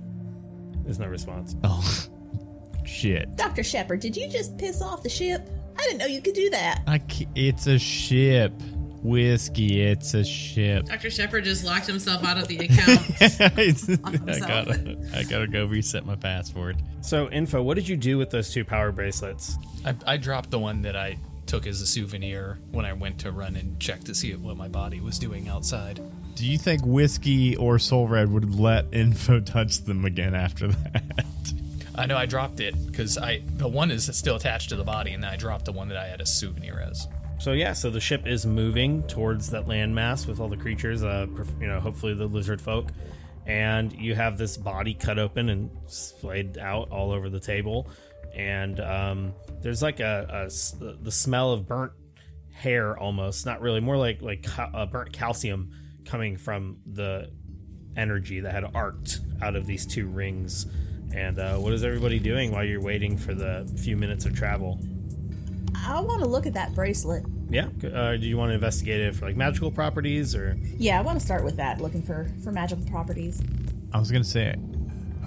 There's 0.82 0.98
no 0.98 1.06
response. 1.06 1.54
Oh, 1.62 2.08
shit. 2.84 3.36
Dr. 3.36 3.62
Shepard, 3.62 4.00
did 4.00 4.16
you 4.16 4.28
just 4.28 4.58
piss 4.58 4.82
off 4.82 5.04
the 5.04 5.08
ship? 5.08 5.48
I 5.78 5.82
didn't 5.82 5.98
know 5.98 6.06
you 6.06 6.20
could 6.20 6.34
do 6.34 6.50
that. 6.50 6.82
I 6.88 6.98
ca- 6.98 7.28
it's 7.36 7.68
a 7.68 7.78
ship. 7.78 8.52
Whiskey, 9.04 9.82
it's 9.82 10.14
a 10.14 10.24
ship. 10.24 10.86
Dr. 10.86 11.10
Shepard 11.10 11.44
just 11.44 11.64
locked 11.64 11.86
himself 11.86 12.24
out 12.24 12.38
of 12.38 12.48
the 12.48 12.58
account. 12.58 13.02
I 14.28 14.40
gotta, 14.40 14.98
I 15.14 15.22
gotta 15.22 15.46
go 15.46 15.66
reset 15.66 16.04
my 16.04 16.16
password. 16.16 16.82
So, 17.02 17.30
info. 17.30 17.62
What 17.62 17.74
did 17.74 17.86
you 17.86 17.96
do 17.96 18.18
with 18.18 18.30
those 18.30 18.50
two 18.50 18.64
power 18.64 18.90
bracelets? 18.90 19.56
I, 19.84 19.94
I 20.04 20.16
dropped 20.16 20.50
the 20.50 20.58
one 20.58 20.82
that 20.82 20.96
I 20.96 21.18
took 21.46 21.68
as 21.68 21.80
a 21.80 21.86
souvenir 21.86 22.58
when 22.72 22.84
I 22.84 22.92
went 22.94 23.20
to 23.20 23.30
run 23.30 23.54
and 23.54 23.78
check 23.78 24.02
to 24.04 24.14
see 24.14 24.34
what 24.34 24.56
my 24.56 24.66
body 24.66 25.00
was 25.00 25.20
doing 25.20 25.48
outside. 25.48 26.00
Do 26.36 26.44
you 26.44 26.58
think 26.58 26.84
Whiskey 26.84 27.56
or 27.56 27.78
Soul 27.78 28.08
Red 28.08 28.30
would 28.30 28.54
let 28.54 28.84
Info 28.92 29.40
touch 29.40 29.78
them 29.78 30.04
again 30.04 30.34
after 30.34 30.68
that? 30.68 31.24
I 31.94 32.04
know 32.04 32.18
I 32.18 32.26
dropped 32.26 32.60
it 32.60 32.74
because 32.86 33.16
I 33.16 33.42
the 33.54 33.66
one 33.66 33.90
is 33.90 34.14
still 34.14 34.36
attached 34.36 34.68
to 34.68 34.76
the 34.76 34.84
body, 34.84 35.12
and 35.12 35.22
then 35.24 35.30
I 35.30 35.36
dropped 35.36 35.64
the 35.64 35.72
one 35.72 35.88
that 35.88 35.96
I 35.96 36.06
had 36.06 36.20
a 36.20 36.26
souvenir 36.26 36.78
as. 36.90 37.08
So 37.38 37.52
yeah, 37.52 37.72
so 37.72 37.88
the 37.88 38.00
ship 38.00 38.26
is 38.26 38.44
moving 38.44 39.02
towards 39.04 39.48
that 39.50 39.64
landmass 39.64 40.26
with 40.28 40.38
all 40.38 40.48
the 40.48 40.58
creatures. 40.58 41.02
Uh, 41.02 41.26
you 41.58 41.68
know, 41.68 41.80
hopefully 41.80 42.12
the 42.12 42.26
lizard 42.26 42.60
folk, 42.60 42.92
and 43.46 43.90
you 43.94 44.14
have 44.14 44.36
this 44.36 44.58
body 44.58 44.92
cut 44.92 45.18
open 45.18 45.48
and 45.48 45.70
splayed 45.86 46.58
out 46.58 46.90
all 46.90 47.12
over 47.12 47.30
the 47.30 47.40
table, 47.40 47.88
and 48.34 48.78
um, 48.80 49.32
there's 49.62 49.80
like 49.80 50.00
a 50.00 50.50
the 50.80 51.12
smell 51.12 51.52
of 51.52 51.66
burnt 51.66 51.92
hair 52.52 52.94
almost, 52.98 53.46
not 53.46 53.62
really, 53.62 53.80
more 53.80 53.96
like 53.96 54.20
like 54.20 54.42
ca- 54.42 54.70
uh, 54.74 54.84
burnt 54.84 55.14
calcium 55.14 55.72
coming 56.06 56.36
from 56.36 56.78
the 56.86 57.30
energy 57.96 58.40
that 58.40 58.52
had 58.52 58.64
arced 58.74 59.20
out 59.42 59.56
of 59.56 59.66
these 59.66 59.86
two 59.86 60.06
rings. 60.06 60.66
And 61.14 61.38
uh, 61.38 61.56
what 61.56 61.72
is 61.72 61.84
everybody 61.84 62.18
doing 62.18 62.52
while 62.52 62.64
you're 62.64 62.80
waiting 62.80 63.16
for 63.16 63.34
the 63.34 63.70
few 63.82 63.96
minutes 63.96 64.24
of 64.26 64.34
travel? 64.34 64.80
I 65.76 66.00
want 66.00 66.20
to 66.22 66.28
look 66.28 66.46
at 66.46 66.54
that 66.54 66.74
bracelet. 66.74 67.24
Yeah. 67.48 67.68
Uh, 67.84 68.16
do 68.16 68.26
you 68.26 68.36
want 68.36 68.50
to 68.50 68.54
investigate 68.54 69.00
it 69.00 69.14
for 69.14 69.26
like 69.26 69.36
magical 69.36 69.70
properties 69.70 70.34
or? 70.34 70.58
Yeah, 70.78 70.98
I 70.98 71.02
want 71.02 71.18
to 71.20 71.24
start 71.24 71.44
with 71.44 71.56
that, 71.58 71.80
looking 71.80 72.02
for 72.02 72.28
for 72.42 72.50
magical 72.50 72.84
properties. 72.86 73.40
I 73.92 73.98
was 74.00 74.10
gonna 74.10 74.24
say, 74.24 74.56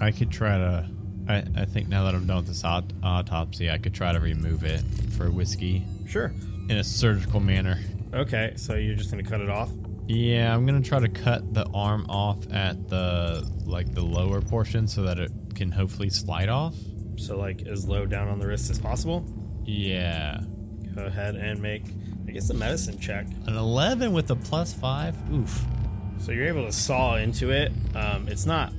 I 0.00 0.10
could 0.10 0.30
try 0.30 0.58
to. 0.58 0.88
I, 1.28 1.44
I 1.56 1.64
think 1.64 1.88
now 1.88 2.04
that 2.04 2.14
I'm 2.14 2.26
done 2.26 2.38
with 2.38 2.48
this 2.48 2.64
aut- 2.64 2.92
autopsy, 3.02 3.70
I 3.70 3.78
could 3.78 3.94
try 3.94 4.12
to 4.12 4.20
remove 4.20 4.64
it 4.64 4.82
for 5.16 5.30
whiskey 5.30 5.84
Sure. 6.06 6.32
in 6.68 6.76
a 6.76 6.84
surgical 6.84 7.40
manner. 7.40 7.78
Okay, 8.12 8.52
so 8.56 8.74
you're 8.74 8.96
just 8.96 9.10
gonna 9.10 9.22
cut 9.22 9.40
it 9.40 9.48
off. 9.48 9.70
Yeah, 10.12 10.52
I'm 10.54 10.66
gonna 10.66 10.80
try 10.80 10.98
to 10.98 11.08
cut 11.08 11.54
the 11.54 11.66
arm 11.72 12.06
off 12.08 12.38
at 12.52 12.88
the 12.88 13.48
like 13.64 13.94
the 13.94 14.02
lower 14.02 14.40
portion 14.40 14.88
so 14.88 15.02
that 15.02 15.18
it 15.20 15.30
can 15.54 15.70
hopefully 15.70 16.10
slide 16.10 16.48
off. 16.48 16.74
So 17.16 17.36
like 17.38 17.62
as 17.66 17.86
low 17.86 18.06
down 18.06 18.28
on 18.28 18.38
the 18.40 18.46
wrist 18.46 18.70
as 18.70 18.78
possible. 18.78 19.24
Yeah, 19.64 20.40
Go 20.96 21.04
ahead 21.04 21.36
and 21.36 21.62
make, 21.62 21.84
I 22.26 22.32
guess, 22.32 22.50
a 22.50 22.54
medicine 22.54 22.98
check. 22.98 23.26
an 23.46 23.56
11 23.56 24.12
with 24.12 24.30
a 24.30 24.36
plus 24.36 24.72
five. 24.74 25.14
Oof. 25.32 25.64
So 26.18 26.32
you're 26.32 26.48
able 26.48 26.66
to 26.66 26.72
saw 26.72 27.16
into 27.16 27.50
it. 27.50 27.70
Um, 27.94 28.26
it's 28.26 28.46
not, 28.46 28.72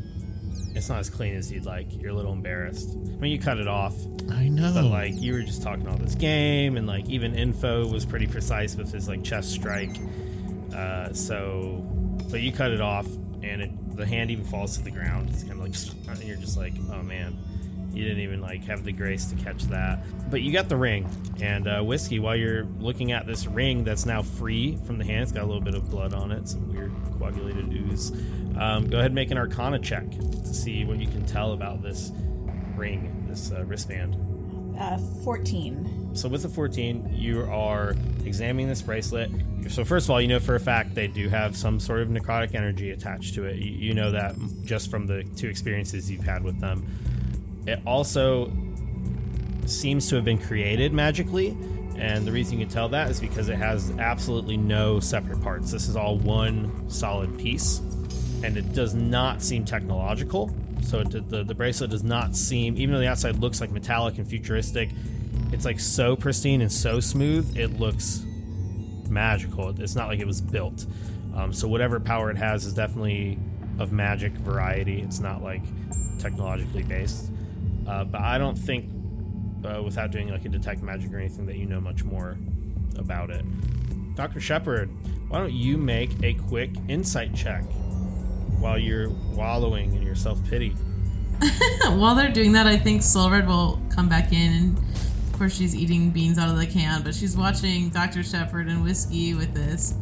it's 0.75 0.89
not 0.89 0.99
as 0.99 1.09
clean 1.09 1.35
as 1.35 1.49
you'd 1.51 1.65
like. 1.65 1.95
You're 1.99 2.11
a 2.11 2.13
little 2.13 2.33
embarrassed 2.33 2.89
I 2.91 3.15
mean, 3.21 3.31
you 3.31 3.39
cut 3.39 3.57
it 3.57 3.67
off. 3.67 3.95
I 4.29 4.49
know. 4.49 4.73
But 4.73 4.85
like 4.85 5.13
you 5.15 5.33
were 5.33 5.41
just 5.43 5.63
talking 5.63 5.87
all 5.87 5.97
this 5.97 6.15
game, 6.15 6.75
and 6.75 6.87
like 6.87 7.07
even 7.07 7.35
info 7.35 7.87
was 7.87 8.05
pretty 8.05 8.27
precise 8.27 8.75
with 8.75 8.91
his 8.91 9.07
like 9.07 9.23
chest 9.23 9.51
strike. 9.51 9.95
Uh, 10.73 11.13
so, 11.13 11.85
but 12.29 12.41
you 12.41 12.51
cut 12.51 12.71
it 12.71 12.81
off, 12.81 13.05
and 13.43 13.61
it, 13.61 13.95
the 13.97 14.05
hand 14.05 14.31
even 14.31 14.45
falls 14.45 14.77
to 14.77 14.83
the 14.83 14.91
ground. 14.91 15.29
It's 15.29 15.43
kind 15.43 15.53
of 15.53 15.59
like, 15.59 15.73
and 16.19 16.23
you're 16.23 16.37
just 16.37 16.57
like, 16.57 16.73
oh 16.91 17.01
man, 17.01 17.37
you 17.93 18.03
didn't 18.03 18.23
even 18.23 18.41
like 18.41 18.63
have 18.65 18.83
the 18.83 18.91
grace 18.91 19.25
to 19.25 19.35
catch 19.35 19.63
that. 19.65 19.99
But 20.29 20.41
you 20.41 20.51
got 20.51 20.69
the 20.69 20.77
ring, 20.77 21.09
and 21.41 21.67
uh, 21.67 21.81
whiskey. 21.81 22.19
While 22.19 22.35
you're 22.35 22.65
looking 22.79 23.11
at 23.11 23.27
this 23.27 23.47
ring 23.47 23.83
that's 23.83 24.05
now 24.05 24.21
free 24.21 24.77
from 24.85 24.97
the 24.97 25.05
hand, 25.05 25.23
it's 25.23 25.31
got 25.31 25.43
a 25.43 25.45
little 25.45 25.61
bit 25.61 25.75
of 25.75 25.89
blood 25.89 26.13
on 26.13 26.31
it, 26.31 26.47
some 26.47 26.73
weird 26.73 26.91
coagulated 27.19 27.71
ooze. 27.71 28.11
Um, 28.57 28.89
go 28.89 28.97
ahead 28.97 29.07
and 29.07 29.15
make 29.15 29.31
an 29.31 29.37
Arcana 29.37 29.79
check 29.79 30.09
to 30.11 30.53
see 30.53 30.85
what 30.85 30.99
you 30.99 31.07
can 31.07 31.25
tell 31.25 31.53
about 31.53 31.81
this 31.81 32.11
ring, 32.75 33.25
this 33.27 33.51
uh, 33.51 33.63
wristband. 33.65 34.15
Uh, 34.81 34.97
14. 35.23 36.09
So 36.15 36.27
with 36.27 36.41
the 36.41 36.49
14, 36.49 37.13
you 37.13 37.43
are 37.43 37.95
examining 38.25 38.67
this 38.67 38.81
bracelet. 38.81 39.29
So 39.69 39.85
first 39.85 40.07
of 40.07 40.09
all, 40.09 40.19
you 40.19 40.27
know 40.27 40.39
for 40.39 40.55
a 40.55 40.59
fact 40.59 40.95
they 40.95 41.05
do 41.05 41.29
have 41.29 41.55
some 41.55 41.79
sort 41.79 42.01
of 42.01 42.07
necrotic 42.07 42.55
energy 42.55 42.89
attached 42.89 43.35
to 43.35 43.45
it. 43.45 43.57
You, 43.57 43.71
you 43.71 43.93
know 43.93 44.09
that 44.09 44.35
just 44.63 44.89
from 44.89 45.05
the 45.05 45.23
two 45.35 45.47
experiences 45.49 46.09
you've 46.09 46.23
had 46.23 46.43
with 46.43 46.59
them. 46.59 46.83
It 47.67 47.79
also 47.85 48.51
seems 49.67 50.09
to 50.09 50.15
have 50.15 50.25
been 50.25 50.39
created 50.39 50.93
magically, 50.93 51.55
and 51.95 52.25
the 52.25 52.31
reason 52.31 52.57
you 52.57 52.65
can 52.65 52.73
tell 52.73 52.89
that 52.89 53.11
is 53.11 53.19
because 53.19 53.49
it 53.49 53.57
has 53.57 53.91
absolutely 53.99 54.57
no 54.57 54.99
separate 54.99 55.43
parts. 55.43 55.71
This 55.71 55.89
is 55.89 55.95
all 55.95 56.17
one 56.17 56.89
solid 56.89 57.37
piece, 57.37 57.77
and 58.43 58.57
it 58.57 58.73
does 58.73 58.95
not 58.95 59.43
seem 59.43 59.63
technological. 59.63 60.51
So 60.81 60.99
it, 60.99 61.29
the 61.29 61.43
the 61.43 61.55
bracelet 61.55 61.89
does 61.89 62.03
not 62.03 62.35
seem, 62.35 62.77
even 62.77 62.93
though 62.93 62.99
the 62.99 63.07
outside 63.07 63.37
looks 63.37 63.61
like 63.61 63.71
metallic 63.71 64.17
and 64.17 64.27
futuristic, 64.27 64.89
it's 65.51 65.65
like 65.65 65.79
so 65.79 66.15
pristine 66.15 66.61
and 66.61 66.71
so 66.71 66.99
smooth. 66.99 67.57
It 67.57 67.79
looks 67.79 68.25
magical. 69.09 69.69
It's 69.81 69.95
not 69.95 70.07
like 70.07 70.19
it 70.19 70.27
was 70.27 70.41
built. 70.41 70.85
Um, 71.35 71.53
so 71.53 71.67
whatever 71.67 71.99
power 71.99 72.31
it 72.31 72.37
has 72.37 72.65
is 72.65 72.73
definitely 72.73 73.37
of 73.79 73.91
magic 73.91 74.33
variety. 74.33 75.01
It's 75.01 75.19
not 75.19 75.41
like 75.41 75.61
technologically 76.19 76.83
based. 76.83 77.31
Uh, 77.87 78.03
but 78.03 78.21
I 78.21 78.37
don't 78.37 78.57
think, 78.57 78.89
uh, 79.65 79.81
without 79.83 80.11
doing 80.11 80.29
like 80.29 80.45
a 80.45 80.49
detect 80.49 80.81
magic 80.81 81.11
or 81.13 81.17
anything, 81.17 81.45
that 81.47 81.57
you 81.57 81.65
know 81.65 81.81
much 81.81 82.03
more 82.03 82.37
about 82.97 83.29
it. 83.29 83.43
Dr. 84.15 84.39
Shepard, 84.39 84.89
why 85.29 85.39
don't 85.39 85.53
you 85.53 85.77
make 85.77 86.11
a 86.23 86.33
quick 86.33 86.71
insight 86.87 87.33
check 87.33 87.63
while 88.61 88.77
you're 88.77 89.09
wallowing 89.33 89.95
in 89.95 90.01
your 90.03 90.15
self 90.15 90.39
pity? 90.49 90.69
While 91.87 92.13
they're 92.13 92.31
doing 92.31 92.51
that, 92.51 92.67
I 92.67 92.77
think 92.77 93.01
Solred 93.01 93.47
will 93.47 93.81
come 93.89 94.07
back 94.07 94.31
in, 94.31 94.51
and 94.53 94.77
of 94.77 95.33
course 95.39 95.55
she's 95.55 95.75
eating 95.75 96.11
beans 96.11 96.37
out 96.37 96.49
of 96.49 96.57
the 96.57 96.67
can, 96.67 97.01
but 97.01 97.15
she's 97.15 97.35
watching 97.35 97.89
Dr. 97.89 98.21
Shepard 98.21 98.67
and 98.67 98.83
whiskey 98.83 99.33
with 99.33 99.51
this. 99.55 99.95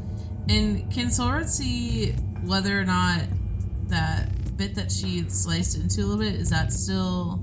And 0.49 0.91
can 0.91 1.09
Solred 1.09 1.47
see 1.47 2.11
whether 2.43 2.77
or 2.77 2.83
not 2.83 3.21
that 3.87 4.29
bit 4.57 4.75
that 4.75 4.91
she 4.91 5.23
sliced 5.29 5.77
into 5.77 6.01
a 6.01 6.05
little 6.05 6.17
bit 6.21 6.33
is 6.35 6.49
that 6.49 6.73
still 6.73 7.41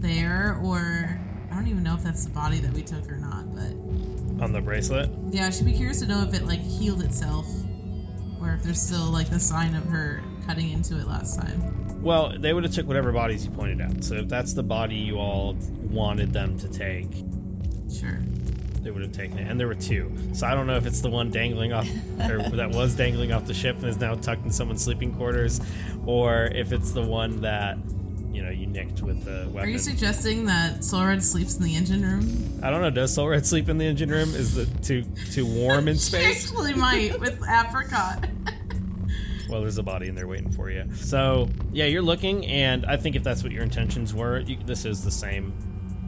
there, 0.00 0.58
or 0.64 1.20
I 1.50 1.54
don't 1.54 1.68
even 1.68 1.84
know 1.84 1.94
if 1.94 2.02
that's 2.02 2.24
the 2.24 2.30
body 2.32 2.58
that 2.58 2.72
we 2.72 2.82
took 2.82 3.08
or 3.10 3.16
not, 3.16 3.54
but 3.54 4.42
On 4.42 4.52
the 4.52 4.60
bracelet? 4.60 5.08
yeah, 5.30 5.50
she'd 5.50 5.66
be 5.66 5.72
curious 5.72 6.00
to 6.00 6.06
know 6.06 6.22
if 6.22 6.34
it 6.34 6.46
like 6.46 6.60
healed 6.60 7.02
itself, 7.02 7.46
or 8.42 8.54
if 8.54 8.62
there's 8.62 8.80
still 8.80 9.06
like 9.06 9.30
the 9.30 9.40
sign 9.40 9.74
of 9.74 9.84
her 9.86 10.22
cutting 10.46 10.70
into 10.70 10.98
it 10.98 11.06
last 11.06 11.38
time. 11.40 12.02
Well, 12.02 12.34
they 12.38 12.52
would 12.52 12.64
have 12.64 12.72
took 12.74 12.86
whatever 12.86 13.12
bodies 13.12 13.44
you 13.46 13.52
pointed 13.52 13.80
out. 13.80 14.02
So 14.02 14.14
if 14.16 14.28
that's 14.28 14.54
the 14.54 14.62
body 14.62 14.96
you 14.96 15.18
all 15.18 15.56
wanted 15.82 16.32
them 16.32 16.58
to 16.58 16.68
take, 16.68 17.08
Sure. 17.92 18.18
they 18.82 18.90
would 18.90 19.02
have 19.02 19.12
taken 19.12 19.38
it. 19.38 19.48
And 19.48 19.60
there 19.60 19.68
were 19.68 19.74
two. 19.76 20.12
So 20.32 20.46
I 20.46 20.54
don't 20.54 20.66
know 20.66 20.76
if 20.76 20.86
it's 20.86 21.00
the 21.00 21.10
one 21.10 21.30
dangling 21.30 21.72
off, 21.72 21.88
or 22.28 22.42
that 22.56 22.70
was 22.70 22.96
dangling 22.96 23.32
off 23.32 23.46
the 23.46 23.54
ship 23.54 23.76
and 23.76 23.86
is 23.86 23.98
now 23.98 24.14
tucked 24.14 24.44
in 24.44 24.50
someone's 24.50 24.82
sleeping 24.82 25.14
quarters, 25.14 25.60
or 26.04 26.46
if 26.46 26.72
it's 26.72 26.90
the 26.92 27.02
one 27.02 27.42
that, 27.42 27.78
you 28.32 28.42
know, 28.42 28.50
you 28.50 28.66
nicked 28.66 29.02
with 29.02 29.24
the 29.24 29.50
Are 29.58 29.66
you 29.66 29.78
suggesting 29.78 30.46
that 30.46 30.82
Solred 30.84 31.22
sleeps 31.22 31.56
in 31.56 31.64
the 31.64 31.76
engine 31.76 32.02
room? 32.02 32.60
I 32.62 32.70
don't 32.70 32.80
know. 32.80 32.90
Does 32.90 33.14
Soul 33.14 33.28
Red 33.28 33.44
sleep 33.46 33.68
in 33.68 33.78
the 33.78 33.84
engine 33.86 34.10
room? 34.10 34.30
Is 34.34 34.56
it 34.56 34.68
too 34.82 35.04
too 35.32 35.46
warm 35.46 35.88
in 35.88 35.94
She 35.98 36.00
space? 36.00 36.44
actually 36.46 36.74
might 36.74 37.18
with 37.20 37.40
apricot. 37.48 38.28
Well, 39.48 39.60
there's 39.60 39.76
a 39.76 39.82
body 39.82 40.08
in 40.08 40.14
there 40.14 40.26
waiting 40.26 40.50
for 40.50 40.70
you. 40.70 40.86
So 40.94 41.50
yeah, 41.72 41.84
you're 41.84 42.00
looking, 42.00 42.46
and 42.46 42.86
I 42.86 42.96
think 42.96 43.16
if 43.16 43.22
that's 43.22 43.42
what 43.42 43.52
your 43.52 43.62
intentions 43.62 44.14
were, 44.14 44.38
you, 44.40 44.56
this 44.64 44.86
is 44.86 45.04
the 45.04 45.10
same 45.10 45.50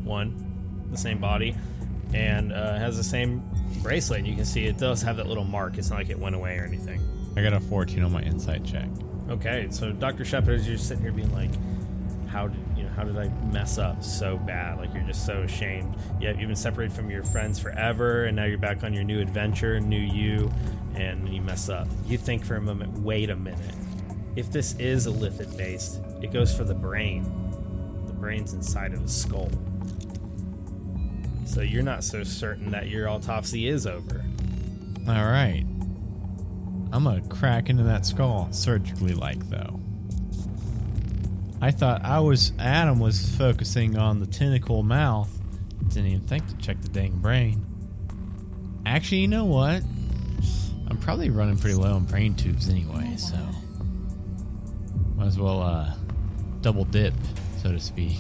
one, 0.03 0.87
the 0.91 0.97
same 0.97 1.19
body, 1.21 1.55
and 2.15 2.55
uh, 2.55 2.79
has 2.79 2.97
the 2.97 3.05
same 3.05 3.43
bracelet. 3.83 4.21
And 4.21 4.29
You 4.29 4.35
can 4.35 4.47
see 4.47 4.65
it 4.65 4.79
does 4.79 5.03
have 5.03 5.19
that 5.19 5.27
little 5.27 5.45
mark. 5.45 5.77
It's 5.77 5.91
not 5.91 5.99
like 5.99 6.09
it 6.09 6.19
went 6.19 6.35
away 6.35 6.57
or 6.57 6.65
anything. 6.65 7.03
I 7.37 7.43
got 7.43 7.53
a 7.53 7.61
14 7.61 8.03
on 8.03 8.13
my 8.13 8.23
insight 8.23 8.65
check. 8.65 8.89
Okay, 9.29 9.67
so 9.71 9.93
Dr. 9.93 10.25
Shepard, 10.25 10.55
as 10.61 10.67
you're 10.67 10.79
sitting 10.79 11.03
here 11.03 11.13
being 11.13 11.33
like, 11.35 11.51
how 12.35 12.49
did 12.49 12.59
you 12.77 12.83
know? 12.83 12.91
How 12.91 13.05
did 13.05 13.17
I 13.17 13.29
mess 13.53 13.79
up 13.79 14.03
so 14.03 14.37
bad? 14.37 14.79
Like 14.79 14.93
you're 14.93 15.05
just 15.05 15.25
so 15.25 15.43
ashamed. 15.43 15.95
Yeah, 16.21 16.31
you've 16.31 16.49
been 16.49 16.57
separated 16.57 16.93
from 16.93 17.09
your 17.09 17.23
friends 17.23 17.61
forever, 17.61 18.25
and 18.25 18.35
now 18.35 18.45
you're 18.45 18.59
back 18.59 18.83
on 18.83 18.93
your 18.93 19.05
new 19.05 19.21
adventure, 19.21 19.79
new 19.79 19.97
you, 19.97 20.51
and 20.97 21.29
you 21.29 21.41
mess 21.41 21.69
up. 21.69 21.87
You 22.07 22.19
think 22.19 22.45
for 22.45 22.57
a 22.57 22.61
moment. 22.61 22.99
Wait 22.99 23.31
a 23.31 23.37
minute. 23.37 23.77
If 24.35 24.51
this 24.51 24.75
is 24.81 25.07
a 25.07 25.11
lithid 25.11 25.57
based, 25.57 26.01
it 26.23 26.33
goes 26.33 26.53
for 26.53 26.65
the 26.65 26.75
brain. 26.75 27.23
The 28.07 28.13
brain's 28.13 28.53
inside 28.53 28.95
of 28.95 29.03
the 29.03 29.09
skull. 29.09 29.51
So 31.47 31.61
you're 31.61 31.85
not 31.85 32.03
so 32.03 32.25
certain 32.25 32.73
that 32.73 32.89
your 32.89 33.09
autopsy 33.09 33.69
is 33.69 33.87
over. 33.87 34.25
All 35.07 35.15
right. 35.15 35.65
I'm 36.91 37.05
gonna 37.05 37.23
crack 37.29 37.71
into 37.71 37.85
that 37.85 38.05
skull 38.05 38.49
surgically, 38.51 39.15
like 39.15 39.49
though. 39.51 39.84
I 41.65 41.71
thought 41.71 42.05
I 42.05 42.21
was 42.21 42.53
Adam 42.59 43.01
was 43.01 43.27
focusing 43.37 43.97
on 43.97 44.21
the 44.21 44.27
tentacle 44.27 44.83
mouth. 44.83 45.31
Didn't 45.89 46.09
even 46.09 46.27
think 46.27 46.47
to 46.49 46.57
check 46.59 46.79
the 46.83 46.91
dang 46.91 47.17
brain. 47.21 47.65
Actually, 48.85 49.23
you 49.23 49.29
know 49.29 49.47
what? 49.47 49.83
I'm 50.89 50.99
probably 51.01 51.31
running 51.31 51.57
pretty 51.57 51.75
low 51.75 51.95
on 51.95 52.05
brain 52.05 52.35
tubes 52.35 52.69
anyway, 52.69 53.17
so 53.17 53.39
might 55.17 55.25
as 55.25 55.39
well 55.39 55.63
uh, 55.63 55.95
double 56.61 56.85
dip, 56.85 57.15
so 57.63 57.73
to 57.73 57.81
speak. 57.81 58.19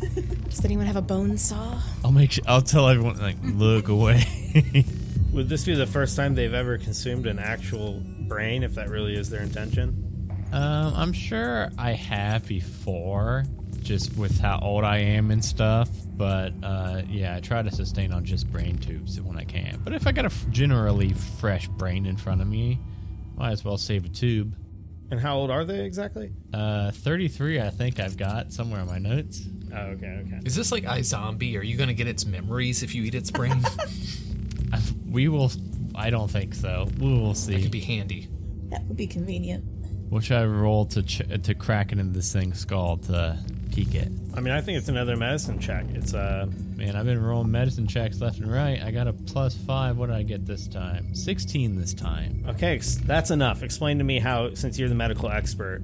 Does 0.48 0.64
anyone 0.64 0.86
have 0.86 0.94
a 0.94 1.02
bone 1.02 1.38
saw? 1.38 1.76
I'll 2.04 2.12
make 2.12 2.30
sure. 2.30 2.44
I'll 2.46 2.62
tell 2.62 2.88
everyone 2.88 3.18
like 3.18 3.38
look 3.42 3.88
away. 3.88 4.22
Would 5.32 5.48
this 5.48 5.64
be 5.64 5.74
the 5.74 5.88
first 5.88 6.14
time 6.14 6.36
they've 6.36 6.54
ever 6.54 6.78
consumed 6.78 7.26
an 7.26 7.40
actual 7.40 8.00
brain, 8.28 8.62
if 8.62 8.76
that 8.76 8.90
really 8.90 9.16
is 9.16 9.28
their 9.28 9.42
intention? 9.42 10.09
Um, 10.52 10.94
I'm 10.96 11.12
sure 11.12 11.70
I 11.78 11.92
have 11.92 12.46
before, 12.46 13.44
just 13.82 14.16
with 14.16 14.38
how 14.40 14.58
old 14.60 14.84
I 14.84 14.98
am 14.98 15.30
and 15.30 15.44
stuff. 15.44 15.88
But 16.16 16.52
uh, 16.62 17.02
yeah, 17.08 17.36
I 17.36 17.40
try 17.40 17.62
to 17.62 17.70
sustain 17.70 18.12
on 18.12 18.24
just 18.24 18.50
brain 18.50 18.78
tubes 18.78 19.20
when 19.20 19.36
I 19.36 19.44
can. 19.44 19.80
But 19.84 19.94
if 19.94 20.06
I 20.06 20.12
got 20.12 20.24
a 20.24 20.26
f- 20.26 20.46
generally 20.50 21.12
fresh 21.12 21.68
brain 21.68 22.04
in 22.06 22.16
front 22.16 22.40
of 22.40 22.48
me, 22.48 22.78
might 23.36 23.52
as 23.52 23.64
well 23.64 23.78
save 23.78 24.04
a 24.04 24.08
tube. 24.08 24.54
And 25.10 25.18
how 25.18 25.36
old 25.36 25.50
are 25.50 25.64
they 25.64 25.84
exactly? 25.84 26.32
Uh, 26.52 26.90
33, 26.92 27.60
I 27.60 27.70
think 27.70 27.98
I've 27.98 28.16
got 28.16 28.52
somewhere 28.52 28.80
in 28.80 28.86
my 28.86 28.98
notes. 28.98 29.42
Oh, 29.74 29.76
okay, 29.76 30.22
okay. 30.26 30.40
Is 30.44 30.54
this 30.54 30.70
like 30.70 30.84
iZombie? 30.84 31.58
Are 31.58 31.62
you 31.62 31.76
gonna 31.76 31.94
get 31.94 32.06
its 32.06 32.26
memories 32.26 32.82
if 32.82 32.94
you 32.94 33.02
eat 33.04 33.14
its 33.14 33.30
brain? 33.30 33.60
We 35.10 35.26
will. 35.26 35.50
I 35.96 36.10
don't 36.10 36.30
think 36.30 36.54
so. 36.54 36.88
We 37.00 37.08
will 37.08 37.34
see. 37.34 37.54
It 37.56 37.62
could 37.62 37.72
be 37.72 37.80
handy. 37.80 38.28
That 38.68 38.84
would 38.84 38.96
be 38.96 39.08
convenient. 39.08 39.64
What 40.10 40.24
should 40.24 40.36
I 40.38 40.44
roll 40.44 40.84
to 40.86 41.02
ch- 41.02 41.22
to 41.44 41.54
crack 41.54 41.92
into 41.92 42.04
this 42.04 42.32
thing's 42.32 42.58
skull 42.58 42.96
to 42.98 43.38
peek 43.72 43.94
it? 43.94 44.10
I 44.34 44.40
mean, 44.40 44.52
I 44.52 44.60
think 44.60 44.76
it's 44.78 44.88
another 44.88 45.16
medicine 45.16 45.58
check. 45.60 45.86
It's 45.94 46.12
uh, 46.14 46.46
Man, 46.76 46.96
I've 46.96 47.04
been 47.06 47.22
rolling 47.22 47.50
medicine 47.50 47.86
checks 47.86 48.20
left 48.20 48.38
and 48.38 48.50
right. 48.52 48.82
I 48.82 48.90
got 48.90 49.06
a 49.06 49.12
plus 49.12 49.54
five. 49.56 49.96
What 49.98 50.06
did 50.08 50.16
I 50.16 50.22
get 50.24 50.46
this 50.46 50.66
time? 50.66 51.14
16 51.14 51.76
this 51.76 51.94
time. 51.94 52.44
okay. 52.48 52.74
ex- 52.74 52.96
That's 52.96 53.30
enough. 53.30 53.62
Explain 53.62 53.98
to 53.98 54.04
me 54.04 54.18
how, 54.18 54.52
since 54.54 54.78
you're 54.78 54.88
the 54.88 54.94
medical 54.96 55.30
expert, 55.30 55.82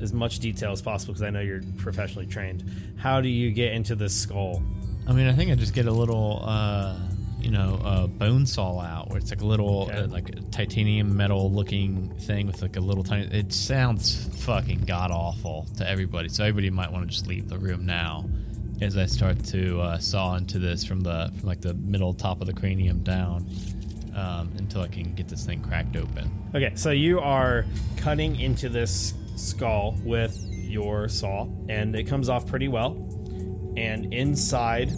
as 0.00 0.12
much 0.12 0.38
detail 0.40 0.72
as 0.72 0.82
possible, 0.82 1.14
because 1.14 1.22
I 1.22 1.30
know 1.30 1.40
you're 1.40 1.62
professionally 1.78 2.26
trained. 2.26 2.64
How 2.98 3.20
do 3.20 3.28
you 3.28 3.50
get 3.50 3.72
into 3.72 3.94
this 3.96 4.14
skull? 4.14 4.62
I 5.08 5.12
mean, 5.12 5.26
I 5.26 5.32
think 5.32 5.50
I 5.50 5.54
just 5.54 5.72
get 5.74 5.86
a 5.86 5.90
little, 5.92 6.42
uh, 6.44 6.98
you 7.40 7.50
know, 7.50 7.80
uh, 7.84 8.06
bone 8.06 8.46
saw 8.46 8.80
out 8.80 9.08
where 9.10 9.18
it's 9.18 9.30
like 9.30 9.42
a 9.42 9.46
little, 9.46 9.82
Okay. 9.84 9.98
uh, 9.98 10.06
like 10.08 10.28
a 10.30 10.40
titanium 10.50 11.16
metal 11.16 11.50
looking 11.52 12.08
thing 12.20 12.46
with 12.46 12.62
like 12.62 12.76
a 12.76 12.80
little 12.80 13.04
tiny. 13.04 13.26
It 13.26 13.52
sounds 13.52 14.28
fucking 14.44 14.80
god 14.86 15.10
awful 15.10 15.66
to 15.76 15.88
everybody, 15.88 16.28
so 16.28 16.42
everybody 16.44 16.70
might 16.70 16.90
want 16.92 17.04
to 17.06 17.10
just 17.10 17.26
leave 17.26 17.48
the 17.48 17.58
room 17.58 17.86
now. 17.86 18.24
As 18.80 18.96
I 18.96 19.06
start 19.06 19.42
to 19.46 19.80
uh, 19.80 19.98
saw 19.98 20.36
into 20.36 20.58
this 20.60 20.84
from 20.84 21.00
the 21.00 21.32
from 21.38 21.48
like 21.48 21.60
the 21.60 21.74
middle 21.74 22.14
top 22.14 22.40
of 22.40 22.46
the 22.46 22.52
cranium 22.52 23.00
down, 23.02 23.46
um, 24.14 24.50
until 24.58 24.82
I 24.82 24.88
can 24.88 25.14
get 25.14 25.28
this 25.28 25.44
thing 25.44 25.60
cracked 25.62 25.96
open. 25.96 26.30
Okay, 26.54 26.72
so 26.74 26.90
you 26.90 27.18
are 27.20 27.64
cutting 27.96 28.38
into 28.38 28.68
this 28.68 29.14
skull 29.36 29.96
with 30.04 30.36
your 30.52 31.08
saw, 31.08 31.46
and 31.68 31.94
it 31.96 32.04
comes 32.04 32.28
off 32.28 32.46
pretty 32.46 32.68
well. 32.68 32.90
And 33.76 34.12
inside, 34.12 34.92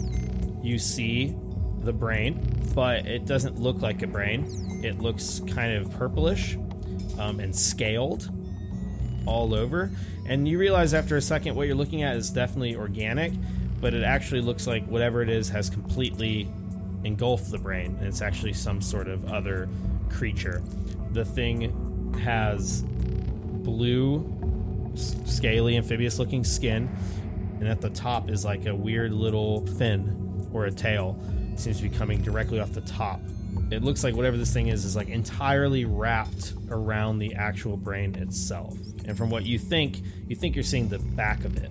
you 0.63 0.77
see 0.79 1.35
the 1.83 1.93
brain, 1.93 2.39
but 2.73 3.05
it 3.05 3.25
doesn't 3.25 3.59
look 3.59 3.81
like 3.81 4.01
a 4.01 4.07
brain. 4.07 4.81
It 4.83 4.99
looks 4.99 5.41
kind 5.47 5.75
of 5.75 5.91
purplish 5.97 6.57
um, 7.19 7.39
and 7.39 7.55
scaled 7.55 8.29
all 9.25 9.53
over. 9.53 9.91
And 10.25 10.47
you 10.47 10.57
realize 10.57 10.93
after 10.93 11.17
a 11.17 11.21
second 11.21 11.55
what 11.55 11.67
you're 11.67 11.75
looking 11.75 12.03
at 12.03 12.15
is 12.15 12.29
definitely 12.29 12.75
organic, 12.75 13.33
but 13.79 13.93
it 13.93 14.03
actually 14.03 14.41
looks 14.41 14.67
like 14.67 14.85
whatever 14.85 15.21
it 15.21 15.29
is 15.29 15.49
has 15.49 15.69
completely 15.69 16.47
engulfed 17.03 17.51
the 17.51 17.57
brain, 17.57 17.95
and 17.97 18.07
it's 18.07 18.21
actually 18.21 18.53
some 18.53 18.81
sort 18.81 19.07
of 19.07 19.31
other 19.31 19.67
creature. 20.09 20.61
The 21.13 21.25
thing 21.25 22.13
has 22.23 22.83
blue, 22.83 24.91
scaly, 24.95 25.77
amphibious 25.77 26.19
looking 26.19 26.43
skin, 26.43 26.89
and 27.59 27.67
at 27.67 27.81
the 27.81 27.89
top 27.89 28.29
is 28.29 28.45
like 28.45 28.65
a 28.65 28.75
weird 28.75 29.11
little 29.11 29.65
fin 29.77 30.49
or 30.53 30.65
a 30.65 30.71
tail. 30.71 31.19
It 31.51 31.59
seems 31.59 31.77
to 31.77 31.83
be 31.83 31.89
coming 31.89 32.21
directly 32.21 32.59
off 32.59 32.73
the 32.73 32.81
top. 32.81 33.19
It 33.69 33.83
looks 33.83 34.03
like 34.03 34.15
whatever 34.15 34.37
this 34.37 34.53
thing 34.53 34.67
is 34.67 34.85
is 34.85 34.95
like 34.95 35.09
entirely 35.09 35.85
wrapped 35.85 36.53
around 36.69 37.19
the 37.19 37.35
actual 37.35 37.77
brain 37.77 38.15
itself. 38.15 38.77
And 39.05 39.17
from 39.17 39.29
what 39.29 39.45
you 39.45 39.59
think, 39.59 40.01
you 40.27 40.35
think 40.35 40.55
you're 40.55 40.63
seeing 40.63 40.89
the 40.89 40.99
back 40.99 41.43
of 41.43 41.57
it. 41.57 41.69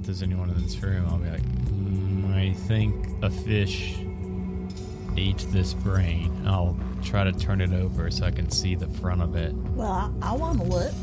If 0.00 0.06
there's 0.06 0.22
anyone 0.22 0.50
in 0.50 0.62
this 0.62 0.80
room, 0.82 1.06
I'll 1.08 1.18
be 1.18 1.30
like, 1.30 1.42
mm, 1.42 2.34
I 2.34 2.54
think 2.66 3.06
a 3.22 3.30
fish 3.30 3.98
ate 5.16 5.44
this 5.50 5.74
brain. 5.74 6.46
I'll 6.46 6.78
try 7.02 7.24
to 7.24 7.32
turn 7.32 7.60
it 7.60 7.72
over 7.72 8.10
so 8.10 8.24
I 8.24 8.30
can 8.30 8.50
see 8.50 8.74
the 8.74 8.88
front 8.88 9.22
of 9.22 9.36
it. 9.36 9.52
Well, 9.54 10.14
I, 10.22 10.30
I 10.30 10.32
want 10.34 10.58
to 10.58 10.64
look. 10.64 10.94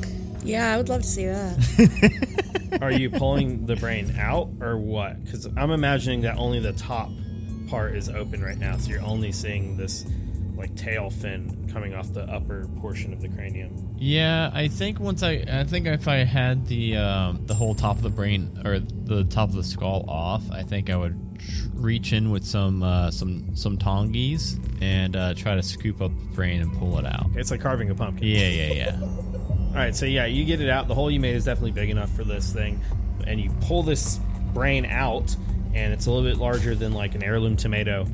Yeah, 0.44 0.74
I 0.74 0.78
would 0.78 0.90
love 0.90 1.02
to 1.02 1.08
see 1.08 1.26
that. 1.26 2.80
Are 2.82 2.92
you 2.92 3.10
pulling 3.10 3.66
the 3.66 3.76
brain 3.76 4.16
out 4.18 4.50
or 4.62 4.78
what? 4.78 5.24
Because 5.24 5.46
I'm 5.58 5.72
imagining 5.72 6.22
that 6.22 6.38
only 6.38 6.60
the 6.60 6.74
top 6.74 7.10
part 7.70 7.96
is 7.96 8.10
open 8.10 8.44
right 8.44 8.58
now, 8.58 8.78
so 8.78 8.90
you're 8.90 9.04
only 9.04 9.32
seeing 9.32 9.78
this 9.78 10.06
like 10.60 10.76
tail 10.76 11.10
fin 11.10 11.70
coming 11.72 11.94
off 11.94 12.12
the 12.14 12.24
upper 12.24 12.68
portion 12.82 13.14
of 13.14 13.22
the 13.22 13.30
cranium. 13.30 13.96
Yeah, 13.98 14.52
I 14.54 14.68
think 14.68 15.00
once 15.00 15.24
I, 15.24 15.46
I 15.48 15.64
think 15.64 15.88
if 15.88 16.08
I 16.08 16.18
had 16.18 16.68
the 16.68 16.98
um, 16.98 17.46
the 17.46 17.54
whole 17.54 17.74
top 17.74 17.96
of 17.96 18.02
the 18.02 18.10
brain 18.10 18.62
or 18.66 18.80
the 18.80 19.24
top 19.24 19.50
of 19.50 19.56
the 19.56 19.64
skull 19.64 20.06
off, 20.10 20.44
I 20.52 20.64
think 20.64 20.90
I 20.90 20.98
would 20.98 21.18
reach 21.74 22.12
in 22.12 22.30
with 22.32 22.46
some 22.46 22.84
uh, 22.84 23.10
some 23.12 23.56
some 23.56 23.78
tongies 23.78 24.60
and 24.82 25.16
uh, 25.16 25.34
try 25.34 25.56
to 25.56 25.64
scoop 25.64 26.02
up 26.02 26.12
the 26.12 26.36
brain 26.36 26.62
and 26.62 26.78
pull 26.78 27.00
it 27.00 27.06
out. 27.06 27.28
It's 27.36 27.52
like 27.52 27.62
carving 27.62 27.90
a 27.90 27.96
pumpkin. 27.96 28.28
Yeah, 28.28 28.50
yeah, 28.50 28.74
yeah. 28.74 29.00
All 29.70 29.76
right, 29.76 29.96
so 29.96 30.06
yeah, 30.06 30.26
you 30.26 30.46
get 30.46 30.62
it 30.62 30.70
out. 30.70 30.88
The 30.88 30.96
hole 30.96 31.10
you 31.10 31.20
made 31.20 31.36
is 31.36 31.46
definitely 31.46 31.72
big 31.72 31.90
enough 31.90 32.14
for 32.16 32.24
this 32.24 32.52
thing, 32.52 32.82
and 33.26 33.40
you 33.40 33.50
pull 33.62 33.84
this 33.84 34.20
brain 34.54 34.86
out, 34.86 35.36
and 35.74 35.94
it's 35.94 36.06
a 36.06 36.12
little 36.12 36.30
bit 36.30 36.38
larger 36.38 36.76
than 36.76 36.94
like 36.94 37.16
an 37.16 37.24
heirloom 37.24 37.56
tomato. 37.56 38.06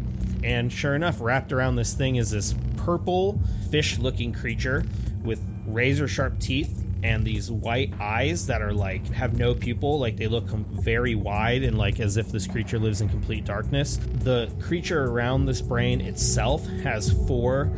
And 0.44 0.72
sure 0.72 0.96
enough, 0.96 1.20
wrapped 1.22 1.52
around 1.52 1.76
this 1.76 1.94
thing 1.94 2.18
is 2.18 2.32
this 2.32 2.54
purple 2.78 3.40
fish-looking 3.72 4.34
creature 4.34 4.84
with 5.24 5.42
razor 5.66 6.08
sharp 6.08 6.40
teeth 6.40 6.86
and 7.04 7.26
these 7.26 7.52
white 7.52 7.94
eyes 8.00 8.48
that 8.48 8.62
are 8.62 8.74
like 8.74 9.06
have 9.12 9.38
no 9.38 9.54
pupil 9.54 10.00
like 10.00 10.18
they 10.18 10.28
look 10.28 10.46
very 10.48 11.14
wide 11.14 11.64
and 11.64 11.78
like 11.78 12.00
as 12.00 12.18
if 12.18 12.32
this 12.32 12.48
creature 12.48 12.80
lives 12.80 13.02
in 13.02 13.10
complete 13.10 13.46
darkness 13.46 14.00
the 14.24 14.52
creature 14.62 15.06
around 15.06 15.46
this 15.46 15.62
brain 15.62 16.02
itself 16.02 16.66
has 16.84 17.12
four 17.28 17.72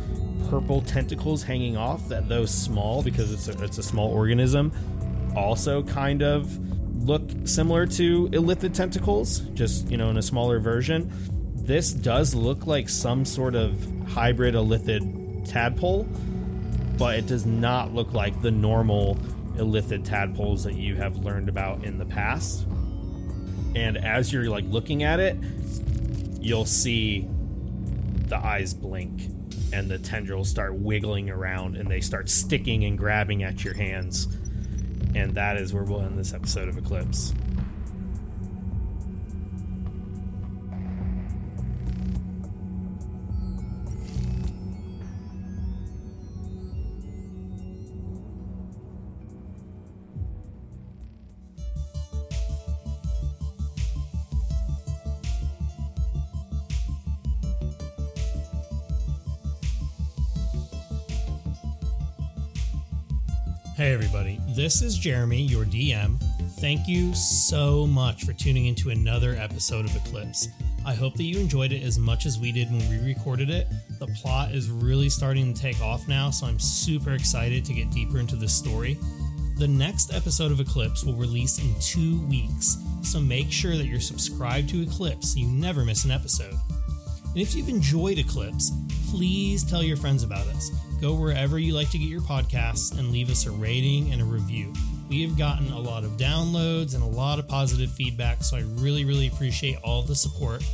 purple 0.48 0.80
tentacles 0.80 1.42
hanging 1.42 1.76
off 1.76 2.08
that 2.08 2.28
though 2.28 2.46
small 2.46 3.02
because 3.02 3.32
it's 3.32 3.48
a, 3.48 3.64
it's 3.64 3.78
a 3.78 3.82
small 3.82 4.08
organism 4.08 4.72
also 5.36 5.82
kind 5.82 6.22
of 6.22 6.58
look 7.04 7.22
similar 7.44 7.86
to 7.86 8.28
illithid 8.28 8.74
tentacles 8.74 9.40
just 9.54 9.88
you 9.90 9.96
know 9.96 10.10
in 10.10 10.16
a 10.16 10.22
smaller 10.22 10.58
version 10.58 11.10
this 11.54 11.92
does 11.92 12.34
look 12.34 12.66
like 12.66 12.88
some 12.88 13.24
sort 13.24 13.54
of 13.54 13.76
hybrid 14.08 14.54
illithid 14.54 15.48
tadpole 15.48 16.04
but 16.96 17.16
it 17.16 17.26
does 17.26 17.46
not 17.46 17.94
look 17.94 18.12
like 18.12 18.40
the 18.42 18.50
normal 18.50 19.16
illithid 19.56 20.04
tadpoles 20.04 20.64
that 20.64 20.74
you 20.74 20.96
have 20.96 21.16
learned 21.18 21.48
about 21.48 21.82
in 21.84 21.98
the 21.98 22.06
past 22.06 22.66
and 23.74 23.96
as 23.96 24.32
you're 24.32 24.48
like 24.48 24.64
looking 24.66 25.02
at 25.02 25.20
it 25.20 25.36
you'll 26.40 26.64
see 26.64 27.28
the 28.28 28.36
eyes 28.36 28.74
blink 28.74 29.30
and 29.72 29.90
the 29.90 29.98
tendrils 29.98 30.48
start 30.48 30.74
wiggling 30.74 31.30
around 31.30 31.76
and 31.76 31.90
they 31.90 32.00
start 32.00 32.28
sticking 32.28 32.84
and 32.84 32.96
grabbing 32.96 33.42
at 33.42 33.64
your 33.64 33.74
hands. 33.74 34.28
And 35.18 35.34
that 35.34 35.56
is 35.56 35.74
where 35.74 35.82
we'll 35.82 36.02
end 36.02 36.16
this 36.16 36.32
episode 36.32 36.68
of 36.68 36.78
Eclipse. 36.78 37.34
This 64.68 64.82
is 64.82 64.98
Jeremy, 64.98 65.40
your 65.40 65.64
DM. 65.64 66.20
Thank 66.60 66.86
you 66.86 67.14
so 67.14 67.86
much 67.86 68.24
for 68.24 68.34
tuning 68.34 68.66
into 68.66 68.90
another 68.90 69.34
episode 69.34 69.86
of 69.86 69.96
Eclipse. 69.96 70.48
I 70.84 70.92
hope 70.92 71.14
that 71.14 71.22
you 71.22 71.40
enjoyed 71.40 71.72
it 71.72 71.82
as 71.82 71.98
much 71.98 72.26
as 72.26 72.38
we 72.38 72.52
did 72.52 72.70
when 72.70 72.86
we 72.90 72.98
recorded 72.98 73.48
it. 73.48 73.66
The 73.98 74.08
plot 74.08 74.52
is 74.52 74.68
really 74.68 75.08
starting 75.08 75.54
to 75.54 75.58
take 75.58 75.80
off 75.80 76.06
now, 76.06 76.28
so 76.28 76.46
I'm 76.46 76.58
super 76.58 77.12
excited 77.12 77.64
to 77.64 77.72
get 77.72 77.90
deeper 77.90 78.18
into 78.18 78.36
this 78.36 78.54
story. 78.54 78.98
The 79.56 79.66
next 79.66 80.12
episode 80.12 80.52
of 80.52 80.60
Eclipse 80.60 81.02
will 81.02 81.16
release 81.16 81.58
in 81.60 81.74
two 81.80 82.20
weeks, 82.26 82.76
so 83.02 83.20
make 83.20 83.50
sure 83.50 83.74
that 83.74 83.86
you're 83.86 84.00
subscribed 84.00 84.68
to 84.68 84.82
Eclipse 84.82 85.32
so 85.32 85.40
you 85.40 85.48
never 85.48 85.82
miss 85.82 86.04
an 86.04 86.10
episode. 86.10 86.52
And 87.24 87.38
if 87.38 87.54
you've 87.54 87.70
enjoyed 87.70 88.18
Eclipse, 88.18 88.70
please 89.08 89.64
tell 89.64 89.82
your 89.82 89.96
friends 89.96 90.24
about 90.24 90.46
us. 90.48 90.70
Go 91.00 91.14
wherever 91.14 91.58
you 91.60 91.74
like 91.74 91.90
to 91.90 91.98
get 91.98 92.08
your 92.08 92.22
podcasts 92.22 92.98
and 92.98 93.12
leave 93.12 93.30
us 93.30 93.46
a 93.46 93.52
rating 93.52 94.12
and 94.12 94.20
a 94.20 94.24
review. 94.24 94.72
We 95.08 95.22
have 95.22 95.38
gotten 95.38 95.70
a 95.70 95.78
lot 95.78 96.02
of 96.02 96.12
downloads 96.12 96.94
and 96.94 97.02
a 97.04 97.06
lot 97.06 97.38
of 97.38 97.46
positive 97.46 97.92
feedback, 97.92 98.42
so 98.42 98.56
I 98.56 98.64
really, 98.80 99.04
really 99.04 99.28
appreciate 99.28 99.78
all 99.84 100.02
the 100.02 100.16
support. 100.16 100.64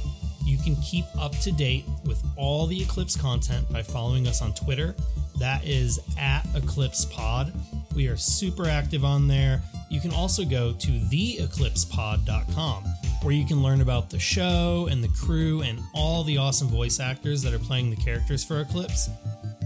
You 0.42 0.56
can 0.58 0.76
keep 0.76 1.04
up 1.18 1.32
to 1.40 1.52
date 1.52 1.84
with 2.06 2.24
all 2.36 2.66
the 2.66 2.80
Eclipse 2.82 3.16
content 3.16 3.70
by 3.70 3.82
following 3.82 4.26
us 4.26 4.40
on 4.40 4.54
Twitter. 4.54 4.94
That 5.38 5.62
is 5.66 6.00
at 6.18 6.46
Eclipse 6.54 7.04
Pod. 7.04 7.52
We 7.94 8.08
are 8.08 8.16
super 8.16 8.66
active 8.66 9.04
on 9.04 9.28
there. 9.28 9.62
You 9.90 10.00
can 10.00 10.12
also 10.12 10.44
go 10.44 10.72
to 10.72 10.90
theeclipsepod.com 10.90 12.84
where 13.22 13.34
you 13.34 13.46
can 13.46 13.62
learn 13.62 13.80
about 13.80 14.10
the 14.10 14.18
show 14.18 14.86
and 14.90 15.02
the 15.02 15.08
crew 15.08 15.62
and 15.62 15.80
all 15.94 16.24
the 16.24 16.36
awesome 16.36 16.68
voice 16.68 17.00
actors 17.00 17.42
that 17.42 17.54
are 17.54 17.58
playing 17.58 17.90
the 17.90 17.96
characters 17.96 18.44
for 18.44 18.60
Eclipse. 18.60 19.08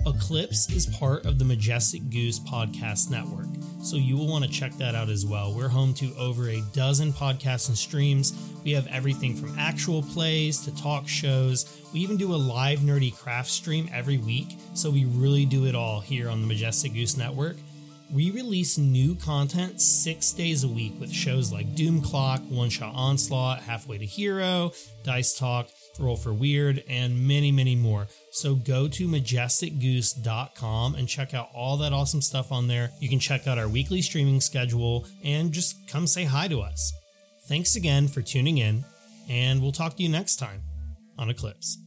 Eclipse 0.09 0.70
is 0.70 0.86
part 0.86 1.26
of 1.26 1.38
the 1.38 1.44
Majestic 1.44 2.09
Goose 2.09 2.38
Podcast 2.38 3.11
Network, 3.11 3.46
so 3.82 3.96
you 3.96 4.16
will 4.16 4.26
want 4.26 4.42
to 4.42 4.50
check 4.50 4.72
that 4.78 4.94
out 4.94 5.11
as 5.11 5.26
well. 5.26 5.54
We're 5.54 5.68
home 5.68 5.92
to 5.94 6.14
over 6.16 6.48
a 6.48 6.62
dozen 6.72 7.12
podcasts 7.12 7.68
and 7.68 7.76
streams. 7.76 8.32
We 8.64 8.72
have 8.72 8.86
everything 8.86 9.36
from 9.36 9.59
actual 9.59 10.02
plays 10.02 10.61
to 10.62 10.74
talk 10.74 11.06
shows. 11.06 11.82
We 11.92 12.00
even 12.00 12.16
do 12.16 12.34
a 12.34 12.36
live 12.36 12.78
nerdy 12.78 13.14
craft 13.14 13.50
stream 13.50 13.90
every 13.92 14.16
week, 14.16 14.56
so 14.72 14.88
we 14.90 15.04
really 15.04 15.44
do 15.44 15.66
it 15.66 15.74
all 15.74 16.00
here 16.00 16.30
on 16.30 16.40
the 16.40 16.46
Majestic 16.46 16.94
Goose 16.94 17.18
Network. 17.18 17.56
We 18.11 18.30
release 18.30 18.78
new 18.78 19.14
content 19.16 19.82
six 19.82 20.32
days 20.32 20.64
a 20.64 20.68
week 20.68 20.94
with 20.98 21.12
shows 21.12 21.52
like 21.52 21.74
Doom 21.74 22.00
Clock, 22.00 22.40
One 22.48 22.70
Shot 22.70 22.94
Onslaught, 22.94 23.61
Halfway 23.61 23.98
to 23.98 24.06
Hero, 24.06 24.72
Dice 25.02 25.38
Talk, 25.38 25.68
Roll 25.99 26.16
for 26.16 26.32
Weird, 26.32 26.82
and 26.88 27.26
many, 27.26 27.53
many 27.53 27.76
more. 27.76 28.09
So 28.32 28.55
go 28.55 28.88
to 28.88 29.09
majesticgoose.com 29.09 30.94
and 30.94 31.09
check 31.09 31.34
out 31.34 31.51
all 31.55 31.76
that 31.78 31.92
awesome 31.92 32.22
stuff 32.22 32.53
on 32.53 32.68
there. 32.68 32.90
You 33.01 33.09
can 33.09 33.18
check 33.18 33.46
out 33.46 33.59
our 33.59 33.68
weekly 33.68 34.03
streaming 34.03 34.40
schedule 34.40 35.07
and 35.24 35.53
just 35.53 35.88
come 35.88 36.07
say 36.07 36.24
hi 36.24 36.49
to 36.49 36.61
us. 36.61 36.92
Thanks 37.46 37.76
again 37.76 38.09
for 38.09 38.22
tuning 38.22 38.59
in, 38.59 38.84
and 39.28 39.62
we'll 39.62 39.72
talk 39.72 39.96
to 39.96 40.03
you 40.03 40.09
next 40.09 40.36
time 40.36 40.62
on 41.18 41.30
Eclipse. 41.30 41.78